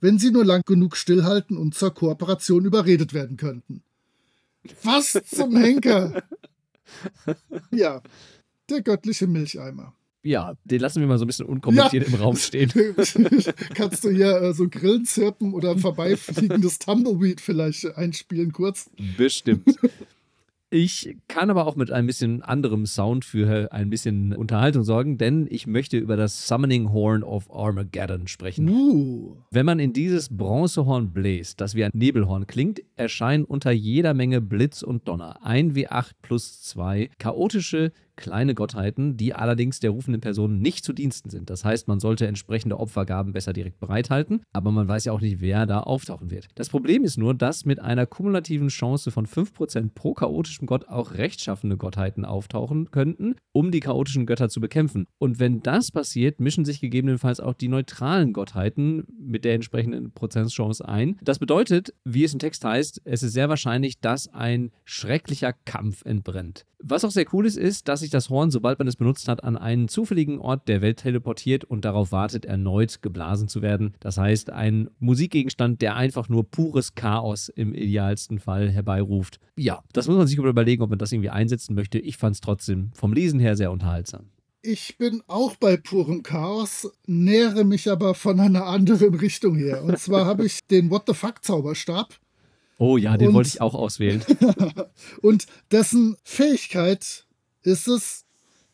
wenn 0.00 0.18
sie 0.18 0.30
nur 0.30 0.44
lang 0.44 0.62
genug 0.64 0.96
stillhalten 0.96 1.56
und 1.56 1.74
zur 1.74 1.94
Kooperation 1.94 2.64
überredet 2.64 3.14
werden 3.14 3.36
könnten. 3.36 3.82
Was 4.82 5.18
zum 5.26 5.56
Henker? 5.56 6.22
Ja, 7.70 8.02
der 8.68 8.82
göttliche 8.82 9.26
Milcheimer. 9.26 9.94
Ja, 10.22 10.54
den 10.64 10.80
lassen 10.80 11.00
wir 11.00 11.06
mal 11.06 11.16
so 11.16 11.24
ein 11.24 11.28
bisschen 11.28 11.46
unkommentiert 11.46 12.06
ja. 12.06 12.14
im 12.14 12.20
Raum 12.20 12.36
stehen. 12.36 12.70
Kannst 13.74 14.04
du 14.04 14.10
hier 14.10 14.42
äh, 14.42 14.52
so 14.52 14.68
Grillen 14.68 15.06
zirpen 15.06 15.54
oder 15.54 15.70
ein 15.70 15.78
vorbeifliegendes 15.78 16.78
Tumbleweed 16.78 17.40
vielleicht 17.40 17.96
einspielen 17.96 18.52
kurz? 18.52 18.90
Bestimmt. 19.16 19.64
Ich 20.72 21.16
kann 21.26 21.50
aber 21.50 21.66
auch 21.66 21.74
mit 21.74 21.90
ein 21.90 22.06
bisschen 22.06 22.42
anderem 22.42 22.86
Sound 22.86 23.24
für 23.24 23.72
ein 23.72 23.90
bisschen 23.90 24.32
Unterhaltung 24.36 24.84
sorgen, 24.84 25.18
denn 25.18 25.48
ich 25.50 25.66
möchte 25.66 25.98
über 25.98 26.16
das 26.16 26.46
Summoning 26.46 26.92
Horn 26.92 27.24
of 27.24 27.50
Armageddon 27.52 28.28
sprechen. 28.28 28.68
Uh. 28.68 29.36
Wenn 29.50 29.66
man 29.66 29.80
in 29.80 29.92
dieses 29.92 30.28
Bronzehorn 30.28 31.12
bläst, 31.12 31.60
das 31.60 31.74
wie 31.74 31.82
ein 31.82 31.90
Nebelhorn 31.92 32.46
klingt, 32.46 32.82
erscheinen 32.94 33.44
unter 33.44 33.72
jeder 33.72 34.14
Menge 34.14 34.40
Blitz 34.40 34.82
und 34.82 35.08
Donner. 35.08 35.44
1 35.44 35.74
W8 35.74 36.12
plus 36.22 36.62
2 36.62 37.10
chaotische 37.18 37.90
kleine 38.20 38.54
Gottheiten, 38.54 39.16
die 39.16 39.34
allerdings 39.34 39.80
der 39.80 39.90
rufenden 39.90 40.20
Person 40.20 40.60
nicht 40.60 40.84
zu 40.84 40.92
Diensten 40.92 41.30
sind. 41.30 41.50
Das 41.50 41.64
heißt, 41.64 41.88
man 41.88 41.98
sollte 41.98 42.26
entsprechende 42.26 42.78
Opfergaben 42.78 43.32
besser 43.32 43.52
direkt 43.52 43.80
bereithalten, 43.80 44.42
aber 44.52 44.70
man 44.70 44.86
weiß 44.86 45.06
ja 45.06 45.12
auch 45.12 45.20
nicht, 45.20 45.40
wer 45.40 45.66
da 45.66 45.80
auftauchen 45.80 46.30
wird. 46.30 46.46
Das 46.54 46.68
Problem 46.68 47.02
ist 47.02 47.16
nur, 47.18 47.34
dass 47.34 47.64
mit 47.64 47.80
einer 47.80 48.06
kumulativen 48.06 48.68
Chance 48.68 49.10
von 49.10 49.26
5% 49.26 49.90
pro 49.94 50.14
chaotischem 50.14 50.66
Gott 50.66 50.88
auch 50.88 51.14
rechtschaffende 51.14 51.76
Gottheiten 51.76 52.24
auftauchen 52.24 52.90
könnten, 52.90 53.34
um 53.52 53.70
die 53.70 53.80
chaotischen 53.80 54.26
Götter 54.26 54.48
zu 54.48 54.60
bekämpfen. 54.60 55.06
Und 55.18 55.40
wenn 55.40 55.60
das 55.60 55.90
passiert, 55.90 56.38
mischen 56.40 56.64
sich 56.64 56.80
gegebenenfalls 56.80 57.40
auch 57.40 57.54
die 57.54 57.68
neutralen 57.68 58.32
Gottheiten 58.32 59.06
mit 59.18 59.44
der 59.44 59.54
entsprechenden 59.54 60.12
Prozentchance 60.12 60.86
ein. 60.86 61.16
Das 61.22 61.38
bedeutet, 61.38 61.94
wie 62.04 62.24
es 62.24 62.32
im 62.32 62.38
Text 62.38 62.64
heißt, 62.64 63.00
es 63.04 63.22
ist 63.22 63.32
sehr 63.32 63.48
wahrscheinlich, 63.48 64.00
dass 64.00 64.28
ein 64.28 64.70
schrecklicher 64.84 65.54
Kampf 65.64 66.04
entbrennt. 66.04 66.66
Was 66.82 67.04
auch 67.04 67.10
sehr 67.10 67.26
cool 67.32 67.46
ist, 67.46 67.56
ist, 67.56 67.88
dass 67.88 68.00
sich 68.00 68.09
das 68.10 68.30
Horn, 68.30 68.50
sobald 68.50 68.78
man 68.78 68.88
es 68.88 68.96
benutzt 68.96 69.28
hat, 69.28 69.42
an 69.44 69.56
einen 69.56 69.88
zufälligen 69.88 70.38
Ort 70.38 70.68
der 70.68 70.82
Welt 70.82 70.98
teleportiert 70.98 71.64
und 71.64 71.84
darauf 71.84 72.12
wartet, 72.12 72.44
erneut 72.44 73.02
geblasen 73.02 73.48
zu 73.48 73.62
werden. 73.62 73.94
Das 74.00 74.18
heißt, 74.18 74.50
ein 74.50 74.90
Musikgegenstand, 74.98 75.80
der 75.82 75.96
einfach 75.96 76.28
nur 76.28 76.48
pures 76.50 76.94
Chaos 76.94 77.48
im 77.48 77.74
idealsten 77.74 78.38
Fall 78.38 78.70
herbeiruft. 78.70 79.40
Ja, 79.56 79.82
das 79.92 80.08
muss 80.08 80.16
man 80.16 80.26
sich 80.26 80.38
überlegen, 80.38 80.82
ob 80.82 80.90
man 80.90 80.98
das 80.98 81.12
irgendwie 81.12 81.30
einsetzen 81.30 81.74
möchte. 81.74 81.98
Ich 81.98 82.16
fand 82.16 82.34
es 82.34 82.40
trotzdem 82.40 82.90
vom 82.94 83.12
Lesen 83.12 83.40
her 83.40 83.56
sehr 83.56 83.70
unterhaltsam. 83.72 84.26
Ich 84.62 84.98
bin 84.98 85.22
auch 85.26 85.56
bei 85.56 85.78
purem 85.78 86.22
Chaos, 86.22 86.90
nähere 87.06 87.64
mich 87.64 87.90
aber 87.90 88.14
von 88.14 88.38
einer 88.38 88.66
anderen 88.66 89.14
Richtung 89.14 89.54
her. 89.56 89.82
Und 89.82 89.98
zwar 89.98 90.26
habe 90.26 90.44
ich 90.44 90.58
den 90.70 90.90
What 90.90 91.04
the 91.06 91.14
Fuck 91.14 91.42
Zauberstab 91.42 92.18
Oh 92.82 92.96
ja, 92.96 93.18
den 93.18 93.28
Und- 93.28 93.34
wollte 93.34 93.48
ich 93.48 93.60
auch 93.60 93.74
auswählen. 93.74 94.22
Und 95.22 95.44
dessen 95.70 96.16
Fähigkeit 96.24 97.26
ist 97.62 97.88
es, 97.88 98.24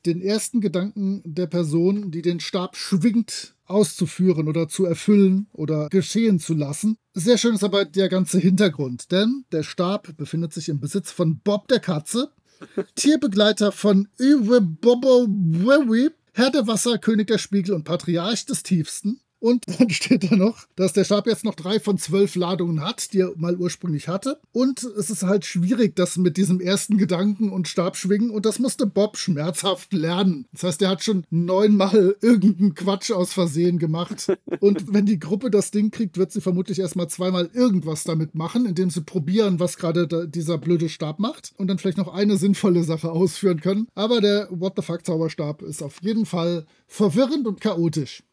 den 0.07 0.21
ersten 0.21 0.61
Gedanken 0.61 1.23
der 1.25 1.47
Person, 1.47 2.11
die 2.11 2.23
den 2.23 2.41
Stab 2.41 2.77
schwingt, 2.77 3.55
auszuführen 3.65 4.49
oder 4.49 4.69
zu 4.69 4.85
erfüllen 4.85 5.49
oder 5.53 5.89
geschehen 5.89 6.39
zu 6.39 6.55
lassen. 6.55 6.97
Sehr 7.13 7.39
schön 7.39 7.55
ist 7.55 7.65
aber 7.65 7.85
der 7.85 8.09
ganze 8.09 8.39
Hintergrund, 8.39 9.11
denn 9.11 9.45
der 9.51 9.65
Stab 9.65 10.17
befindet 10.17 10.53
sich 10.53 10.69
im 10.69 10.81
Besitz 10.81 11.11
von 11.11 11.41
Bob 11.41 11.67
der 11.69 11.81
Katze, 11.81 12.31
Tierbegleiter 12.95 13.73
von 13.73 14.09
Uwe 14.21 14.61
Bobo 14.61 15.27
Wewe, 15.29 16.13
Herr 16.33 16.51
der 16.51 16.67
Wasser, 16.67 16.99
König 16.99 17.27
der 17.27 17.39
Spiegel 17.39 17.75
und 17.75 17.85
Patriarch 17.85 18.47
des 18.47 18.63
Tiefsten. 18.63 19.21
Und 19.47 19.63
dann 19.79 19.91
steht 19.91 20.29
da 20.29 20.35
noch, 20.35 20.67
dass 20.75 20.93
der 20.93 21.05
Stab 21.05 21.29
jetzt 21.29 21.45
noch 21.45 21.55
drei 21.55 21.79
von 21.79 21.99
zwölf 21.99 22.35
Ladungen 22.35 22.81
hat, 22.81 23.13
die 23.13 23.21
er 23.21 23.33
mal 23.37 23.55
ursprünglich 23.55 24.09
hatte. 24.09 24.41
Und 24.51 24.83
es 24.83 25.09
ist 25.09 25.23
halt 25.23 25.45
schwierig, 25.45 25.95
das 25.95 26.17
mit 26.17 26.37
diesem 26.37 26.61
ersten 26.61 26.99
Gedanken 26.99 27.53
und 27.53 27.69
Stabschwingen. 27.69 28.31
Und 28.31 28.45
das 28.45 28.59
musste 28.59 28.87
Bob 28.87 29.17
schmerzhaft 29.17 29.93
lernen. 29.93 30.47
Das 30.51 30.65
heißt, 30.65 30.83
er 30.83 30.89
hat 30.89 31.05
schon 31.05 31.23
neunmal 31.31 32.17
irgendeinen 32.23 32.75
Quatsch 32.75 33.13
aus 33.13 33.33
Versehen 33.33 33.79
gemacht. 33.79 34.27
Und 34.59 34.93
wenn 34.93 35.07
die 35.07 35.21
Gruppe 35.21 35.49
das 35.49 35.71
Ding 35.71 35.93
kriegt, 35.93 36.19
wird 36.19 36.33
sie 36.33 36.41
vermutlich 36.41 36.81
erstmal 36.81 37.09
zweimal 37.09 37.49
irgendwas 37.53 38.03
damit 38.03 38.35
machen, 38.35 38.67
indem 38.67 38.91
sie 38.91 39.03
probieren, 39.03 39.61
was 39.61 39.77
gerade 39.77 40.27
dieser 40.27 40.59
blöde 40.59 40.89
Stab 40.89 41.21
macht. 41.21 41.53
Und 41.57 41.69
dann 41.69 41.79
vielleicht 41.79 41.99
noch 41.99 42.13
eine 42.13 42.37
sinnvolle 42.37 42.83
Sache 42.83 43.13
ausführen 43.13 43.61
können. 43.61 43.87
Aber 43.95 44.21
der 44.21 44.49
What 44.51 44.73
the 44.75 44.83
fuck 44.83 45.07
Zauberstab 45.07 45.63
ist 45.63 45.85
auf 45.85 46.03
jeden 46.03 46.27
Fall 46.27 46.67
verwirrend 46.89 47.47
und 47.47 47.61
chaotisch. 47.61 48.25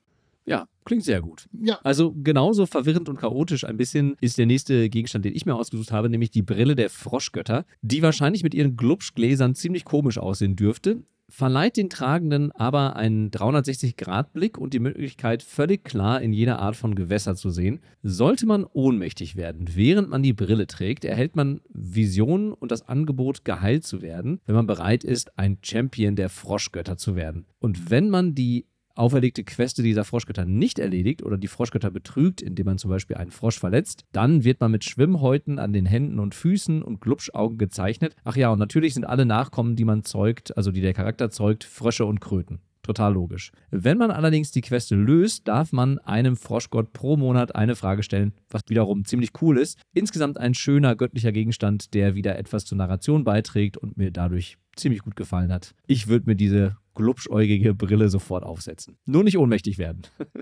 Ja, 0.46 0.68
klingt 0.86 1.04
sehr 1.04 1.22
gut. 1.22 1.48
Ja, 1.54 1.80
Also 1.84 2.14
genauso 2.14 2.66
verwirrend 2.66 3.10
und 3.10 3.18
chaotisch 3.18 3.64
ein 3.64 3.78
bisschen 3.78 4.16
ist 4.20 4.38
der 4.38 4.46
nächste 4.46 4.90
Gegenstand, 4.90 5.26
den 5.26 5.36
ich 5.36 5.46
mir 5.46 5.56
ausgesucht 5.56 5.92
habe, 5.92 6.10
nämlich 6.10 6.32
die 6.32 6.42
Brille 6.42 6.76
der 6.76 6.90
Froschgötter, 6.90 7.66
die 7.82 8.02
wahrscheinlich 8.02 8.44
mit 8.44 8.54
ihren 8.54 8.76
Glubschgläsern 8.76 9.56
ziemlich 9.56 9.86
komisch 9.86 10.18
aussehen 10.18 10.56
dürfte, 10.56 11.04
verleiht 11.30 11.78
den 11.78 11.90
Tragenden 11.90 12.52
aber 12.52 12.96
einen 12.96 13.32
360-Grad-Blick 13.32 14.58
und 14.58 14.74
die 14.74 14.80
Möglichkeit, 14.80 15.42
völlig 15.42 15.84
klar 15.84 16.22
in 16.22 16.32
jeder 16.32 16.60
Art 16.60 16.76
von 16.76 16.94
Gewässer 16.94 17.36
zu 17.36 17.50
sehen. 17.50 17.80
Sollte 18.04 18.46
man 18.46 18.66
ohnmächtig 18.66 19.36
werden, 19.36 19.70
während 19.74 20.10
man 20.10 20.22
die 20.22 20.34
Brille 20.34 20.68
trägt, 20.68 21.06
erhält 21.06 21.36
man 21.36 21.62
Visionen 21.70 22.54
und 22.54 22.72
das 22.72 22.88
Angebot, 22.88 23.46
geheilt 23.46 23.84
zu 23.84 24.02
werden, 24.02 24.42
wenn 24.46 24.56
man 24.56 24.68
bereit 24.68 25.04
ist, 25.04 25.38
ein 25.40 25.58
Champion 25.64 26.16
der 26.16 26.30
Froschgötter 26.30 26.98
zu 26.98 27.16
werden. 27.16 27.46
Und 27.60 27.90
wenn 27.90 28.10
man 28.10 28.36
die 28.36 28.68
auferlegte 28.96 29.44
Queste 29.44 29.84
dieser 29.84 30.04
Froschgötter 30.04 30.46
nicht 30.46 30.80
erledigt 30.80 31.24
oder 31.24 31.38
die 31.38 31.48
Froschgötter 31.48 31.92
betrügt, 31.92 32.42
indem 32.42 32.66
man 32.66 32.78
zum 32.78 32.90
Beispiel 32.90 33.18
einen 33.18 33.32
Frosch 33.32 33.60
verletzt, 33.60 34.06
dann 34.12 34.44
wird 34.44 34.60
man 34.60 34.72
mit 34.72 34.84
Schwimmhäuten 34.84 35.60
an 35.60 35.74
den 35.74 35.86
Händen 35.86 36.20
und 36.20 36.36
Füßen 36.36 36.82
und 36.82 37.02
Glubschaugen 37.02 37.58
gezeichnet. 37.58 38.16
Ach 38.24 38.36
ja, 38.36 38.50
und 38.52 38.60
natürlich 38.60 38.94
sind 38.94 39.06
alle 39.06 39.26
Nachkommen, 39.26 39.76
die 39.76 39.86
man 39.86 40.04
zeugt, 40.04 40.56
also 40.58 40.72
die 40.72 40.82
der 40.82 40.94
Charakter 40.94 41.30
zeugt, 41.30 41.64
Frösche 41.64 42.06
und 42.06 42.22
Kröten. 42.22 42.60
Total 42.84 43.14
logisch. 43.14 43.54
Wenn 43.72 43.98
man 43.98 44.12
allerdings 44.12 44.52
die 44.52 44.60
Queste 44.60 44.96
löst, 44.96 45.48
darf 45.48 45.72
man 45.72 46.00
einem 46.00 46.36
Froschgott 46.36 46.92
pro 46.92 47.16
Monat 47.16 47.56
eine 47.56 47.78
Frage 47.78 48.04
stellen, 48.04 48.34
was 48.50 48.64
wiederum 48.68 49.06
ziemlich 49.06 49.32
cool 49.42 49.58
ist. 49.58 49.80
Insgesamt 49.94 50.38
ein 50.38 50.54
schöner 50.54 50.98
göttlicher 50.98 51.32
Gegenstand, 51.32 51.94
der 51.94 52.14
wieder 52.14 52.38
etwas 52.38 52.66
zur 52.66 52.78
Narration 52.78 53.24
beiträgt 53.24 53.78
und 53.78 53.96
mir 53.96 54.12
dadurch 54.12 54.58
ziemlich 54.76 55.02
gut 55.02 55.16
gefallen 55.16 55.54
hat. 55.54 55.74
Ich 55.88 56.08
würde 56.10 56.26
mir 56.26 56.36
diese 56.36 56.76
glubschäugige 56.94 57.74
Brille 57.74 58.10
sofort 58.10 58.44
aufsetzen. 58.44 58.98
Nur 59.06 59.24
nicht 59.24 59.38
ohnmächtig 59.38 59.78
werden. 59.78 60.04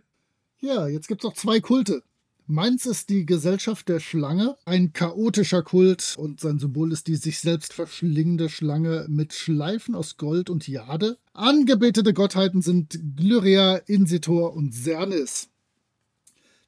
Ja, 0.63 0.87
jetzt 0.87 1.07
gibt 1.07 1.21
es 1.21 1.23
noch 1.23 1.33
zwei 1.33 1.59
Kulte. 1.59 2.03
Meins 2.45 2.85
ist 2.85 3.09
die 3.09 3.25
Gesellschaft 3.25 3.89
der 3.89 3.99
Schlange, 3.99 4.57
ein 4.65 4.93
chaotischer 4.93 5.63
Kult 5.63 6.15
und 6.19 6.39
sein 6.39 6.59
Symbol 6.59 6.91
ist 6.91 7.07
die 7.07 7.15
sich 7.15 7.39
selbst 7.39 7.73
verschlingende 7.73 8.47
Schlange 8.47 9.07
mit 9.09 9.33
Schleifen 9.33 9.95
aus 9.95 10.17
Gold 10.17 10.51
und 10.51 10.67
Jade. 10.67 11.17
Angebetete 11.33 12.13
Gottheiten 12.13 12.61
sind 12.61 12.99
Glyria, 13.15 13.77
Insitor 13.77 14.53
und 14.53 14.71
Sernis. 14.73 15.49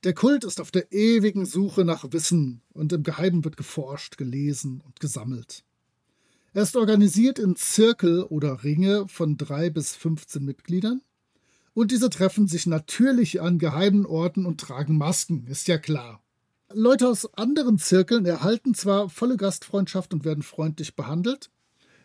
Der 0.03 0.13
Kult 0.13 0.43
ist 0.43 0.59
auf 0.59 0.71
der 0.71 0.91
ewigen 0.91 1.45
Suche 1.45 1.85
nach 1.85 2.11
Wissen 2.11 2.61
und 2.71 2.93
im 2.93 3.03
Geheimen 3.03 3.43
wird 3.43 3.57
geforscht, 3.57 4.17
gelesen 4.17 4.81
und 4.85 4.99
gesammelt. 4.99 5.63
Er 6.55 6.61
ist 6.61 6.75
organisiert 6.75 7.39
in 7.39 7.55
Zirkel 7.55 8.21
oder 8.21 8.63
Ringe 8.63 9.07
von 9.07 9.37
drei 9.37 9.71
bis 9.71 9.95
15 9.95 10.45
Mitgliedern. 10.45 11.01
Und 11.73 11.89
diese 11.89 12.11
treffen 12.11 12.47
sich 12.47 12.67
natürlich 12.67 13.41
an 13.41 13.57
geheimen 13.57 14.05
Orten 14.05 14.45
und 14.45 14.61
tragen 14.61 14.95
Masken, 14.95 15.47
ist 15.47 15.67
ja 15.67 15.79
klar. 15.79 16.21
Leute 16.71 17.07
aus 17.07 17.33
anderen 17.33 17.79
Zirkeln 17.79 18.25
erhalten 18.25 18.75
zwar 18.75 19.09
volle 19.09 19.37
Gastfreundschaft 19.37 20.13
und 20.13 20.25
werden 20.25 20.43
freundlich 20.43 20.95
behandelt, 20.95 21.49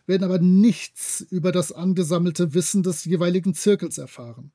werden 0.07 0.23
aber 0.23 0.39
nichts 0.39 1.21
über 1.29 1.51
das 1.51 1.71
angesammelte 1.71 2.55
Wissen 2.55 2.81
des 2.81 3.05
jeweiligen 3.05 3.53
Zirkels 3.53 3.99
erfahren. 3.99 4.51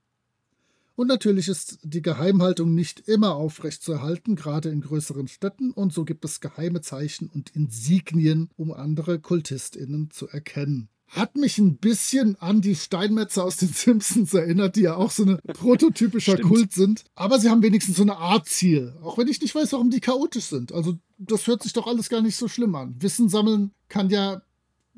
Und 0.97 1.09
natürlich 1.09 1.49
ist 1.49 1.79
die 1.83 2.03
Geheimhaltung 2.03 2.75
nicht 2.75 3.01
immer 3.09 3.35
aufrechtzuerhalten, 3.35 4.37
gerade 4.37 4.69
in 4.69 4.81
größeren 4.81 5.27
Städten, 5.27 5.73
und 5.73 5.93
so 5.93 6.05
gibt 6.05 6.25
es 6.25 6.41
geheime 6.41 6.81
Zeichen 6.83 7.29
und 7.29 7.51
Insignien, 7.51 8.51
um 8.57 8.73
andere 8.73 9.19
KultistInnen 9.19 10.11
zu 10.11 10.29
erkennen. 10.29 10.89
Hat 11.09 11.37
mich 11.37 11.59
ein 11.59 11.77
bisschen 11.77 12.37
an 12.41 12.61
die 12.61 12.75
Steinmetze 12.75 13.43
aus 13.43 13.57
den 13.57 13.69
Simpsons 13.73 14.35
erinnert, 14.35 14.77
die 14.77 14.83
ja 14.83 14.97
auch 14.97 15.11
so 15.11 15.25
ein 15.25 15.39
prototypischer. 15.53 16.39
Kult 16.39 16.73
sind. 16.73 17.05
Aber 17.15 17.39
sie 17.39 17.51
haben 17.51 17.63
wenigstens 17.63 17.97
so 17.97 18.03
eine 18.03 18.17
Art 18.17 18.49
Ziel. 18.49 18.95
Auch 19.03 19.19
wenn 19.19 19.29
ich 19.29 19.41
nicht 19.41 19.55
weiß, 19.55 19.73
warum 19.73 19.91
die 19.91 20.01
chaotisch 20.01 20.47
sind. 20.47 20.73
Also, 20.73 20.99
das 21.19 21.47
hört 21.47 21.63
sich 21.63 21.73
doch 21.73 21.87
alles 21.87 22.09
gar 22.09 22.21
nicht 22.21 22.37
so 22.37 22.49
schlimm 22.49 22.75
an. 22.75 22.97
Wissen 23.01 23.29
sammeln 23.29 23.73
kann 23.89 24.11
ja. 24.11 24.43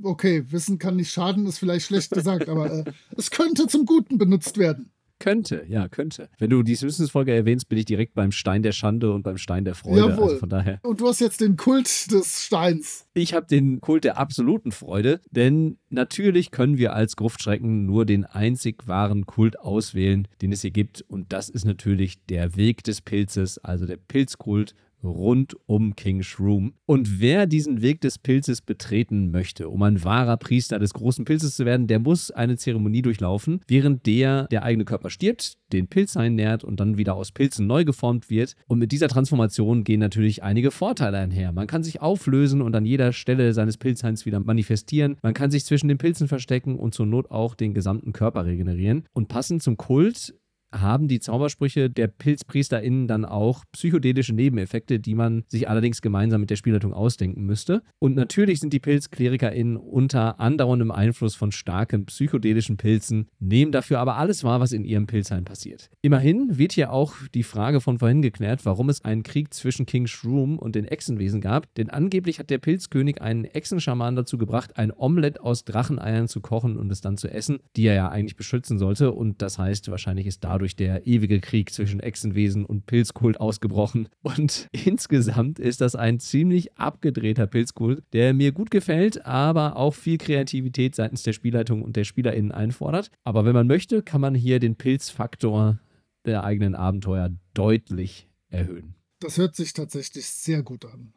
Okay, 0.02 0.44
Wissen 0.50 0.78
kann 0.78 0.96
nicht 0.96 1.10
schaden, 1.10 1.46
ist 1.46 1.58
vielleicht 1.58 1.86
schlecht 1.86 2.10
gesagt, 2.10 2.50
aber 2.50 2.70
äh, 2.70 2.92
es 3.16 3.30
könnte 3.30 3.66
zum 3.66 3.86
Guten 3.86 4.18
benutzt 4.18 4.58
werden. 4.58 4.90
Könnte, 5.18 5.64
ja, 5.66 5.88
könnte. 5.88 6.28
Wenn 6.38 6.50
du 6.50 6.62
die 6.62 6.74
Simpsons-Folge 6.74 7.32
erwähnst, 7.32 7.68
bin 7.68 7.78
ich 7.78 7.86
direkt 7.86 8.14
beim 8.14 8.32
Stein 8.32 8.62
der 8.62 8.72
Schande 8.72 9.12
und 9.12 9.22
beim 9.22 9.38
Stein 9.38 9.64
der 9.64 9.74
Freude. 9.74 10.00
Jawohl. 10.00 10.24
Also 10.24 10.36
von 10.38 10.48
daher. 10.48 10.78
Und 10.82 11.00
du 11.00 11.08
hast 11.08 11.20
jetzt 11.20 11.40
den 11.40 11.56
Kult 11.56 12.12
des 12.12 12.44
Steins. 12.44 13.08
Ich 13.14 13.32
habe 13.32 13.46
den 13.46 13.80
Kult 13.80 14.04
der 14.04 14.18
absoluten 14.18 14.72
Freude, 14.72 15.20
denn 15.30 15.78
natürlich 15.88 16.50
können 16.50 16.76
wir 16.76 16.92
als 16.92 17.16
Gruftschrecken 17.16 17.86
nur 17.86 18.04
den 18.04 18.24
einzig 18.26 18.86
wahren 18.86 19.24
Kult 19.24 19.58
auswählen, 19.58 20.28
den 20.42 20.52
es 20.52 20.60
hier 20.60 20.70
gibt. 20.70 21.02
Und 21.08 21.32
das 21.32 21.48
ist 21.48 21.64
natürlich 21.64 22.22
der 22.26 22.56
Weg 22.56 22.84
des 22.84 23.00
Pilzes, 23.00 23.58
also 23.58 23.86
der 23.86 23.96
Pilzkult 23.96 24.74
rund 25.06 25.56
um 25.66 25.96
King 25.96 26.22
Shroom. 26.22 26.74
Und 26.86 27.20
wer 27.20 27.46
diesen 27.46 27.82
Weg 27.82 28.00
des 28.00 28.18
Pilzes 28.18 28.60
betreten 28.60 29.30
möchte, 29.30 29.68
um 29.68 29.82
ein 29.82 30.02
wahrer 30.04 30.36
Priester 30.36 30.78
des 30.78 30.92
großen 30.94 31.24
Pilzes 31.24 31.56
zu 31.56 31.64
werden, 31.64 31.86
der 31.86 31.98
muss 31.98 32.30
eine 32.30 32.56
Zeremonie 32.56 33.02
durchlaufen, 33.02 33.60
während 33.66 34.06
der 34.06 34.44
der 34.48 34.62
eigene 34.62 34.84
Körper 34.84 35.10
stirbt, 35.10 35.56
den 35.72 35.88
Pilz 35.88 36.16
einnährt 36.16 36.64
und 36.64 36.80
dann 36.80 36.96
wieder 36.98 37.14
aus 37.14 37.32
Pilzen 37.32 37.66
neu 37.66 37.84
geformt 37.84 38.30
wird. 38.30 38.54
Und 38.66 38.78
mit 38.78 38.92
dieser 38.92 39.08
Transformation 39.08 39.84
gehen 39.84 40.00
natürlich 40.00 40.42
einige 40.42 40.70
Vorteile 40.70 41.18
einher. 41.18 41.52
Man 41.52 41.66
kann 41.66 41.82
sich 41.82 42.00
auflösen 42.00 42.62
und 42.62 42.74
an 42.74 42.84
jeder 42.84 43.12
Stelle 43.12 43.52
seines 43.52 43.76
Pilzhains 43.76 44.26
wieder 44.26 44.40
manifestieren. 44.40 45.16
Man 45.22 45.34
kann 45.34 45.50
sich 45.50 45.64
zwischen 45.64 45.88
den 45.88 45.98
Pilzen 45.98 46.28
verstecken 46.28 46.76
und 46.76 46.94
zur 46.94 47.06
Not 47.06 47.30
auch 47.30 47.54
den 47.54 47.74
gesamten 47.74 48.12
Körper 48.12 48.44
regenerieren. 48.44 49.04
Und 49.12 49.28
passend 49.28 49.62
zum 49.62 49.76
Kult 49.76 50.34
haben 50.72 51.08
die 51.08 51.20
Zaubersprüche 51.20 51.90
der 51.90 52.08
PilzpriesterInnen 52.08 53.08
dann 53.08 53.24
auch 53.24 53.64
psychedelische 53.72 54.34
Nebeneffekte, 54.34 55.00
die 55.00 55.14
man 55.14 55.44
sich 55.48 55.68
allerdings 55.68 56.02
gemeinsam 56.02 56.40
mit 56.40 56.50
der 56.50 56.56
Spielleitung 56.56 56.92
ausdenken 56.92 57.44
müsste. 57.44 57.82
Und 57.98 58.14
natürlich 58.16 58.60
sind 58.60 58.72
die 58.72 58.80
PilzklerikerInnen 58.80 59.76
unter 59.76 60.40
andauerndem 60.40 60.90
Einfluss 60.90 61.34
von 61.34 61.52
starken 61.52 62.06
psychedelischen 62.06 62.76
Pilzen, 62.76 63.28
nehmen 63.38 63.72
dafür 63.72 64.00
aber 64.00 64.16
alles 64.16 64.44
wahr, 64.44 64.60
was 64.60 64.72
in 64.72 64.84
ihrem 64.84 65.06
Pilzhain 65.06 65.44
passiert. 65.44 65.90
Immerhin 66.02 66.58
wird 66.58 66.72
hier 66.72 66.92
auch 66.92 67.14
die 67.34 67.42
Frage 67.42 67.80
von 67.80 67.98
vorhin 67.98 68.22
geklärt, 68.22 68.64
warum 68.64 68.88
es 68.88 69.04
einen 69.04 69.22
Krieg 69.22 69.52
zwischen 69.54 69.86
King 69.86 70.06
Shroom 70.06 70.58
und 70.58 70.74
den 70.74 70.84
Echsenwesen 70.84 71.40
gab, 71.40 71.72
denn 71.74 71.90
angeblich 71.90 72.38
hat 72.38 72.50
der 72.50 72.58
Pilzkönig 72.58 73.22
einen 73.22 73.44
Echsenschaman 73.44 74.16
dazu 74.16 74.38
gebracht, 74.38 74.76
ein 74.76 74.92
Omelett 74.92 75.40
aus 75.40 75.64
Dracheneiern 75.64 76.28
zu 76.28 76.40
kochen 76.40 76.76
und 76.76 76.90
es 76.90 77.00
dann 77.00 77.16
zu 77.16 77.28
essen, 77.28 77.58
die 77.76 77.86
er 77.86 77.94
ja 77.94 78.08
eigentlich 78.08 78.36
beschützen 78.36 78.78
sollte 78.78 79.12
und 79.12 79.42
das 79.42 79.58
heißt, 79.58 79.90
wahrscheinlich 79.90 80.26
ist 80.26 80.44
dadurch 80.56 80.74
der 80.74 81.06
ewige 81.06 81.40
Krieg 81.40 81.70
zwischen 81.70 82.00
Echsenwesen 82.00 82.64
und 82.64 82.86
Pilzkult 82.86 83.38
ausgebrochen. 83.38 84.08
Und 84.22 84.68
insgesamt 84.86 85.58
ist 85.58 85.82
das 85.82 85.94
ein 85.94 86.18
ziemlich 86.18 86.78
abgedrehter 86.78 87.46
Pilzkult, 87.46 88.02
der 88.14 88.32
mir 88.32 88.52
gut 88.52 88.70
gefällt, 88.70 89.26
aber 89.26 89.76
auch 89.76 89.92
viel 89.92 90.16
Kreativität 90.16 90.94
seitens 90.94 91.22
der 91.22 91.34
Spielleitung 91.34 91.82
und 91.82 91.96
der 91.96 92.04
SpielerInnen 92.04 92.52
einfordert. 92.52 93.10
Aber 93.22 93.44
wenn 93.44 93.52
man 93.52 93.66
möchte, 93.66 94.02
kann 94.02 94.22
man 94.22 94.34
hier 94.34 94.58
den 94.58 94.76
Pilzfaktor 94.76 95.78
der 96.24 96.42
eigenen 96.42 96.74
Abenteuer 96.74 97.30
deutlich 97.52 98.26
erhöhen. 98.48 98.94
Das 99.20 99.36
hört 99.36 99.56
sich 99.56 99.74
tatsächlich 99.74 100.26
sehr 100.26 100.62
gut 100.62 100.86
an. 100.86 101.12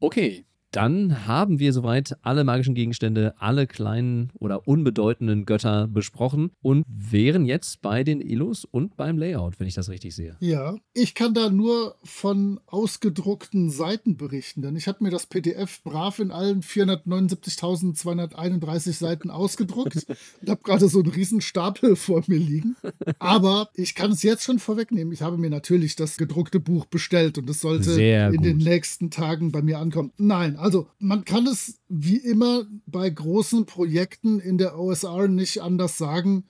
Okay, 0.00 0.44
Dann 0.72 1.26
haben 1.26 1.58
wir 1.58 1.74
soweit 1.74 2.16
alle 2.22 2.44
magischen 2.44 2.74
Gegenstände, 2.74 3.34
alle 3.38 3.66
kleinen 3.66 4.30
oder 4.38 4.66
unbedeutenden 4.66 5.44
Götter 5.44 5.86
besprochen 5.86 6.52
und 6.62 6.86
wären 6.88 7.44
jetzt 7.44 7.82
bei 7.82 8.04
den 8.04 8.22
Illus 8.22 8.64
und 8.64 8.96
beim 8.96 9.18
Layout, 9.18 9.60
wenn 9.60 9.66
ich 9.66 9.74
das 9.74 9.90
richtig 9.90 10.14
sehe. 10.14 10.34
Ja, 10.40 10.76
ich 10.94 11.14
kann 11.14 11.34
da 11.34 11.50
nur 11.50 11.96
von 12.04 12.58
ausgedruckten 12.66 13.68
Seiten 13.68 14.16
berichten, 14.16 14.62
denn 14.62 14.74
ich 14.74 14.88
habe 14.88 15.04
mir 15.04 15.10
das 15.10 15.26
PDF 15.26 15.82
brav 15.82 16.18
in 16.18 16.30
allen 16.30 16.62
479.231 16.62 18.92
Seiten 18.92 19.30
ausgedruckt 19.30 20.06
und 20.40 20.48
habe 20.48 20.62
gerade 20.62 20.88
so 20.88 21.00
einen 21.00 21.12
riesen 21.12 21.42
Stapel 21.42 21.96
vor 21.96 22.22
mir 22.28 22.38
liegen. 22.38 22.76
Aber 23.18 23.68
ich 23.74 23.94
kann 23.94 24.12
es 24.12 24.22
jetzt 24.22 24.44
schon 24.44 24.58
vorwegnehmen. 24.58 25.12
Ich 25.12 25.20
habe 25.20 25.36
mir 25.36 25.50
natürlich 25.50 25.96
das 25.96 26.16
gedruckte 26.16 26.60
Buch 26.60 26.86
bestellt 26.86 27.36
und 27.36 27.50
es 27.50 27.60
sollte 27.60 28.00
in 28.00 28.40
den 28.40 28.56
nächsten 28.56 29.10
Tagen 29.10 29.52
bei 29.52 29.60
mir 29.60 29.78
ankommen. 29.78 30.12
Nein, 30.16 30.56
also 30.62 30.86
man 30.98 31.24
kann 31.24 31.46
es 31.46 31.80
wie 31.88 32.16
immer 32.16 32.64
bei 32.86 33.10
großen 33.10 33.66
Projekten 33.66 34.38
in 34.38 34.58
der 34.58 34.78
OSR 34.78 35.26
nicht 35.28 35.60
anders 35.60 35.98
sagen. 35.98 36.44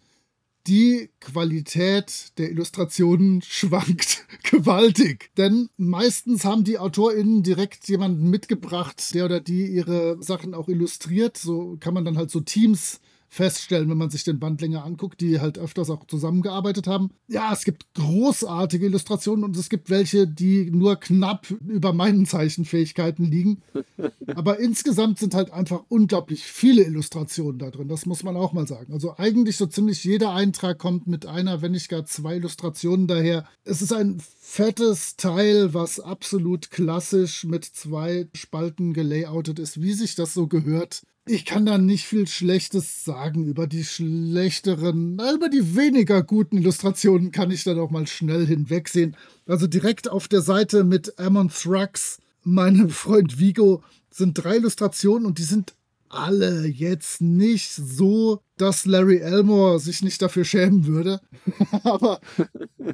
Die 0.66 1.10
Qualität 1.18 2.38
der 2.38 2.50
Illustrationen 2.50 3.42
schwankt 3.46 4.26
gewaltig. 4.50 5.30
Denn 5.36 5.70
meistens 5.76 6.44
haben 6.44 6.62
die 6.62 6.78
AutorInnen 6.78 7.42
direkt 7.42 7.88
jemanden 7.88 8.28
mitgebracht, 8.28 9.14
der 9.14 9.24
oder 9.24 9.40
die 9.40 9.66
ihre 9.66 10.22
Sachen 10.22 10.54
auch 10.54 10.68
illustriert. 10.68 11.38
So 11.38 11.76
kann 11.80 11.94
man 11.94 12.04
dann 12.04 12.18
halt 12.18 12.30
so 12.30 12.40
Teams 12.40 13.00
feststellen, 13.32 13.88
wenn 13.88 13.96
man 13.96 14.10
sich 14.10 14.24
den 14.24 14.38
Band 14.38 14.60
länger 14.60 14.84
anguckt, 14.84 15.22
die 15.22 15.40
halt 15.40 15.58
öfters 15.58 15.88
auch 15.88 16.06
zusammengearbeitet 16.06 16.86
haben. 16.86 17.12
Ja, 17.28 17.50
es 17.50 17.64
gibt 17.64 17.86
großartige 17.94 18.84
Illustrationen 18.84 19.42
und 19.42 19.56
es 19.56 19.70
gibt 19.70 19.88
welche, 19.88 20.28
die 20.28 20.70
nur 20.70 20.96
knapp 20.96 21.50
über 21.66 21.94
meinen 21.94 22.26
Zeichenfähigkeiten 22.26 23.24
liegen. 23.24 23.62
Aber 24.34 24.60
insgesamt 24.60 25.18
sind 25.18 25.34
halt 25.34 25.50
einfach 25.50 25.82
unglaublich 25.88 26.44
viele 26.44 26.82
Illustrationen 26.82 27.58
da 27.58 27.70
drin. 27.70 27.88
Das 27.88 28.04
muss 28.04 28.22
man 28.22 28.36
auch 28.36 28.52
mal 28.52 28.66
sagen. 28.68 28.92
Also 28.92 29.16
eigentlich 29.16 29.56
so 29.56 29.64
ziemlich 29.64 30.04
jeder 30.04 30.34
Eintrag 30.34 30.78
kommt 30.78 31.06
mit 31.06 31.24
einer, 31.24 31.62
wenn 31.62 31.72
nicht 31.72 31.88
gar 31.88 32.04
zwei 32.04 32.36
Illustrationen 32.36 33.06
daher. 33.06 33.46
Es 33.64 33.80
ist 33.80 33.94
ein 33.94 34.20
fettes 34.40 35.16
Teil, 35.16 35.72
was 35.72 36.00
absolut 36.00 36.70
klassisch 36.70 37.44
mit 37.44 37.64
zwei 37.64 38.28
Spalten 38.34 38.92
gelayoutet 38.92 39.58
ist, 39.58 39.80
wie 39.80 39.94
sich 39.94 40.16
das 40.16 40.34
so 40.34 40.48
gehört. 40.48 41.00
Ich 41.24 41.44
kann 41.44 41.66
da 41.66 41.78
nicht 41.78 42.04
viel 42.04 42.26
Schlechtes 42.26 43.04
sagen. 43.04 43.44
Über 43.44 43.68
die 43.68 43.84
schlechteren, 43.84 45.14
über 45.14 45.48
die 45.48 45.76
weniger 45.76 46.24
guten 46.24 46.58
Illustrationen 46.58 47.30
kann 47.30 47.52
ich 47.52 47.62
dann 47.62 47.78
auch 47.78 47.90
mal 47.90 48.08
schnell 48.08 48.44
hinwegsehen. 48.44 49.16
Also 49.46 49.68
direkt 49.68 50.10
auf 50.10 50.26
der 50.26 50.42
Seite 50.42 50.82
mit 50.82 51.20
Amon 51.20 51.48
Thrax, 51.48 52.18
meinem 52.42 52.90
Freund 52.90 53.38
Vigo, 53.38 53.84
sind 54.10 54.34
drei 54.34 54.56
Illustrationen 54.56 55.24
und 55.24 55.38
die 55.38 55.44
sind 55.44 55.74
alle 56.08 56.66
jetzt 56.66 57.20
nicht 57.20 57.70
so, 57.70 58.40
dass 58.56 58.84
Larry 58.84 59.18
Elmore 59.18 59.78
sich 59.78 60.02
nicht 60.02 60.20
dafür 60.20 60.44
schämen 60.44 60.86
würde. 60.86 61.20
Aber 61.84 62.20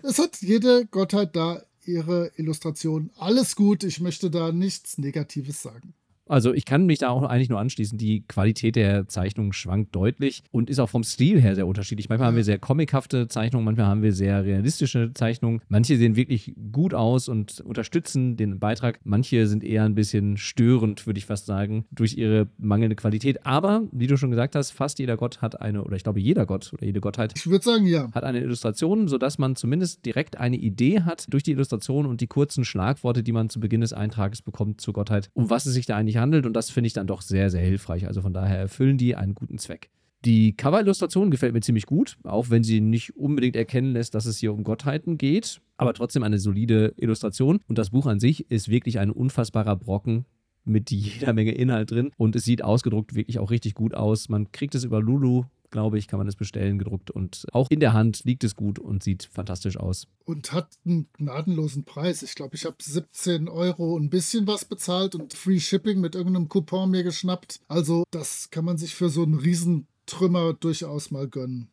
es 0.03 0.19
hat 0.19 0.43
jede 0.43 0.85
Gottheit 0.87 1.35
da 1.35 1.63
ihre 1.87 2.31
Illustration. 2.37 3.11
Alles 3.17 3.57
gut, 3.57 3.85
ich 3.85 4.01
möchte 4.01 4.31
da 4.31 4.53
nichts 4.53 4.99
Negatives 4.99 5.63
sagen. 5.63 5.95
Also 6.29 6.53
ich 6.53 6.65
kann 6.65 6.87
mich 6.87 6.99
da 6.99 7.09
auch 7.09 7.23
eigentlich 7.23 7.49
nur 7.49 7.59
anschließen. 7.59 7.99
Die 7.99 8.23
Qualität 8.27 8.77
der 8.77 9.09
Zeichnung 9.09 9.53
schwankt 9.53 9.95
deutlich 9.95 10.43
und 10.51 10.71
ist 10.71 10.79
auch 10.79 10.89
vom 10.89 11.03
Stil 11.03 11.41
her 11.41 11.55
sehr 11.55 11.67
unterschiedlich. 11.67 12.09
Manchmal 12.09 12.29
haben 12.29 12.37
wir 12.37 12.45
sehr 12.45 12.59
comichafte 12.59 13.29
Zeichnungen, 13.29 13.65
manchmal 13.65 13.87
haben 13.87 14.03
wir 14.03 14.13
sehr 14.13 14.45
realistische 14.45 15.13
Zeichnungen. 15.15 15.61
Manche 15.69 15.97
sehen 15.97 16.17
wirklich 16.17 16.55
gut 16.73 16.95
aus 16.95 17.29
und 17.29 17.61
unterstützen 17.61 18.37
den 18.37 18.59
Beitrag. 18.59 19.01
Manche 19.05 19.47
sind 19.47 19.65
eher 19.65 19.85
ein 19.85 19.95
bisschen 19.95 20.37
störend, 20.37 21.07
würde 21.07 21.19
ich 21.19 21.27
fast 21.27 21.47
sagen, 21.47 21.87
durch 21.91 22.17
ihre 22.17 22.49
mangelnde 22.59 22.97
Qualität. 22.97 23.47
Aber, 23.47 23.83
wie 23.93 24.07
du 24.07 24.17
schon 24.17 24.31
gesagt 24.31 24.55
hast, 24.55 24.73
fast 24.73 24.99
jeder 24.99 25.17
Gott 25.17 25.41
hat 25.41 25.61
eine, 25.61 25.83
oder 25.83 25.97
ich 25.97 26.03
glaube 26.03 26.21
jeder 26.21 26.47
Gott 26.47 26.73
oder 26.73 26.85
jede 26.85 27.01
Gottheit 27.01 27.33
Ich 27.37 27.49
würde 27.49 27.65
sagen, 27.65 27.87
ja. 27.87 28.11
hat 28.13 28.25
eine 28.25 28.41
Illustration, 28.41 29.09
sodass 29.09 29.39
man 29.39 29.57
zumindest 29.57 30.05
direkt 30.05 30.37
eine 30.39 30.57
Idee 30.57 31.03
hat 31.03 31.27
durch 31.31 31.43
die 31.43 31.53
Illustration 31.53 32.07
und 32.07 32.21
die 32.21 32.27
kurzen 32.27 32.65
Schlagworte, 32.65 33.23
die 33.23 33.33
man 33.33 33.49
zu 33.49 33.61
Beginn 33.61 33.81
des 33.81 33.93
Eintrages 33.93 34.43
bekommt 34.43 34.81
zur 34.81 34.95
Gottheit, 34.95 35.31
um 35.35 35.51
was 35.51 35.67
es 35.67 35.75
sich 35.75 35.87
da 35.87 35.97
eigentlich 35.97 36.18
handelt. 36.19 36.47
Und 36.47 36.55
das 36.55 36.71
finde 36.71 36.87
ich 36.87 36.93
dann 36.93 37.07
doch 37.07 37.23
sehr, 37.23 37.51
sehr 37.51 37.63
hilfreich. 37.63 38.07
Also 38.07 38.23
von 38.23 38.33
daher 38.33 38.59
erfüllen 38.59 38.99
die 38.99 39.15
einen 39.17 39.35
guten 39.35 39.59
Zweck. 39.59 39.91
Die 40.25 40.57
Cover-Illustration 40.57 41.31
gefällt 41.31 41.53
mir 41.53 41.61
ziemlich 41.61 41.87
gut, 41.87 42.19
auch 42.25 42.51
wenn 42.51 42.65
sie 42.65 42.81
nicht 42.81 43.17
unbedingt 43.17 43.55
erkennen 43.55 43.93
lässt, 43.93 44.17
dass 44.17 44.27
es 44.27 44.39
hier 44.39 44.53
um 44.53 44.65
Gottheiten 44.65 45.17
geht, 45.17 45.61
aber 45.77 45.95
trotzdem 45.95 46.25
eine 46.25 46.39
solide 46.39 46.93
Illustration. 46.97 47.61
Und 47.69 47.79
das 47.79 47.91
Buch 47.91 48.07
an 48.07 48.19
sich 48.19 48.51
ist 48.51 48.69
wirklich 48.69 48.99
ein 48.99 49.13
unfassbarer 49.13 49.77
Brocken 49.77 50.25
mit 50.65 50.91
jeder 50.91 51.33
Menge 51.33 51.53
Inhalt 51.53 51.93
drin 51.93 52.11
und 52.17 52.35
es 52.35 52.45
sieht 52.45 52.63
ausgedruckt 52.63 53.15
wirklich 53.15 53.39
auch 53.39 53.51
richtig 53.51 53.75
gut 53.75 53.95
aus. 53.95 54.29
Man 54.29 54.51
kriegt 54.51 54.75
es 54.75 54.85
über 54.85 55.01
Lulu, 55.01 55.45
glaube 55.71 55.99
ich, 55.99 56.09
kann 56.09 56.19
man 56.19 56.29
es 56.29 56.37
bestellen, 56.37 56.79
gedruckt 56.79 57.11
und 57.11 57.47
auch 57.53 57.69
in 57.71 57.81
der 57.81 57.93
Hand 57.93 58.25
liegt 58.25 58.45
es 58.45 58.55
gut 58.55 58.79
und 58.79 59.03
sieht 59.03 59.29
fantastisch 59.33 59.77
aus. 59.77 60.07
Und 60.25 60.53
hat 60.53 60.79
einen 60.85 61.09
gnadenlosen 61.15 61.85
Preis. 61.85 62.23
Ich 62.23 62.35
glaube, 62.35 62.57
ich 62.57 62.65
habe 62.65 62.77
17 62.81 63.49
Euro 63.49 63.97
ein 63.97 64.11
bisschen 64.11 64.47
was 64.47 64.65
bezahlt 64.65 65.15
und 65.15 65.35
Free 65.35 65.61
Shipping 65.61 66.01
mit 66.01 66.15
irgendeinem 66.15 66.49
Coupon 66.49 66.91
mir 66.91 67.03
geschnappt. 67.03 67.61
Also, 67.69 68.05
das 68.11 68.51
kann 68.51 68.65
man 68.65 68.79
sich 68.79 68.95
für 68.95 69.09
so 69.09 69.23
einen 69.23 69.35
Riesentrümmer 69.35 70.55
durchaus 70.55 71.11
mal 71.11 71.29
gönnen. 71.29 71.71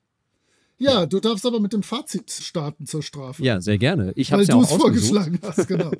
Ja, 0.78 1.06
du 1.06 1.20
darfst 1.20 1.46
aber 1.46 1.60
mit 1.60 1.72
dem 1.72 1.84
Fazit 1.84 2.30
starten 2.30 2.86
zur 2.86 3.02
Strafe. 3.02 3.44
Ja, 3.44 3.62
sehr 3.62 3.78
gerne. 3.78 4.12
Ich 4.16 4.32
habe 4.32 4.40
weil 4.40 4.44
es 4.44 4.48
ja 4.50 4.56
du 4.56 4.62
es 4.62 4.72
vorgeschlagen 4.72 5.40
hast, 5.42 5.68
genau. 5.68 5.92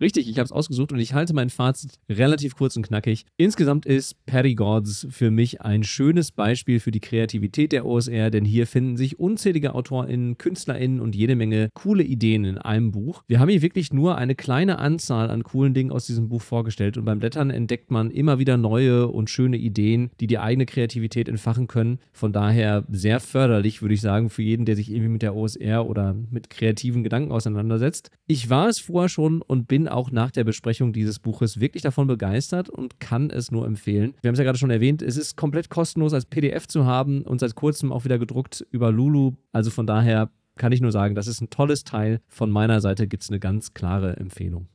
Richtig, 0.00 0.28
ich 0.28 0.38
habe 0.38 0.44
es 0.44 0.52
ausgesucht 0.52 0.92
und 0.92 0.98
ich 0.98 1.14
halte 1.14 1.32
mein 1.32 1.48
Fazit 1.48 1.92
relativ 2.10 2.56
kurz 2.56 2.76
und 2.76 2.86
knackig. 2.86 3.24
Insgesamt 3.38 3.86
ist 3.86 4.16
Patty 4.26 4.54
Gods 4.54 5.06
für 5.10 5.30
mich 5.30 5.62
ein 5.62 5.82
schönes 5.82 6.30
Beispiel 6.30 6.78
für 6.78 6.90
die 6.90 7.00
Kreativität 7.00 7.72
der 7.72 7.86
OSR, 7.86 8.30
denn 8.30 8.44
hier 8.44 8.66
finden 8.66 8.98
sich 8.98 9.18
unzählige 9.18 9.74
AutorInnen, 9.74 10.36
KünstlerInnen 10.36 11.00
und 11.00 11.16
jede 11.16 11.34
Menge 11.34 11.70
coole 11.72 12.02
Ideen 12.02 12.44
in 12.44 12.58
einem 12.58 12.90
Buch. 12.90 13.22
Wir 13.28 13.40
haben 13.40 13.48
hier 13.48 13.62
wirklich 13.62 13.92
nur 13.94 14.18
eine 14.18 14.34
kleine 14.34 14.78
Anzahl 14.78 15.30
an 15.30 15.42
coolen 15.42 15.72
Dingen 15.72 15.90
aus 15.90 16.06
diesem 16.06 16.28
Buch 16.28 16.42
vorgestellt 16.42 16.98
und 16.98 17.06
beim 17.06 17.18
Blättern 17.18 17.48
entdeckt 17.48 17.90
man 17.90 18.10
immer 18.10 18.38
wieder 18.38 18.58
neue 18.58 19.08
und 19.08 19.30
schöne 19.30 19.56
Ideen, 19.56 20.10
die 20.20 20.26
die 20.26 20.38
eigene 20.38 20.66
Kreativität 20.66 21.28
entfachen 21.28 21.66
können. 21.66 21.98
Von 22.12 22.32
daher 22.32 22.84
sehr 22.90 23.18
förderlich, 23.20 23.80
würde 23.80 23.94
ich 23.94 24.01
sagen, 24.02 24.28
für 24.28 24.42
jeden, 24.42 24.66
der 24.66 24.76
sich 24.76 24.90
irgendwie 24.90 25.08
mit 25.08 25.22
der 25.22 25.34
OSR 25.34 25.86
oder 25.86 26.14
mit 26.30 26.50
kreativen 26.50 27.02
Gedanken 27.02 27.32
auseinandersetzt. 27.32 28.10
Ich 28.26 28.50
war 28.50 28.68
es 28.68 28.78
vorher 28.78 29.08
schon 29.08 29.40
und 29.40 29.68
bin 29.68 29.88
auch 29.88 30.10
nach 30.10 30.30
der 30.30 30.44
Besprechung 30.44 30.92
dieses 30.92 31.18
Buches 31.18 31.60
wirklich 31.60 31.82
davon 31.82 32.06
begeistert 32.06 32.68
und 32.68 33.00
kann 33.00 33.30
es 33.30 33.50
nur 33.50 33.66
empfehlen. 33.66 34.14
Wir 34.20 34.28
haben 34.28 34.34
es 34.34 34.38
ja 34.38 34.44
gerade 34.44 34.58
schon 34.58 34.70
erwähnt, 34.70 35.02
es 35.02 35.16
ist 35.16 35.36
komplett 35.36 35.70
kostenlos 35.70 36.12
als 36.12 36.26
PDF 36.26 36.66
zu 36.66 36.84
haben 36.84 37.22
und 37.22 37.40
seit 37.40 37.54
kurzem 37.54 37.92
auch 37.92 38.04
wieder 38.04 38.18
gedruckt 38.18 38.66
über 38.70 38.92
Lulu. 38.92 39.32
Also 39.52 39.70
von 39.70 39.86
daher 39.86 40.30
kann 40.56 40.72
ich 40.72 40.80
nur 40.80 40.92
sagen, 40.92 41.14
das 41.14 41.26
ist 41.26 41.40
ein 41.40 41.50
tolles 41.50 41.84
Teil. 41.84 42.20
Von 42.28 42.50
meiner 42.50 42.80
Seite 42.80 43.06
gibt 43.08 43.22
es 43.22 43.30
eine 43.30 43.40
ganz 43.40 43.74
klare 43.74 44.16
Empfehlung. 44.16 44.68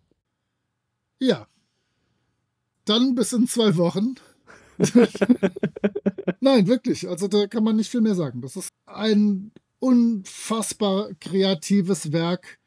Ja. 1.19 1.47
Dann 2.85 3.15
bis 3.15 3.33
in 3.33 3.47
zwei 3.47 3.75
Wochen. 3.77 4.15
Nein, 6.39 6.67
wirklich. 6.67 7.07
Also 7.07 7.27
da 7.27 7.47
kann 7.47 7.63
man 7.63 7.75
nicht 7.75 7.89
viel 7.89 8.01
mehr 8.01 8.15
sagen. 8.15 8.41
Das 8.41 8.55
ist 8.55 8.69
ein 8.85 9.51
unfassbar 9.79 11.09
kreatives 11.19 12.11
Werk, 12.11 12.57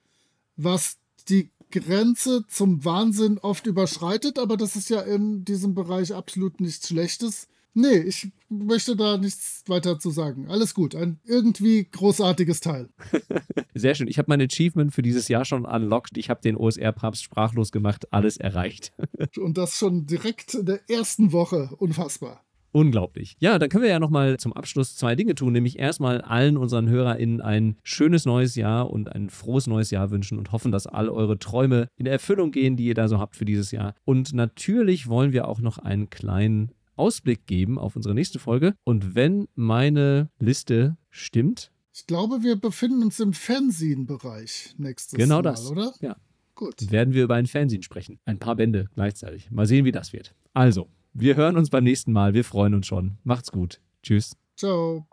was 0.57 0.97
die 1.29 1.51
Grenze 1.71 2.45
zum 2.49 2.85
Wahnsinn 2.85 3.39
oft 3.39 3.67
überschreitet, 3.67 4.39
aber 4.39 4.57
das 4.57 4.75
ist 4.77 4.91
ja 4.91 5.01
in 5.01 5.45
diesem 5.45 5.75
Bereich 5.75 6.13
absolut 6.13 6.61
nichts 6.61 6.89
Schlechtes. 6.89 7.47
Nee, 7.75 7.99
ich 7.99 8.33
möchte 8.49 8.97
da 8.97 9.17
nichts 9.17 9.63
weiter 9.69 9.99
zu 9.99 10.11
sagen. 10.11 10.49
Alles 10.49 10.75
gut. 10.75 10.95
Ein 10.95 11.21
irgendwie 11.25 11.89
großartiges 11.91 12.61
Teil. 12.61 12.89
Sehr 13.75 13.95
schön. 13.95 14.09
Ich 14.09 14.19
habe 14.19 14.27
mein 14.29 14.41
Achievement 14.41 14.93
für 14.93 15.03
dieses 15.03 15.29
Jahr 15.29 15.45
schon 15.45 15.65
unlocked. 15.65 16.19
Ich 16.19 16.31
habe 16.31 16.41
den 16.41 16.57
OSR-Papst 16.57 17.23
sprachlos 17.23 17.71
gemacht. 17.71 18.13
Alles 18.13 18.37
erreicht. 18.37 18.93
Und 19.39 19.57
das 19.57 19.79
schon 19.79 20.07
direkt 20.07 20.55
in 20.55 20.67
der 20.67 20.81
ersten 20.91 21.33
Woche. 21.33 21.71
Unfassbar. 21.79 22.45
Unglaublich. 22.73 23.37
Ja, 23.41 23.59
dann 23.59 23.69
können 23.69 23.83
wir 23.83 23.91
ja 23.91 23.99
nochmal 23.99 24.39
zum 24.39 24.53
Abschluss 24.53 24.95
zwei 24.95 25.17
Dinge 25.17 25.35
tun, 25.35 25.53
nämlich 25.53 25.79
erstmal 25.79 26.21
allen 26.21 26.57
unseren 26.57 26.89
HörerInnen 26.89 27.41
ein 27.41 27.77
schönes 27.83 28.27
neues 28.27 28.55
Jahr 28.55 28.91
und 28.91 29.11
ein 29.13 29.29
frohes 29.29 29.67
neues 29.67 29.91
Jahr 29.91 30.11
wünschen 30.13 30.39
und 30.39 30.53
hoffen, 30.53 30.71
dass 30.71 30.87
all 30.87 31.09
eure 31.09 31.39
Träume 31.39 31.89
in 31.97 32.07
Erfüllung 32.07 32.53
gehen, 32.53 32.77
die 32.77 32.85
ihr 32.85 32.95
da 32.95 33.09
so 33.09 33.19
habt 33.19 33.35
für 33.35 33.45
dieses 33.45 33.73
Jahr. 33.73 33.95
Und 34.05 34.33
natürlich 34.33 35.09
wollen 35.09 35.33
wir 35.33 35.49
auch 35.49 35.61
noch 35.61 35.79
einen 35.79 36.11
kleinen 36.11 36.71
Ausblick 37.01 37.47
geben 37.47 37.79
auf 37.79 37.97
unsere 37.97 38.15
nächste 38.15 38.39
Folge. 38.39 38.75
Und 38.85 39.15
wenn 39.15 39.49
meine 39.55 40.29
Liste 40.39 40.97
stimmt, 41.11 41.73
Ich 41.93 42.07
glaube, 42.07 42.43
wir 42.43 42.55
befinden 42.57 43.03
uns 43.03 43.19
im 43.19 43.33
Fernsehen-Bereich 43.33 44.75
nächstes 44.79 45.19
Genau 45.19 45.37
Mal, 45.37 45.43
das. 45.43 45.71
oder? 45.71 45.93
Ja. 46.01 46.17
Gut. 46.55 46.91
werden 46.93 47.15
wir 47.15 47.25
über 47.25 47.35
ein 47.37 47.47
Fernsehen 47.47 47.83
sprechen. 47.83 48.19
Ein 48.27 48.39
paar 48.39 48.55
Bände 48.57 48.89
gleichzeitig. 48.95 49.51
Mal 49.51 49.67
sehen, 49.67 49.85
wie 49.87 49.93
das 49.93 50.13
wird. 50.13 50.35
Also, 50.53 50.89
wir 51.15 51.35
hören 51.35 51.57
uns 51.57 51.71
beim 51.71 51.85
nächsten 51.85 52.13
Mal. 52.13 52.35
Wir 52.35 52.45
freuen 52.45 52.75
uns 52.75 52.87
schon. 52.87 53.17
Macht's 53.25 53.51
gut. 53.51 53.81
Tschüss. 54.03 54.37
Ciao. 54.57 55.07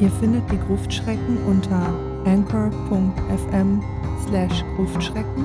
Ihr 0.00 0.10
findet 0.18 0.50
die 0.50 0.58
Gruftschrecken 0.58 1.36
unter 1.46 1.94
anchor.fm 2.24 3.80
slash 4.26 4.64
Gruftschrecken, 4.76 5.44